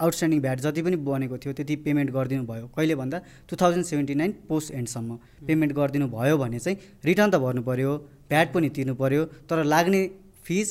आउटस्ट्यान्डिङ 0.00 0.40
भ्याट 0.40 0.58
जति 0.60 0.82
पनि 0.82 0.96
बनेको 1.06 1.36
थियो 1.38 1.52
त्यति 1.54 1.74
पेमेन्ट 1.86 2.10
गरिदिनु 2.10 2.44
भयो। 2.46 2.66
कहिले 2.76 2.94
भन्दा 2.94 3.18
two 3.48 3.56
thousand 3.56 3.84
seventy 3.86 4.14
nine 4.14 4.32
post 4.48 4.68
एन्डसम्म 4.74 5.10
payment 5.46 5.72
गरिदिनु 5.72 6.06
भयो 6.10 6.36
भने 6.38 6.58
चाहिँ 6.58 6.76
रिटर्न 7.04 7.30
त 7.30 7.36
भर्नु 7.44 7.62
पऱ्यो 7.62 7.92
भ्याट 8.30 8.48
पनि 8.54 8.68
तिर्नु 8.74 8.94
पऱ्यो 8.94 9.22
तर 9.48 9.64
लाग्ने 9.64 10.00
फिज 10.42 10.68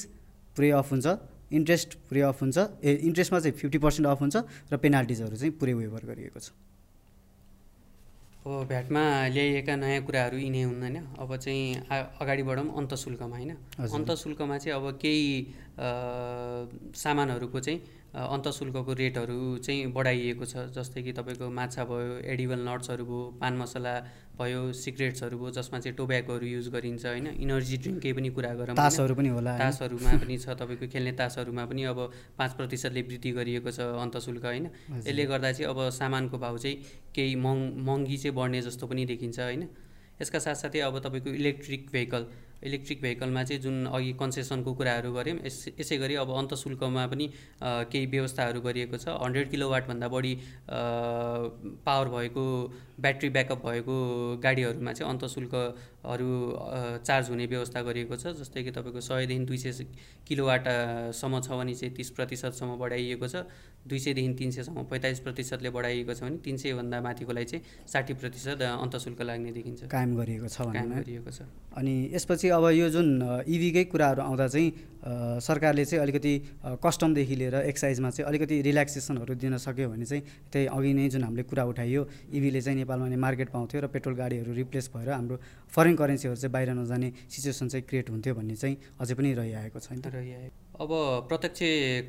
पुरै 0.55 0.69
अफ 0.79 0.91
हुन्छ 0.91 1.07
इन्ट्रेस्ट 1.53 1.89
पुरै 2.09 2.21
अफ 2.27 2.41
हुन्छ 2.41 2.57
ए 2.83 2.91
इन्ट्रेस्टमा 3.07 3.39
चाहिँ 3.39 3.55
फिफ्टी 3.57 3.79
पर्सेन्ट 3.86 4.07
अफ 4.12 4.19
हुन्छ 4.21 4.36
र 4.73 4.77
पेनाल्टिजहरू 4.83 5.36
चाहिँ 5.38 5.53
पुरै 5.55 5.73
वेभर 5.79 6.03
गरिएको 6.03 6.39
छ। 6.39 6.51
अब 8.43 8.67
भ्याटमा 8.67 9.01
ल्याइएका 9.31 9.75
नयाँ 9.79 10.03
कुराहरू 10.03 10.38
यिनै 10.38 10.63
हुन् 10.67 10.81
होइन? 10.83 10.97
अब 11.15 11.29
चाहिँ 11.39 11.88
अगाडि 12.19 12.43
बढौँ 12.43 12.67
अन्तशुल्कमा 12.75 13.36
होइन? 13.39 13.51
अन्तशुल्कमा 13.88 14.57
चाहिँ 14.59 14.75
अब 14.75 14.86
केही 14.99 15.23
सामानहरूको 16.91 17.59
चाहिँ 17.59 17.79
अन्तशुल्कको 18.13 18.93
रेटहरू 18.93 19.58
चाहिँ 19.58 19.86
बढाइएको 19.93 20.45
छ 20.45 20.69
जस्तै 20.69 21.02
कि 21.02 21.12
तपाईँको 21.13 21.49
माछा 21.49 21.84
भयो 21.86 22.17
एडिबल 22.34 22.60
नट्सहरू 22.67 23.06
भयो 23.06 23.21
पान 23.41 23.58
मसला 23.58 23.93
भयो 24.38 24.62
सिगरेट्सहरू 24.71 25.38
भयो 25.38 25.49
जसमा 25.52 25.80
चाहिँ 25.80 25.95
टोब्याकोहरू 25.97 26.45
युज 26.45 26.67
गरिन्छ 26.69 27.06
होइन? 27.06 27.28
इनर्जी 27.41 27.78
ड्रिङ्ककै 27.78 28.13
पनि 28.13 28.30
कुरा 28.30 28.54
गरौँ 28.54 28.76
तासहरू 28.78 29.15
पनि 29.15 29.30
होला 29.34 29.58
तासहरूमा 29.58 30.12
पनि 30.21 30.38
छ 30.38 30.54
तपाईँको 30.62 30.88
खेल्ने 30.93 31.12
तासहरूमा 31.17 31.65
पनि 31.65 31.84
अब 31.89 31.99
पाँच 32.38 32.52
प्रतिशतले 32.54 33.02
वृद्धि 33.10 33.32
गरिएको 33.34 33.71
छ 33.71 33.89
अन्तशुल्क 34.06 34.45
होइन? 34.45 34.69
यसले 35.02 35.26
गर्दा 35.26 35.52
चाहिँ 35.52 35.69
अब 35.73 35.89
सामानको 35.97 36.38
भाउ 36.38 36.58
चाहिँ 36.58 36.78
केही 37.15 37.36
महँ 37.36 37.58
महँगी 37.82 38.17
चाहिँ 38.17 38.36
बढ्ने 38.38 38.62
जस्तो 38.62 38.88
पनि 38.88 39.06
देखिन्छ 39.10 39.39
होइन? 39.39 39.67
यसका 40.21 40.39
साथसाथै 40.39 40.80
अब 40.86 40.99
तपाईँको 41.02 41.30
इलेक्ट्रिक 41.34 41.89
भेहिकल 41.91 42.26
इलेक्ट्रिक 42.63 43.02
भेहिकलमा 43.02 43.43
चाहिँ 43.43 43.62
जुन 43.62 43.86
अघि 43.88 44.12
कन्सेसनको 44.19 44.73
कुराहरू 44.73 45.12
गऱ्यौँ 45.13 45.38
यस 45.45 45.58
यसै 45.80 45.97
गरी 45.97 46.15
अब 46.23 46.32
अन्तशुल्कमा 46.38 47.06
पनि 47.08 47.28
केही 47.62 48.06
व्यवस्थाहरू 48.06 48.62
गरिएको 48.62 48.97
छ। 48.97 49.19
हन्ड्रेड 49.19 49.49
किलोवाटभन्दा 49.52 50.08
बढी 50.08 50.34
पावर 50.69 52.08
भएको 52.15 52.45
ब्याट्री 53.04 53.30
ब्याकअप 53.30 53.65
भएको 53.65 53.95
गाडीहरूमा 54.43 54.91
चाहिँ 54.93 55.10
अन्तशुल्कहरू 55.12 56.32
चार्ज 57.04 57.30
हुने 57.30 57.45
व्यवस्था 57.45 57.82
गरिएको 57.82 58.15
छ। 58.15 58.34
जस्तै 58.39 58.63
कि 58.63 58.71
तपाईँको 58.71 59.02
सयदेखि 59.02 59.45
दुई 59.45 59.58
सय 59.58 59.86
किलोवाटसम्म 60.28 61.39
छ 61.41 61.47
भने 61.52 61.73
चाहिँ 61.76 61.93
तिस 61.95 62.10
प्रतिशतसम्म 62.15 62.78
बढाइएको 62.80 63.28
छ। 63.28 63.36
दुई 63.84 63.99
सयदेखि 63.99 64.34
तिन 64.39 64.52
सयसम्म 64.52 64.84
पैँतालिस 64.88 65.19
प्रतिशतले 65.19 65.69
बढाइएको 65.69 66.13
छ 66.13 66.23
भने 66.23 66.38
तिन 66.39 66.58
सयभन्दा 66.58 67.02
माथिकोलाई 67.02 67.45
चाहिँ 67.45 67.63
साठी 67.88 68.13
प्रतिशत 68.13 68.62
अन्तशुल्क 68.62 69.21
लाग्ने 69.21 69.52
देखिन्छ। 69.52 69.91
कायम 69.91 70.15
गरिएको 70.15 70.47
छ 70.47 70.71
कायम 70.71 70.93
गरिएको 70.95 71.32
छ। 71.32 71.49
अनि 71.76 71.95
यसपछि 72.13 72.49
अब 72.53 72.65
यो 72.71 72.89
जुन 72.89 73.07
इभीकै 73.47 73.83
कुराहरू 73.85 74.21
आउँदा 74.21 74.47
चाहिँ 74.47 74.71
सरकारले 75.03 75.85
चाहिँ 75.85 76.01
अलिकति 76.01 76.33
कस्टमदेखि 76.79 77.35
लिएर 77.35 77.55
एक्साइजमा 77.55 78.09
चाहिँ 78.09 78.27
अलिकति 78.29 78.61
रिल्याक्सेसनहरू 78.61 79.35
दिन 79.35 79.57
सक्यो 79.59 79.89
भने 79.89 80.05
चाहिँ 80.05 80.23
त्यही 80.51 80.65
अघि 80.67 80.93
नै 80.93 81.09
जुन 81.09 81.23
हामीले 81.23 81.43
कुरा 81.43 81.63
उठाइयो 81.65 82.07
इभीले 82.31 82.61
चाहिँ 82.61 82.77
नेपालमा 82.79 83.07
नै 83.07 83.15
मार्केट 83.19 83.49
पाउँथ्यो 83.51 83.81
र 83.81 83.87
पेट्रोल 83.91 84.15
गाडीहरू 84.15 84.53
रिप्लेस 84.53 84.89
भएर 84.95 85.09
हाम्रो 85.11 85.39
फरेन 85.75 85.95
करेन्सीहरू 85.95 86.35
चाहिँ 86.39 86.53
बाहिर 86.53 86.69
नजाने 86.73 87.11
सिचुएसन 87.29 87.67
चाहिँ 87.67 87.85
क्रिएट 87.89 88.09
हुन्थ्यो 88.09 88.33
भन्ने 88.35 88.55
चाहिँ 88.55 88.77
अझै 88.99 89.13
पनि 89.13 89.33
रहिआएको 89.33 89.79
छ 89.79 89.91
रहिआएको। 89.91 90.51
अब 90.73 90.91
प्रत्यक्ष 91.29 91.59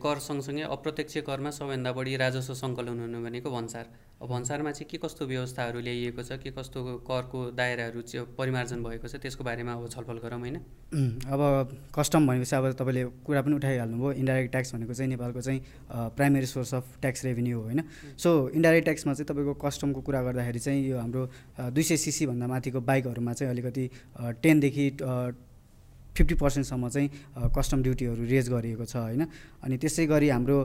कर 0.01 0.19
सँगसँगै 0.25 0.63
अप्रत्यक्ष 0.71 1.19
करमा 1.27 1.51
सबैभन्दा 1.51 1.93
बढी 1.93 2.17
राजस्व 2.17 2.55
सङ्कलन 2.55 2.99
हुनु 3.01 3.19
भनेको 3.25 3.51
भन्सार। 3.51 3.85
अब 4.23 4.29
भन्सारमा 4.31 4.71
चाहिँ 4.71 4.89
के 4.91 4.99
कस्तो 4.99 5.27
व्यवस्थाहरू 5.27 5.81
ल्याइएको 5.81 6.23
छ 6.23 6.41
के 6.41 6.51
कस्तो 6.57 6.81
करको 7.05 7.39
दायराहरू 7.53 8.01
चाहिँ 8.03 8.27
परिमार्जन 8.39 8.83
भएको 8.83 9.09
छ 9.09 9.21
त्यसको 9.21 9.45
बारेमा 9.45 9.73
अब 9.75 9.89
छलफल 9.91 10.19
गरौँ 10.25 10.41
होइन? 10.41 10.57
अब 11.29 11.41
कस्टम 11.93 12.27
भनेपछि 12.27 12.57
अब 12.57 12.73
तपाईँले 12.85 13.05
कुरा 13.25 13.41
पनि 13.43 13.55
उठाइहाल्नुभयो 13.57 14.13
इन्डाइरेक्ट 14.13 14.51
ट्याक्स 14.53 14.75
भनेको 14.75 14.95
चाहिँ 14.95 15.09
नेपालको 15.11 15.41
चाहिँ 15.41 15.61
primary 16.17 16.47
source 16.47 16.75
of 16.75 16.85
tax 17.01 17.25
revenue 17.25 17.59
हो 17.59 17.65
होइन? 17.65 17.81
सो 18.21 18.31
इन्डाइरेक्ट 18.55 18.85
ट्याक्समा 18.85 19.13
चाहिँ 19.15 19.27
तपाईँको 19.27 19.55
कस्टमको 19.65 20.01
कुरा 20.05 20.23
गर्दाखेरि 20.23 20.59
चाहिँ 20.59 20.81
यो 20.85 20.99
हाम्रो 20.99 21.23
दुई 21.73 21.83
सय 21.83 21.97
सिसीभन्दा 21.97 22.47
माथिको 22.47 22.81
बाइकहरूमा 22.81 23.33
चाहिँ 23.33 23.51
अलिकति 23.51 23.91
टेनदेखि 24.43 24.87
फिफ्टी 26.15 26.35
पर्सेन्टसम्म 26.39 26.89
चाहिँ 26.89 27.09
कस्टम 27.57 27.83
ड्युटीहरू 27.83 28.25
रेज 28.25 28.49
गरिएको 28.51 28.85
छ 28.85 28.97
होइन? 28.97 29.27
अनि 29.65 29.77
त्यसै 29.83 30.07
गरी 30.07 30.29
हाम्रो 30.29 30.59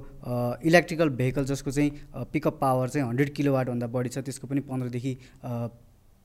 इलेक्ट्रिकल 0.61 1.09
भेहिकल 1.09 1.45
जसको 1.49 1.71
चाहिँ 1.71 1.91
पिकअप 2.33 2.59
पावर 2.61 2.89
चाहिँ 2.89 3.07
हन्ड्रेड 3.07 3.33
किलोवाटभन्दा 3.33 3.87
बढी 3.87 4.09
छ 4.09 4.17
त्यसको 4.19 4.47
पनि 4.47 4.61
पन्ध्रदेखि 4.69 5.13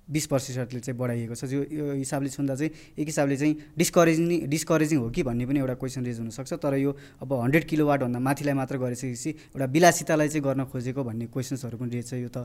बिस 0.04 0.26
प्रतिशतले 0.26 0.80
चाहिँ 0.80 0.98
बढाइएको 0.98 1.34
छ। 1.34 1.44
यो 1.48 1.60
यो 1.64 1.84
हिसाबले 1.96 2.28
सुन्दा 2.28 2.54
चाहिँ 2.60 2.70
एक 3.00 3.06
हिसाबले 3.08 3.36
चाहिँ 3.36 3.54
डिस्करेजिङ 3.72 4.48
डिस्करेजिङ 4.52 4.98
हो 5.00 5.08
कि 5.08 5.22
भन्ने 5.24 5.44
पनि 5.48 5.58
एउटा 5.64 5.74
क्वेसन 5.80 6.04
रेज 6.04 6.18
हुनसक्छ। 6.20 6.52
तर 6.60 6.74
यो 6.76 6.92
अब 7.24 7.32
हन्ड्रेड 7.32 7.64
किलोवाटभन्दा 7.64 8.18
माथिलाई 8.20 8.54
मात्र 8.54 8.76
गरिसकेपछि 8.84 9.30
एउटा 9.56 9.66
बिलासितालाई 9.66 10.28
चाहिँ 10.28 10.44
गर्न 10.44 10.64
खोजेको 10.68 11.00
भन्ने 11.04 11.26
क्वेसन्सहरू 11.32 11.76
पनि 11.80 11.90
रहेछ 11.96 12.12
यो 12.20 12.28
त 12.28 12.44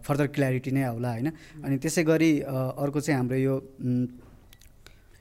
फर्दर 0.00 0.26
क्ल्यारिटी 0.32 0.70
नै 0.72 0.82
आउला 0.96 1.10
होइन? 1.12 1.28
अनि 1.60 1.76
त्यसै 1.76 2.02
गरी 2.08 2.30
अर्को 2.40 3.00
चाहिँ 3.04 3.18
हाम्रो 3.20 3.36
यो 3.36 3.54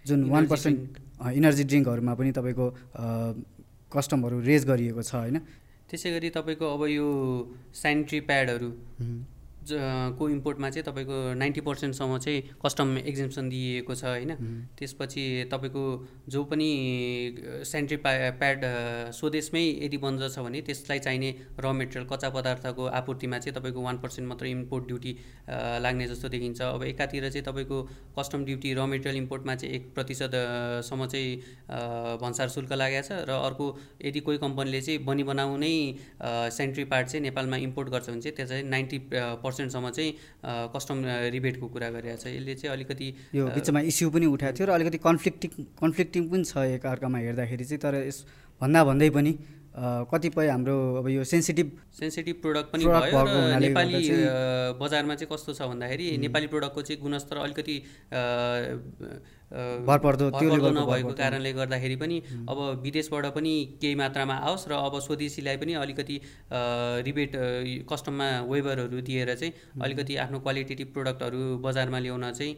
जुन 0.08 0.19
वान 0.32 0.48
पर्सेन्ट 0.48 0.80
इनर्जी 1.36 1.63
ड्रिङ्कहरूमा 1.63 2.13
पनि 2.15 2.32
तपाईँको 2.32 2.65
कस्टमहरू 3.91 4.39
रेज 4.39 4.63
गरिएको 4.72 5.02
छ 5.04 5.15
होइन? 5.19 5.38
त्यसै 5.91 6.10
गरी 6.15 6.30
तपाईँको 6.32 6.65
अब 6.65 6.82
यो 6.89 7.08
सेनिट्री 7.76 8.19
प्याडहरू 8.24 8.69
को 9.71 10.30
इम्पोर्टमा 10.30 10.69
चाहिँ 10.69 10.84
तपाईँको 10.84 11.17
नाइन्टी 11.34 11.62
पर्सेन्टसम्म 11.62 12.17
चाहिँ 12.17 12.41
कस्टम 12.65 12.97
एक्जिम्सन 12.97 13.49
दिइएको 13.49 13.95
छ 13.95 14.04
होइन? 14.06 14.32
त्यसपछि 14.80 15.23
तपाईँको 15.52 15.84
जो 16.30 16.43
पनि 16.43 16.69
सेन्ट्री 17.65 17.97
प्या 17.97 18.32
प्याड 18.39 18.62
स्वदेशमै 19.13 19.63
यदि 19.86 19.97
बन्द 19.97 20.28
छ 20.30 20.39
भने 20.39 20.62
त्यसलाई 20.62 20.99
चाहिने 20.99 21.30
र 21.60 21.71
मेटेरियल 21.73 22.08
कच्चा 22.12 22.30
पदार्थको 22.30 22.86
आपूर्तिमा 22.93 23.38
चाहिँ 23.39 23.56
तपाईँको 23.56 23.82
वान 23.82 23.97
पर्सेन्ट 23.97 24.30
मात्र 24.30 24.45
इम्पोर्ट 24.47 24.88
ड्युटी 24.88 25.15
लाग्ने 25.80 26.08
जस्तो 26.08 26.30
देखिन्छ। 26.30 26.62
अब 26.62 26.84
एकातिर 26.84 27.30
चाहिँ 27.30 27.45
तपाईँको 27.45 27.82
कस्टम 28.19 28.45
ड्युटी 28.45 28.73
र 28.73 28.86
मेटेरियल 28.88 29.21
इम्पोर्टमा 29.23 29.56
चाहिँ 29.56 29.76
एक 29.76 29.93
प्रतिशतसम्म 29.95 31.06
चाहिँ 31.08 31.36
भन्सार 32.21 32.49
शुल्क 32.49 32.73
लागेको 32.73 33.08
छ 33.08 33.23
र 33.30 33.39
अर्को 33.43 33.65
यदि 34.06 34.19
कोही 34.19 34.38
कम्पनीले 34.38 34.82
चाहिँ 34.82 35.04
बनी 35.06 35.23
बनाउनै 35.23 35.76
सेन्ट्री 36.52 36.84
प्याड 36.86 37.06
चाहिँ 37.08 37.23
नेपालमा 37.23 37.58
इम्पोर्ट 37.63 37.89
गर्छ 37.89 38.10
भने 38.10 38.21
चाहिँ 38.21 38.36
त्यसलाई 38.36 38.63
नाइन्टी 38.69 38.97
पर्सेन्टसम्म 39.54 39.89
चाहिँ 39.94 40.12
कस्टम 40.74 40.98
रिबेटको 41.38 41.66
कुरा 41.70 41.89
गरिरहेको 41.96 42.22
छ। 42.26 42.34
यसले 42.34 42.54
चाहिँ 42.58 42.74
अलिकति 42.74 43.08
यो 43.38 43.44
बिचमा 43.54 43.80
इस्यु 43.94 44.10
पनि 44.10 44.26
उठाएको 44.34 44.58
थियो 44.58 44.68
र 44.68 44.72
अलिकति 44.82 44.98
कन्फ्लिक्टिङ 45.06 45.52
कन्फ्लिक्टिङ 45.82 46.22
पनि 46.30 46.44
छ 46.44 46.54
एकअर्कामा 46.82 47.18
हेर्दाखेरि 47.30 47.66
चाहिँ। 47.66 47.82
तर 47.86 47.94
यस 48.10 48.18
भन्दा 48.62 48.82
भन्दै 48.89 49.10
पनि 49.13 49.32
कतिपय 49.74 50.48
हाम्रो 50.54 51.02
अब 51.02 51.08
यो 51.10 51.24
सेन्सिटिभ 51.26 51.70
सेन्सिटिभ 52.00 52.36
प्रोडक्ट 52.42 52.68
पनि 52.74 52.86
भयो 52.86 53.22
र 53.26 53.58
नेपाली 53.58 54.02
बजारमा 54.78 55.13
चाहिँ 55.18 55.30
कस्तो 55.34 55.54
छ 55.58 55.66
भन्दाखेरि 55.66 56.06
नेपाली 56.22 56.48
प्रोडक्टको 56.54 56.82
चाहिँ 56.82 57.02
गुणस्तर 57.02 57.38
अलिकति 57.42 57.78
भरपर्दो 59.54 60.30
त्यो 60.34 60.50
नभएको। 60.50 61.13
कारणले 61.13 61.52
गर्दाखेरि 61.54 61.96
पनि 61.96 62.18
अब 62.50 62.58
विदेशबाट 62.84 63.26
पनि 63.36 63.54
केही 63.82 63.96
मात्रामा 63.96 64.36
आओस् 64.50 64.68
र 64.68 64.74
अब 64.74 65.00
स्वदेशीलाई 65.00 65.58
पनि 65.58 65.74
अलिकति 65.78 66.16
रिबेट 67.06 67.32
कस्टममा 67.86 68.28
वेबरहरू 68.50 69.02
दिएर 69.02 69.34
चाहिँ 69.36 69.54
अलिकति 69.82 70.16
आफ्नो 70.26 70.39
क्वालिटेटिभ 70.39 70.88
प्रोडक्टहरू 70.94 71.42
बजारमा 71.62 72.00
ल्याउन 72.00 72.32
चाहिँ 72.32 72.54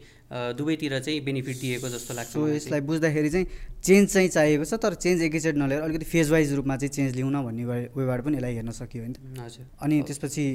दुवैतिर 0.56 0.98
चाहिँ 0.98 1.20
बेनिफिट 1.24 1.56
दिएको 1.56 1.88
जस्तो 1.88 2.14
लाग्छ 2.14 2.32
सो। 2.32 2.48
यसलाई 2.48 2.80
बुझ्दाखेरि 2.88 3.30
चाहिँ 3.30 3.46
चेन्ज 3.84 4.12
चाहिँ 4.12 4.28
चाहिएको 4.28 4.64
छ 4.64 4.80
तर 4.80 4.94
चेन्ज 4.96 5.22
एकैचोटि 5.22 5.58
नलिएर 5.58 5.80
अलिकति 5.82 6.04
फेज 6.06 6.30
वाइज 6.32 6.54
रूपमा 6.54 6.76
चाहिँ 6.76 6.92
चेन्ज 6.96 7.14
ल्याउन 7.16 7.36
भन्ने 7.44 7.64
वेबाट 7.92 8.20
पनि 8.24 8.36
यसलाई 8.36 8.54
हेर्न 8.54 8.70
सकियो 8.72 9.02
होइन 9.04 9.14
हजुर। 9.38 9.64
अनि 9.84 10.02
त्यसपछि 10.08 10.46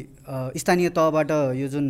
स्थानीय 0.58 0.90
तहबाट 0.98 1.32
यो 1.62 1.68
जुन 1.70 1.88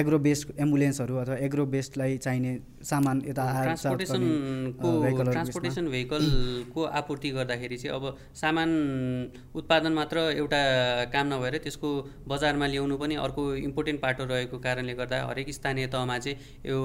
एग्रो 0.00 0.18
बेस्ड 0.18 0.52
एम्बुलेन्सहरू 0.60 1.16
अथवा 1.16 1.36
एग्रो 1.46 1.64
बेस्डलाई 1.74 2.16
चाहिने 2.18 2.52
सामान 2.90 3.22
यता 3.26 3.44
ट्रान्सपोर्टेसनको। 3.62 4.90
ट्रान्सपोर्टेसन 5.30 5.88
भेहिकलको 5.94 6.84
आपूर्ति 7.00 7.30
गर्दाखेरि 7.30 7.76
चाहिँ 7.76 7.96
अब 7.96 8.16
सामान 8.40 8.70
उत्पादन 9.54 9.92
मात्र 9.92 10.18
एउटा 10.42 10.60
काम 11.12 11.32
नभएर 11.32 11.56
त्यसको 11.64 11.90
बजारमा 12.28 12.66
ल्याउनु 12.66 12.96
पनि 12.98 13.14
अर्को 13.24 13.42
इम्पोर्टेन्ट 13.68 14.00
पाटो 14.02 14.24
रहेको 14.32 14.58
कारणले 14.58 14.94
गर्दा 14.94 15.24
हरेक 15.30 15.50
स्थानीय 15.52 15.86
तहमा 15.94 16.18
चाहिँ 16.18 16.36
यो 16.66 16.78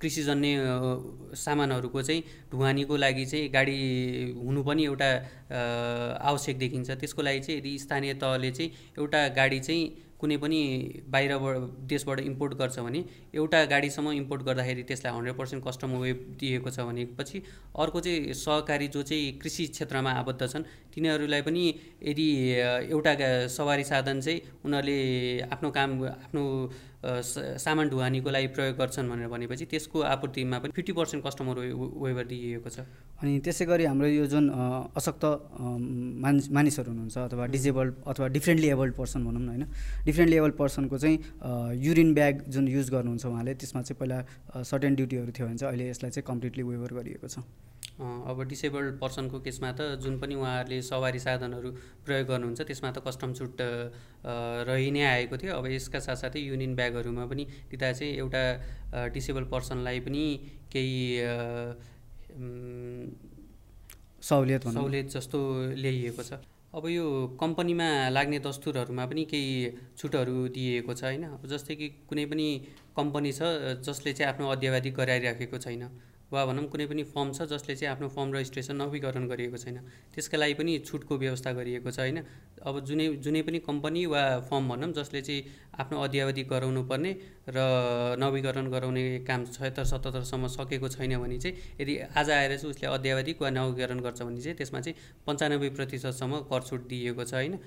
कृषिजन्य 0.00 1.34
सामानहरूको 1.38 2.02
चाहिँ 2.02 2.22
ढुवानीको 2.52 2.96
लागि 2.96 3.24
चाहिँ 3.26 3.48
गाडी 3.52 3.76
हुनु 4.38 4.62
पनि 4.64 4.84
एउटा 4.84 5.10
आवश्यक 6.30 6.58
देखिन्छ 6.58 6.90
त्यसको 6.90 7.22
लागि 7.22 7.40
चाहिँ 7.40 7.58
यदि 7.58 7.78
स्थानीय 7.78 8.14
तहले 8.24 8.50
चाहिँ 8.50 8.70
एउटा 8.98 9.20
गाडी 9.36 9.60
चाहिँ 9.60 9.84
कुनै 10.22 10.36
पनि 10.38 10.58
बाहिरबाट 11.08 11.56
देशबाट 11.88 12.20
इम्पोर्ट 12.22 12.54
गर्छ 12.54 12.78
भने 12.80 13.04
एउटा 13.34 13.64
गाडीसम्म 13.66 14.12
इम्पोर्ट 14.14 14.42
गर्दाखेरि 14.42 14.82
त्यसलाई 14.84 15.12
हन्ड्रेड 15.14 15.36
पर्सेन्ट 15.36 15.64
कस्टम 15.64 15.96
वेब 15.98 16.20
दिएको 16.40 16.70
छ 16.70 16.86
भनेपछि 16.88 17.42
अर्को 17.78 18.00
चाहिँ 18.02 18.34
सहकारी 18.36 18.88
जो 18.90 19.02
चाहिँ 19.04 19.32
कृषि 19.38 19.66
क्षेत्रमा 19.72 20.12
आबद्ध 20.20 20.40
छन् 20.46 20.68
तिनीहरूलाई 20.94 21.42
पनि 21.42 21.64
यदि 22.04 22.28
एउटा 22.90 23.12
सवारी 23.50 23.84
साधन 23.84 24.20
चाहिँ 24.20 24.40
उनीहरूले 24.64 24.98
आफ्नो 25.50 25.70
काम 25.72 26.02
आफ्नो 26.06 26.44
सामान 27.02 27.88
ढुवानीको 27.88 28.30
लागि 28.30 28.46
प्रयोग 28.54 28.76
गर्छन् 28.78 29.08
भनेर 29.10 29.28
भनेपछि 29.28 29.64
त्यसको 29.66 30.00
आपूर्तिमा 30.06 30.58
पनि 30.58 30.72
फिफ्टी 30.72 30.92
पर्सेन्ट 30.92 31.24
कस्टमर 31.26 31.58
वेबर 31.98 32.24
दिइएको 32.30 32.70
छ। 32.70 32.86
अनि 33.22 33.38
त्यसै 33.42 33.64
गरी 33.66 33.84
हाम्रो 33.84 34.08
यो 34.08 34.26
जुन 34.26 34.48
अशक्त 34.94 35.24
मानिस 36.22 36.50
मानिसहरू 36.52 36.90
हुनुहुन्छ 36.90 37.18
अथवा 37.18 37.46
डिजेबल्ड 37.54 37.94
अथवा 38.06 38.26
डिफ्रेन्टली 38.38 38.68
एबल्ड 38.68 38.94
पर्सन 38.94 39.24
भनौँ 39.24 39.42
न 39.42 39.48
होइन 39.48 39.66
डिफ्रेन्टली 40.06 40.36
एबल्ड 40.36 40.54
पर्सनको 40.54 40.98
चाहिँ 40.98 41.18
युरिन 41.82 42.14
ब्याग 42.14 42.44
जुन 42.48 42.68
युज 42.68 42.90
गर्नुहुन्छ 42.90 43.26
उहाँले 43.26 43.54
त्यसमा 43.54 43.82
चाहिँ 43.82 43.98
पहिला 43.98 44.62
सर्टेन 44.62 44.94
ड्युटीहरू 44.94 45.30
थियो 45.32 45.46
भने 45.46 45.56
चाहिँ 45.58 45.74
अहिले 45.74 45.90
यसलाई 45.90 46.10
चाहिँ 46.10 46.26
कम्प्लिटली 46.28 46.62
वेभर 46.62 46.94
गरिएको 46.94 47.28
छ। 47.28 47.38
अब 48.00 48.42
डिसेबल्ड 48.48 48.98
पर्सनको 49.00 49.38
केसमा 49.40 49.70
त 49.72 50.00
जुन 50.02 50.18
पनि 50.18 50.34
उहाँहरूले 50.34 50.80
सवारी 50.82 51.18
साधनहरू 51.18 51.70
प्रयोग 52.04 52.26
गर्नुहुन्छ 52.28 52.60
त्यसमा 52.60 52.90
त 52.90 52.98
कस्टम 53.06 53.32
छुट 53.34 53.56
रहि 54.68 54.90
नै 54.90 55.02
आएको 55.06 55.36
थियो। 55.36 55.52
अब 55.54 55.66
यसका 55.70 56.00
साथसाथै 56.00 56.40
युनियन 56.40 56.74
ब्यागहरूमा 56.74 57.24
पनि 57.26 57.44
दिँदा 57.70 57.92
चाहिँ 57.92 58.12
एउटा 58.16 58.42
डिसेबल 59.12 59.44
पर्सनलाई 59.52 60.00
पनि 60.00 60.24
केही 60.72 60.98
सहुलियत 64.22 64.62
सहुलियत 64.68 65.06
जस्तो 65.10 65.38
ल्याइएको 65.76 66.22
छ। 66.22 66.32
अब 66.72 66.86
यो 66.88 67.04
कम्पनीमा 67.40 67.88
लाग्ने 68.08 68.38
दस्तुरहरूमा 68.40 69.04
पनि 69.06 69.24
केही 69.28 69.52
छुटहरू 69.98 70.48
दिइएको 70.48 70.94
छ 70.94 71.04
होइन? 71.04 71.24
जस्तै 71.44 71.74
कि 71.76 71.88
कुनै 72.08 72.24
पनि 72.26 72.46
कम्पनी 72.96 73.32
छ 73.32 73.40
जसले 73.84 74.12
चाहिँ 74.12 74.32
आफ्नो 74.32 74.48
अध्यावधि 74.48 74.90
गराइराखेको 74.96 75.58
छैन। 75.58 75.84
वा 76.32 76.44
भनौँ 76.46 76.64
कुनै 76.66 76.86
पनि 76.86 77.02
फर्म 77.04 77.32
छ 77.32 77.44
जसले 77.44 77.76
चाहिँ 77.76 77.92
आफ्नो 77.92 78.08
फर्म 78.08 78.32
रजिस्ट्रेसन 78.32 78.76
नवीकरण 78.76 79.28
गरिएको 79.28 79.56
छैन। 79.56 79.76
त्यसका 80.14 80.36
लागि 80.38 80.54
पनि 80.54 80.78
छुटको 80.80 81.16
व्यवस्था 81.18 81.52
गरिएको 81.52 81.90
छ 81.90 81.98
होइन? 82.00 82.18
अब 82.62 82.80
जुनै 82.80 83.06
जुनै 83.20 83.42
पनि 83.42 83.58
कम्पनी 83.60 84.04
वा 84.06 84.22
फर्म 84.48 84.68
भनौँ 84.68 84.92
जसले 84.92 85.20
चाहिँ 85.22 85.42
आफ्नो 85.78 86.00
अध्यावधि 86.00 86.42
गराउनु 86.48 86.82
पर्ने 86.88 87.12
र 87.48 87.58
नवीकरण 88.16 88.70
गराउने 88.70 89.02
काम 89.28 89.44
छयत्तर 89.52 89.84
सतहत्तरसम्म 89.84 90.46
सकेको 90.56 90.88
छैन 90.88 91.18
भने 91.18 91.38
चाहिँ 91.38 91.56
यदि 91.80 91.98
आज 92.16 92.30
आएर 92.30 92.56
चाहिँ 92.56 92.70
उसले 92.70 92.88
अध्यावधिक 92.88 93.42
वा 93.42 93.50
नवीकरण 93.50 94.00
गर्छ 94.00 94.22
भने 94.22 94.40
चाहिँ 94.40 94.56
त्यसमा 94.56 94.80
चाहिँ 94.80 94.96
पन्चानब्बे 95.26 95.68
प्रतिशतसम्म 95.76 96.40
कर 96.48 96.62
छुट 96.62 96.88
दिइएको 96.88 97.24
छ 97.24 97.34
होइन? 97.34 97.58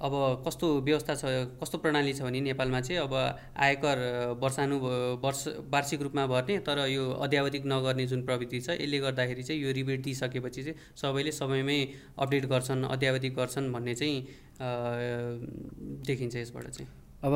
अब 0.00 0.12
कस्तो 0.46 0.68
व्यवस्था 0.80 1.14
छ 1.14 1.24
कस्तो 1.60 1.78
प्रणाली 1.78 2.12
छ 2.12 2.22
भने 2.22 2.40
नेपालमा 2.40 2.80
चाहिँ 2.80 3.00
अब 3.00 3.14
आयकर 3.56 3.98
वर्षानु 4.40 4.76
वर्ष 5.20 5.46
वार्षिक 5.70 6.02
रूपमा 6.02 6.26
भर्ने 6.26 6.58
तर 6.64 6.78
यो 6.88 7.10
अध्यावधिक 7.20 7.66
नगर्ने 7.66 8.06
जुन 8.06 8.22
प्रवृत्ति 8.24 8.60
छ 8.60 8.80
यसले 8.80 8.98
गर्दाखेरि 8.98 9.42
चाहिँ 9.42 9.60
यो 9.62 9.72
रिबेट 9.72 10.02
दिइसकेपछि 10.02 10.62
चाहिँ 10.62 10.76
सबैले 10.96 11.32
समयमै 11.32 11.78
अपडेट 12.18 12.46
गर्छन् 12.46 12.84
अध्यावधिक 12.86 13.34
गर्छन् 13.36 13.72
भन्ने 13.72 13.94
चाहिँ 13.94 14.18
देखिन्छ 16.08 16.36
यसबाट 16.36 16.68
चाहिँ। 16.70 16.88
अब 17.20 17.34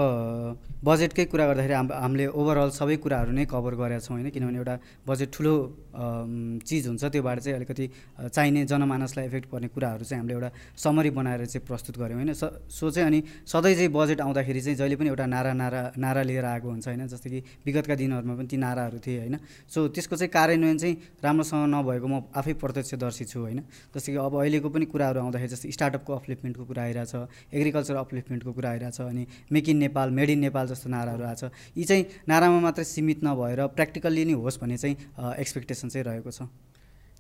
बजेटकै 0.85 1.25
कुरा 1.29 1.47
गर्दाखेरि 1.47 1.75
हाम 1.75 1.89
हामीले 1.93 2.27
ओभरअल 2.33 2.71
सबै 2.73 2.97
कुराहरू 2.97 3.33
नै 3.33 3.45
कभर 3.45 3.75
गरेका 3.77 4.01
छौँ 4.01 4.17
होइन 4.17 4.31
किनभने 4.31 4.59
एउटा 4.59 4.79
बजेट 5.07 5.29
ठुलो 5.33 5.55
चिज 5.95 6.87
हुन्छ 6.87 7.05
त्योबाट 7.05 7.39
चाहिँ 7.41 7.57
अलिकति 7.57 7.87
चाहिने 8.35 8.65
जनमानसलाई 8.67 9.27
इफेक्ट 9.27 9.49
पर्ने 9.51 9.69
कुराहरू 9.71 10.05
चाहिँ 10.05 10.21
हामीले 10.21 10.35
एउटा 10.35 10.51
समरी 10.77 11.11
बनाएर 11.11 11.45
चाहिँ 11.47 11.67
प्रस्तुत 11.67 11.99
गऱ्यौँ 11.99 12.19
होइन? 12.19 12.33
स 12.35 12.91
चाहिँ 12.91 13.07
अनि 13.07 13.23
सधैँ 13.47 13.75
चाहिँ 13.75 13.91
बजेट 13.95 14.21
आउँदाखेरि 14.21 14.61
चाहिँ 14.61 14.77
जहिले 14.79 14.97
पनि 14.97 15.09
एउटा 15.09 15.27
नारा 15.27 15.53
नारा 15.55 15.83
नारा 15.99 16.23
लिएर 16.23 16.45
आएको 16.45 16.69
हुन्छ 16.69 16.87
होइन? 16.89 17.07
जस्तै 17.07 17.31
कि 17.31 17.41
विगतका 17.67 17.95
दिनहरूमा 17.95 18.35
पनि 18.35 18.49
ती 18.51 18.57
नाराहरू 18.57 18.99
थिए 18.99 19.19
होइन? 19.19 19.37
सो 19.71 19.89
त्यसको 19.95 20.17
चाहिँ 20.17 20.31
कार्यान्वयन 20.31 20.79
चाहिँ 20.79 20.97
राम्रोसँग 21.25 21.67
नभएको 21.75 22.07
म 22.07 22.23
आफै 22.35 22.53
प्रत्यक्षदर्शी 22.59 23.25
छु 23.25 23.39
होइन? 23.41 23.61
जस्तै 23.95 24.13
कि 24.13 24.19
अब 24.19 24.35
अहिलेको 24.35 24.69
पनि 24.69 24.85
कुराहरू 24.91 25.21
आउँदाखेरि 25.21 25.51
जस्तै 25.55 25.71
स्टार्टअपको 25.71 26.13
अपलिफ्टमेन्टको 26.15 26.65
कुरा 26.65 26.83
आइरहेछ 26.83 27.15
एग्रिकल्चर 27.55 27.95
अपलिफ्टमेन्टको 27.95 28.53
कुरा 28.53 28.71
आइरहेछ 28.71 29.01
अनि 29.01 29.27
make 29.53 29.69
in 29.69 29.77
Nepal 29.85 30.11
made 30.11 30.31
in 30.31 30.39
Nepal 30.49 30.67
जस्तो 30.67 30.91
नाराहरू 30.91 31.25
आएको 31.25 31.49
छ। 31.49 31.53
यी 31.77 31.85
चाहिँ 31.85 32.05
नारामा 32.29 32.61
मात्रै 32.61 32.85
सीमित 32.85 33.25
नभएर 33.25 33.67
प्र्याक्टिकल्ली 33.75 34.25
नै 34.25 34.33
होस् 34.35 34.61
भन्ने 34.61 34.77
चाहिँ 34.77 34.97
एक्सपेक्टेसन 35.39 35.84
चाहिँ 35.89 36.05
रहेको 36.05 36.31
छ। 36.31 36.49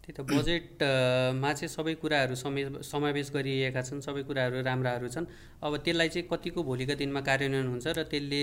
त्यही 0.04 0.12
त 0.12 0.20
बजेटमा 0.28 1.50
चाहिँ 1.56 1.68
सबै 1.72 1.94
कुराहरू 1.96 2.34
समे 2.36 2.62
समावेश 2.84 3.30
गरिएका 3.32 3.82
छन् 3.82 4.04
सबै 4.04 4.22
कुराहरू 4.28 4.60
राम्राहरू 4.60 5.08
छन्। 5.08 5.26
अब 5.64 5.72
त्यसलाई 5.80 6.08
चाहिँ 6.12 6.28
कतिको 6.28 6.60
भोलिका 6.62 6.94
दिनमा 7.00 7.20
कार्यान्वयन 7.24 7.68
हुन्छ 7.72 7.86
र 7.88 8.04
त्यसले 8.12 8.42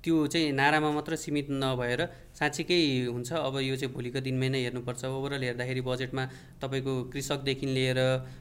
त्यो 0.00 0.16
चाहिँ 0.32 0.52
नारामा 0.56 0.90
मात्र 0.96 1.16
सीमित 1.18 1.50
नभएर 1.50 2.00
साँच्चीकै 2.32 3.10
हुन्छ। 3.12 3.30
अब 3.36 3.54
यो 3.60 3.76
चाहिँ 3.76 3.92
भोलिको 3.92 4.20
दिनमै 4.24 4.48
नै 4.48 4.60
हेर्नुपर्छ। 4.64 5.04
ओभरअल 5.04 5.42
हेर्दाखेरि 5.44 5.82
बजेटमा 5.84 6.24
तपाईँको 6.62 6.92
कृषकदेखि 7.12 7.66
लिएर 7.66 7.98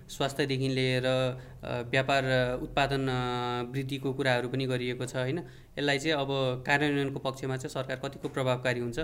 स्वास्थ्यदेखि 0.07 0.69
लिएर 0.71 1.07
व्यापार 1.91 2.23
उत्पादन 2.63 3.03
वृद्धिको 3.73 4.09
कुराहरू 4.13 4.47
पनि 4.47 4.65
गरिएको 4.71 5.03
छ 5.03 5.15
होइन? 5.19 5.39
यसलाई 5.75 5.99
चाहिँ 5.99 6.15
अब 6.15 6.63
कार्यान्वयनको 6.63 7.19
पक्षमा 7.19 7.57
चाहिँ 7.59 7.73
सरकार 7.75 7.97
कतिको 8.07 8.27
प्रभावकारी 8.29 8.79
हुन्छ? 8.79 8.99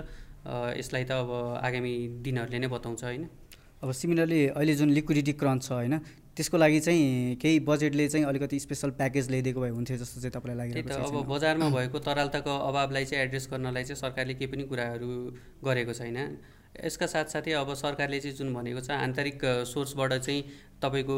यसलाई 0.76 1.04
त 1.04 1.10
अब 1.12 1.30
आगामी 1.62 1.94
दिनहरूले 2.22 2.58
नै 2.58 2.68
बताउँछ 2.68 3.04
होइन? 3.04 3.24
अब 3.82 3.92
सिमिलरली 3.92 4.40
अहिले 4.48 4.74
जुन 4.74 4.90
लिक्विडिटी 4.90 5.32
क्रन्च 5.36 5.62
छ 5.62 5.72
होइन 5.72 5.98
त्यसको 6.36 6.56
लागि 6.56 6.80
चाहिँ 6.80 7.36
केही 7.36 7.58
बजेटले 7.68 8.08
चाहिँ 8.08 8.26
अलिकति 8.26 8.58
स्पेसल 8.60 8.90
प्याकेज 9.00 9.30
ल्याइदिएको 9.30 9.60
भए 9.60 9.70
हुन्थ्यो 9.70 9.96
जस्तो 9.96 10.20
चाहिँ 10.20 10.32
तपाईँलाई 10.32 10.56
लागिरहेको 10.58 10.88
त 10.88 10.96
छ 10.96 11.12
अब 11.12 11.28
बजारमा 11.28 11.68
भएको 11.70 11.98
तरलताको 12.08 12.52
अभावलाई 12.68 13.04
चाहिँ 13.04 13.24
एड्रेस 13.24 13.48
गर्नलाई 13.52 13.84
चाहिँ 13.84 14.00
सरकारले 14.00 14.34
केही 14.34 14.50
पनि 14.52 14.64
कुराहरू 14.64 15.08
गरेको 15.64 15.92
छैन। 15.92 16.18
यसका 16.76 17.06
साथसाथै 17.06 17.52
अब 17.56 17.72
सरकारले 17.74 18.20
चाहिँ 18.20 18.36
जुन 18.36 18.52
भनेको 18.54 18.80
छ 18.80 18.90
आन्तरिक 18.96 19.44
सोर्सबाट 19.64 20.12
चाहिँ 20.20 20.42
तपाईँको 20.82 21.16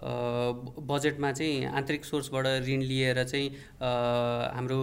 बजेटमा 0.00 1.30
चाहिँ 1.32 1.64
आन्तरिक 1.66 2.04
सोर्सबाट 2.04 2.46
ऋण 2.66 2.80
लिएर 2.82 3.22
चाहिँ 3.24 3.48
हाम्रो 4.56 4.80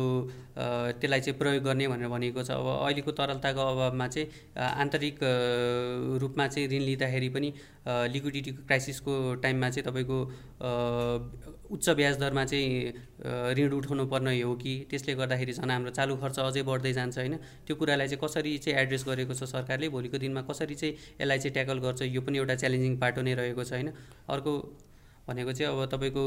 त्यसलाई 0.57 1.21
चाहिँ 1.21 1.37
प्रयोग 1.39 1.63
गर्ने 1.63 1.87
भनेर 1.87 2.07
भनेको 2.07 2.43
छ। 2.43 2.51
अब 2.51 2.67
अहिलेको 2.85 3.11
तरलताको 3.11 3.61
अभावमा 3.61 4.07
चाहिँ 4.07 4.27
आन्तरिक 4.57 5.19
रूपमा 6.21 6.47
चाहिँ 6.47 6.67
ऋण 6.69 6.81
लिँदाखेरि 6.81 7.29
पनि 7.29 7.53
लिक्विडिटी 8.13 8.51
क्राइसिसको 8.69 9.13
टाइममा 9.41 9.69
चाहिँ 9.69 9.85
तपाईँको 9.89 10.17
उच्च 11.75 11.89
ब्याज 11.89 12.17
दरमा 12.19 12.43
चाहिँ 12.45 13.53
ऋण 13.57 13.71
उठाउनु 13.73 14.05
पर्ने 14.07 14.41
हो 14.41 14.55
कि? 14.55 14.73
त्यसले 14.89 15.13
गर्दाखेरि 15.15 15.53
झन् 15.53 15.71
हाम्रो 15.71 15.91
चालु 15.91 16.15
खर्च 16.15 16.39
अझै 16.39 16.61
बढ्दै 16.63 16.93
जान्छ 16.93 17.17
होइन? 17.17 17.35
त्यो 17.67 17.75
कुरालाई 17.75 18.07
चाहिँ 18.07 18.21
कसरी 18.23 18.57
चाहिँ 18.57 18.79
एड्रेस 18.81 19.03
गरेको 19.07 19.33
छ 19.33 19.43
सरकारले? 19.51 19.89
भोलिको 19.89 20.17
दिनमा 20.17 20.41
कसरी 20.47 20.75
चाहिँ 20.75 20.93
यसलाई 21.21 21.37
चाहिँ 21.39 21.53
ट्याकल 21.53 21.77
गर्छ? 21.83 22.01
यो 22.07 22.21
पनि 22.21 22.37
एउटा 22.37 22.55
च्यालेन्जिङ 22.55 22.97
पाटो 22.97 23.21
नै 23.21 23.33
रहेको 23.35 23.63
छ 23.63 23.71
होइन? 23.73 23.91
अर्को 24.29 24.53
भनेको 25.27 25.51
चाहिँ 25.51 25.71
अब 25.73 25.85
तपाईँको 25.91 26.23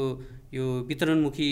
यो 0.53 0.63
वितरणमुखी 0.87 1.49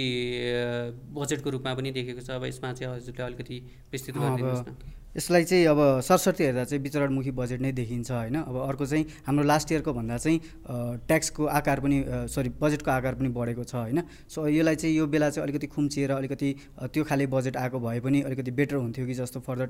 बजेटको 1.18 1.50
रूपमा 1.50 1.74
पनि 1.74 1.92
देखेको 1.92 2.22
छ। 2.22 2.30
अब 2.38 2.46
यसमा 2.46 2.74
चाहिँ 2.74 2.94
हजुरले 2.96 3.24
अलिकति 3.24 3.58
विस्तृत 3.92 4.16
गरिदिनुहोस् 4.18 4.68
न। 4.70 4.99
यसलाई 5.18 5.44
चाहिँ 5.44 5.66
अब 5.66 5.80
सरस्वती 6.06 6.44
हेर्दा 6.44 6.64
चाहिँ 6.70 6.84
विचरणमुखी 6.84 7.32
बजेट 7.34 7.62
नै 7.62 7.72
देखिन्छ 7.74 8.12
होइन? 8.12 8.36
अब 8.46 8.56
अर्को 8.62 8.86
चाहिँ 8.86 9.06
हाम्रो 9.26 9.44
लास्ट 9.44 9.72
इयरको 9.72 9.94
भन्दा 9.94 10.18
चाहिँ 10.18 10.40
ट्याक्सको 11.10 11.46
आकार 11.50 11.80
पनि 11.82 11.98
सरी 12.30 12.50
बजेटको 12.62 12.92
आकार 12.92 13.16
पनि 13.18 13.30
बढेको 13.34 13.64
छ 13.64 13.76
होइन? 13.76 14.02
सो 14.30 14.48
यसलाई 14.48 14.76
चाहिँ 14.76 14.96
यो 14.96 15.08
बेला 15.10 15.30
चाहिँ 15.30 15.44
अलिकति 15.50 15.68
खुम्चिएर 15.68 16.12
अलिकति 16.12 16.50
त्यो 16.94 17.04
खाले 17.10 17.26
बजेट 17.26 17.58
आएको 17.58 17.80
भए 17.80 18.00
पनि 18.06 18.22
अलिकति 18.22 18.52
बेटर 18.54 18.76
हुन्थ्यो 18.76 19.06
कि 19.08 19.14
जस्तो 19.14 19.40
फर्दर 19.50 19.68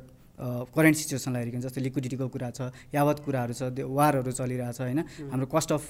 करेन्ट 0.75 0.97
सिचुएसनलाई 0.97 1.41
हेरिकन 1.41 1.61
जस्तै 1.61 1.81
लिक्विडिटीको 1.81 2.27
कुरा 2.35 2.49
छ 2.51 2.71
यावत 2.93 3.23
कुराहरू 3.25 3.53
छ 3.53 3.71
वारहरू 3.79 4.31
चलिरहेछ 4.31 4.81
होइन? 4.81 4.99
हाम्रो 5.31 5.47
कस्ट 5.55 5.71
अफ 5.71 5.83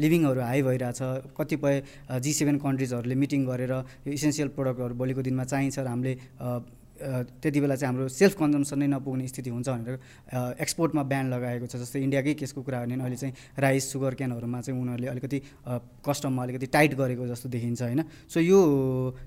लिभिङहरू 0.00 0.40
हाई 0.40 0.62
भइरहेछ 0.68 1.32
कतिपय 1.40 1.82
जी 2.20 2.32
सेभेन 2.32 2.60
कन्ट्रिजहरूले 2.60 3.16
मिटिङ 3.24 3.40
गरेर 3.48 3.72
यो 3.72 4.12
इसेन्सियल 4.12 4.48
प्रडक्टहरू 4.52 4.94
भोलिको 5.00 5.22
दिनमा 5.22 5.44
चाहिन्छ 5.48 5.78
र 5.80 5.88
हामीले 5.88 6.14
त्यति 7.42 7.60
बेला 7.60 7.74
चाहिँ 7.76 7.94
हाम्रो 7.94 8.08
सेल्फ 8.08 8.34
कन्जम्सन 8.38 8.78
नै 8.78 8.86
नपुग्ने 8.86 9.26
स्थिति 9.28 9.50
हुन्छ 9.50 9.68
भनेर 9.68 9.98
एक्सपोर्टमा 10.60 11.02
ब्यान 11.02 11.30
लगाएको 11.34 11.66
छ। 11.66 11.76
जस्तै 11.82 12.00
इन्डियाकै 12.02 12.34
केसको 12.38 12.62
कुरा 12.62 12.78
गर्ने 12.84 13.02
अहिले 13.02 13.16
चाहिँ 13.16 13.34
राइस 13.58 13.92
सुगर 13.92 14.14
क्यानहरूमा 14.14 14.60
चाहिँ 14.60 14.80
उनीहरूले 14.80 15.08
अलिकति 15.08 15.38
कस्टममा 16.06 16.42
अलिकति 16.42 16.66
टाइट 16.66 16.94
गरेको 16.94 17.26
जस्तो 17.26 17.48
देखिन्छ 17.48 17.82
होइन? 17.82 18.00
सो 18.28 18.40
यो 18.40 18.58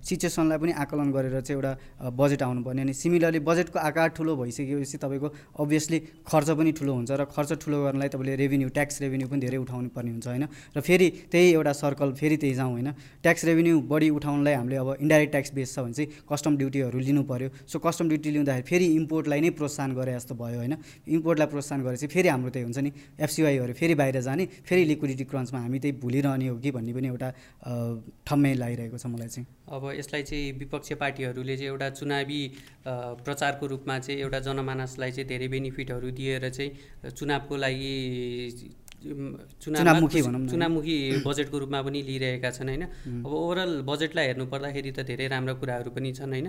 सिचुएसनलाई 0.02 0.58
पनि 0.58 0.72
आकलन 0.72 1.12
गरेर 1.12 1.42
चाहिँ 1.42 1.58
एउटा 1.58 2.12
बजेट 2.16 2.42
आउनुपर्ने 2.44 2.82
अनि 2.82 2.94
सिमिलरली 2.94 3.40
बजेटको 3.44 3.80
आकार 3.80 4.10
ठुलो 4.16 4.36
भइसकेपछि 4.36 4.98
तपाईँको 4.98 5.28
अभियसली 5.60 6.00
खर्च 6.24 6.50
पनि 6.56 6.72
ठुलो 6.72 6.94
हुन्छ 6.96 7.12
र 7.12 7.26
खर्च 7.28 7.52
ठुलो 7.60 7.78
गर्नलाई 7.84 8.10
तपाईँले 8.10 8.36
रेभिन्यू 8.36 8.70
ट्याक्स 8.72 9.02
रेभिन्यू 9.02 9.28
पनि 9.28 9.40
धेरै 9.46 9.58
उठाउनु 9.58 9.90
पर्ने 9.96 10.12
हुन्छ 10.12 10.28
होइन? 10.28 10.46
र 10.76 10.80
फेरि 10.82 11.08
त्यही 11.32 11.48
एउटा 11.54 11.74
सर्कल 11.74 12.14
फेरि 12.14 12.38
त्यही 12.38 12.54
जाउँ 12.56 12.72
होइन? 12.72 12.90
ट्याक्स 13.24 13.46
रेभिन्यू 13.46 13.76
बढी 13.92 14.10
उठाउनलाई 14.10 14.54
हामीले 14.54 14.76
अब 14.76 14.90
इन्डाइरेक्ट 15.02 15.32
ट्याक्स 15.32 15.54
बेस 15.56 15.76
छ 15.76 15.80
भने 15.80 15.94
चाहिँ 15.94 16.10
कस्टम 16.30 16.58
ड्युटीहरू 16.58 17.00
लिनु 17.00 17.24
पऱ्यो 17.24 17.50
सो 17.68 17.80
कस्टम 17.80 18.06
ड्युटी 18.10 18.30
लिँदाखेरि 18.32 18.68
फेरि 18.70 18.86
इम्पोर्टलाई 18.96 19.40
नै 19.42 19.50
प्रोत्साहन 19.60 19.92
गरे 19.96 20.14
जस्तो 20.16 20.36
भयो 20.36 20.58
होइन? 20.58 20.76
इम्पोर्टलाई 21.08 21.48
प्रोत्साहन 21.54 21.80
गरेपछि 21.84 22.08
फेरि 22.08 22.28
हाम्रो 22.30 22.50
त्यही 22.50 22.66
हुन्छ 22.66 22.78
नि 22.78 22.92
एफसिवाईहरू 23.20 23.74
फेरि 23.74 23.96
बाहिर 23.96 24.22
जाने 24.22 24.46
फेरि 24.68 24.84
लिक्विडिटी 24.86 25.26
क्रन्चमा 25.32 25.60
हामी 25.60 25.80
त्यही 25.80 25.98
भुलिरहने 26.04 26.48
हो 26.48 26.58
कि 26.60 26.72
भन्ने 26.72 26.94
पनि 26.94 27.08
एउटा 27.08 27.30
ठम्मै 28.28 28.54
लागिरहेको 28.62 28.98
छ 28.98 29.06
मलाई 29.08 29.28
चाहिँ। 29.34 29.48
अब 29.76 29.84
यसलाई 29.98 30.24
चाहिँ 30.24 30.52
विपक्षी 30.60 30.96
पार्टीहरूले 31.02 31.56
चाहिँ 31.58 31.70
एउटा 31.72 31.90
चुनावी 32.00 32.42
प्रचारको 33.26 33.66
रूपमा 33.74 34.00
चाहिँ 34.00 34.20
एउटा 34.22 34.40
जनमानसलाई 34.48 35.12
चाहिँ 35.12 35.28
धेरै 35.28 35.48
बेनिफिटहरू 35.48 36.12
दिएर 36.20 36.50
चाहिँ 36.50 37.12
चुनावको 37.12 37.56
लागि 37.56 37.94
चुनावमुखी 39.06 40.22
भनौँ 40.22 40.48
चुनावमुखी 40.50 40.96
बजेटको 41.26 41.58
रूपमा 41.60 41.82
पनि 41.86 42.02
लिइरहेका 42.02 42.50
छन् 42.58 42.70
होइन? 42.70 42.84
अब 43.26 43.34
ओभरअल 43.34 43.72
बजेटलाई 43.86 44.26
हेर्नु 44.26 44.46
पर्दाखेरि 44.54 44.92
त 44.92 45.06
धेरै 45.06 45.28
राम्रा 45.34 45.54
कुराहरू 45.62 45.90
पनि 45.94 46.12
छन् 46.14 46.34
होइन? 46.34 46.48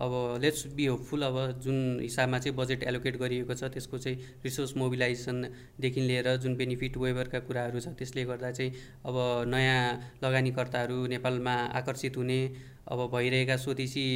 अब 0.00 0.38
लेट्स 0.42 0.66
बी 0.76 0.86
होपफुल 0.86 1.22
अब 1.22 1.36
जुन 1.64 1.78
हिसाबमा 2.00 2.38
चाहिँ 2.38 2.56
बजेट 2.56 2.82
एलोकेट 2.84 3.16
गरिएको 3.18 3.54
छ 3.54 3.70
त्यसको 3.74 3.98
चाहिँ 3.98 4.16
रिसोर्स 4.44 4.76
मोबिलाइजेसनदेखि 4.76 6.00
लिएर 6.00 6.36
जुन 6.38 6.56
बेनिफिट 6.56 6.96
वेभरका 6.96 7.38
कुराहरू 7.48 7.80
छ 7.80 7.94
त्यसले 7.98 8.24
गर्दा 8.24 8.50
चाहिँ 8.52 8.72
अब 9.06 9.16
नयाँ 9.48 9.82
लगानीकर्ताहरू 10.24 11.06
नेपालमा 11.14 11.54
आकर्षित 11.80 12.16
हुने 12.16 12.40
अब 12.88 12.98
भइरहेका 13.12 13.56
स्वदेशी 13.56 14.06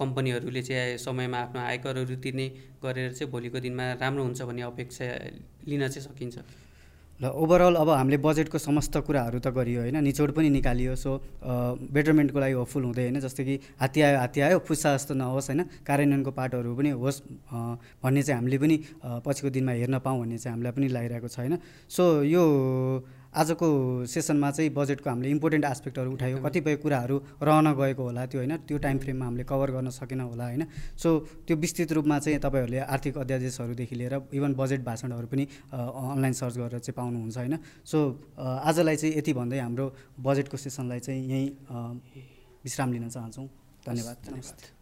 कम्पनीहरूले 0.00 0.62
चाहिँ 0.62 0.98
समयमा 0.98 1.38
आफ्नो 1.38 1.60
आयकरहरू 1.60 2.16
तिर्ने 2.24 2.48
गरेर 2.82 3.12
चाहिँ 3.12 3.30
भोलिको 3.32 3.60
दिनमा 3.60 3.92
राम्रो 4.00 4.24
हुन्छ 4.24 4.42
भन्ने 4.42 4.62
अपेक्षा 4.62 5.04
लिन 5.68 5.88
चाहिँ 5.88 6.08
सकिन्छ। 6.08 6.38
ल 7.22 7.30
ओभरअल 7.32 7.74
अब 7.78 7.88
हामीले 7.90 8.18
बजेटको 8.18 8.58
समस्त 8.58 8.96
कुराहरू 9.06 9.38
त 9.38 9.54
गरियो 9.54 9.80
होइन 9.80 9.96
निचोड 10.02 10.30
पनि 10.34 10.48
निकालियो 10.50 10.94
सो 10.98 11.10
बेटरमेन्टको 11.94 12.38
लागि 12.42 12.54
होपफुल 12.58 12.82
हुँदै 12.84 13.02
होइन 13.02 13.20
जस्तै 13.22 13.44
कि 13.44 13.54
हात्ती 13.78 14.00
आयो 14.02 14.18
हात्ती 14.18 14.40
आयो 14.42 14.58
फुस्सा 14.66 14.90
जस्तो 14.96 15.14
नहोस् 15.14 15.48
होइन 15.50 15.62
कार्यान्वयनको 15.86 16.30
पाटोहरू 16.34 16.74
पनि 16.74 16.90
होस् 16.98 17.22
भन्ने 18.02 18.22
चाहिँ 18.26 18.38
हामीले 18.38 18.58
पनि 18.58 18.76
पछिको 19.22 19.48
दिनमा 19.54 19.72
हेर्न 19.72 19.98
पाऊँ 20.02 20.18
भन्ने 20.20 20.38
चाहिँ 20.38 20.52
हामीलाई 20.54 20.72
पनि 20.74 20.88
लागिरहेको 20.90 21.28
छ 21.28 21.38
होइन। 21.38 21.54
सो 21.88 22.02
यो 22.26 22.42
आजको 23.32 23.66
सेसनमा 24.06 24.50
चाहिँ 24.50 24.70
बजेटको 24.70 25.10
हामीले 25.10 25.30
इम्पोर्टेन्ट 25.30 25.64
आस्पेक्टहरू 25.64 26.12
उठायो 26.12 26.38
कतिपय 26.38 26.76
कुराहरू 26.76 27.16
रहन 27.42 27.72
गएको 27.72 28.02
होला 28.02 28.26
त्यो 28.26 28.40
होइन 28.40 28.56
त्यो 28.68 28.78
टाइम 28.78 28.98
फ्रेममा 28.98 29.24
हामीले 29.24 29.44
कभर 29.44 29.70
गर्न 29.72 29.90
सकेन 29.90 30.20
होला 30.20 30.44
होइन। 30.44 30.66
सो 30.96 31.08
त्यो 31.48 31.56
विस्तृत 31.56 31.92
रूपमा 31.92 32.18
चाहिँ 32.18 32.38
तपाईँहरूले 32.38 32.78
आर्थिक 32.86 33.18
अध्यादेशहरूदेखि 33.18 33.94
लिएर 33.96 34.14
इभन 34.32 34.52
बजेट 34.54 34.84
भाषणहरू 34.84 35.26
पनि 35.32 35.44
अनलाइन 35.72 36.32
सर्च 36.32 36.56
गरेर 36.58 36.78
चाहिँ 36.80 36.96
पाउनुहुन्छ 36.96 37.36
होइन। 37.38 37.56
सो 37.84 37.98
आजलाई 38.36 38.96
चाहिँ 38.96 39.16
यति 39.16 39.32
भन्दै 39.32 39.58
हाम्रो 39.58 39.86
बजेटको 40.20 40.56
सेसनलाई 40.58 41.00
चाहिँ 41.00 41.24
यहीँ 41.24 41.48
विश्राम 42.64 42.92
लिन 42.92 43.08
चाहन्छौँ। 43.08 43.48
धन्यवाद। 43.86 44.16
नमस्ते 44.28 44.81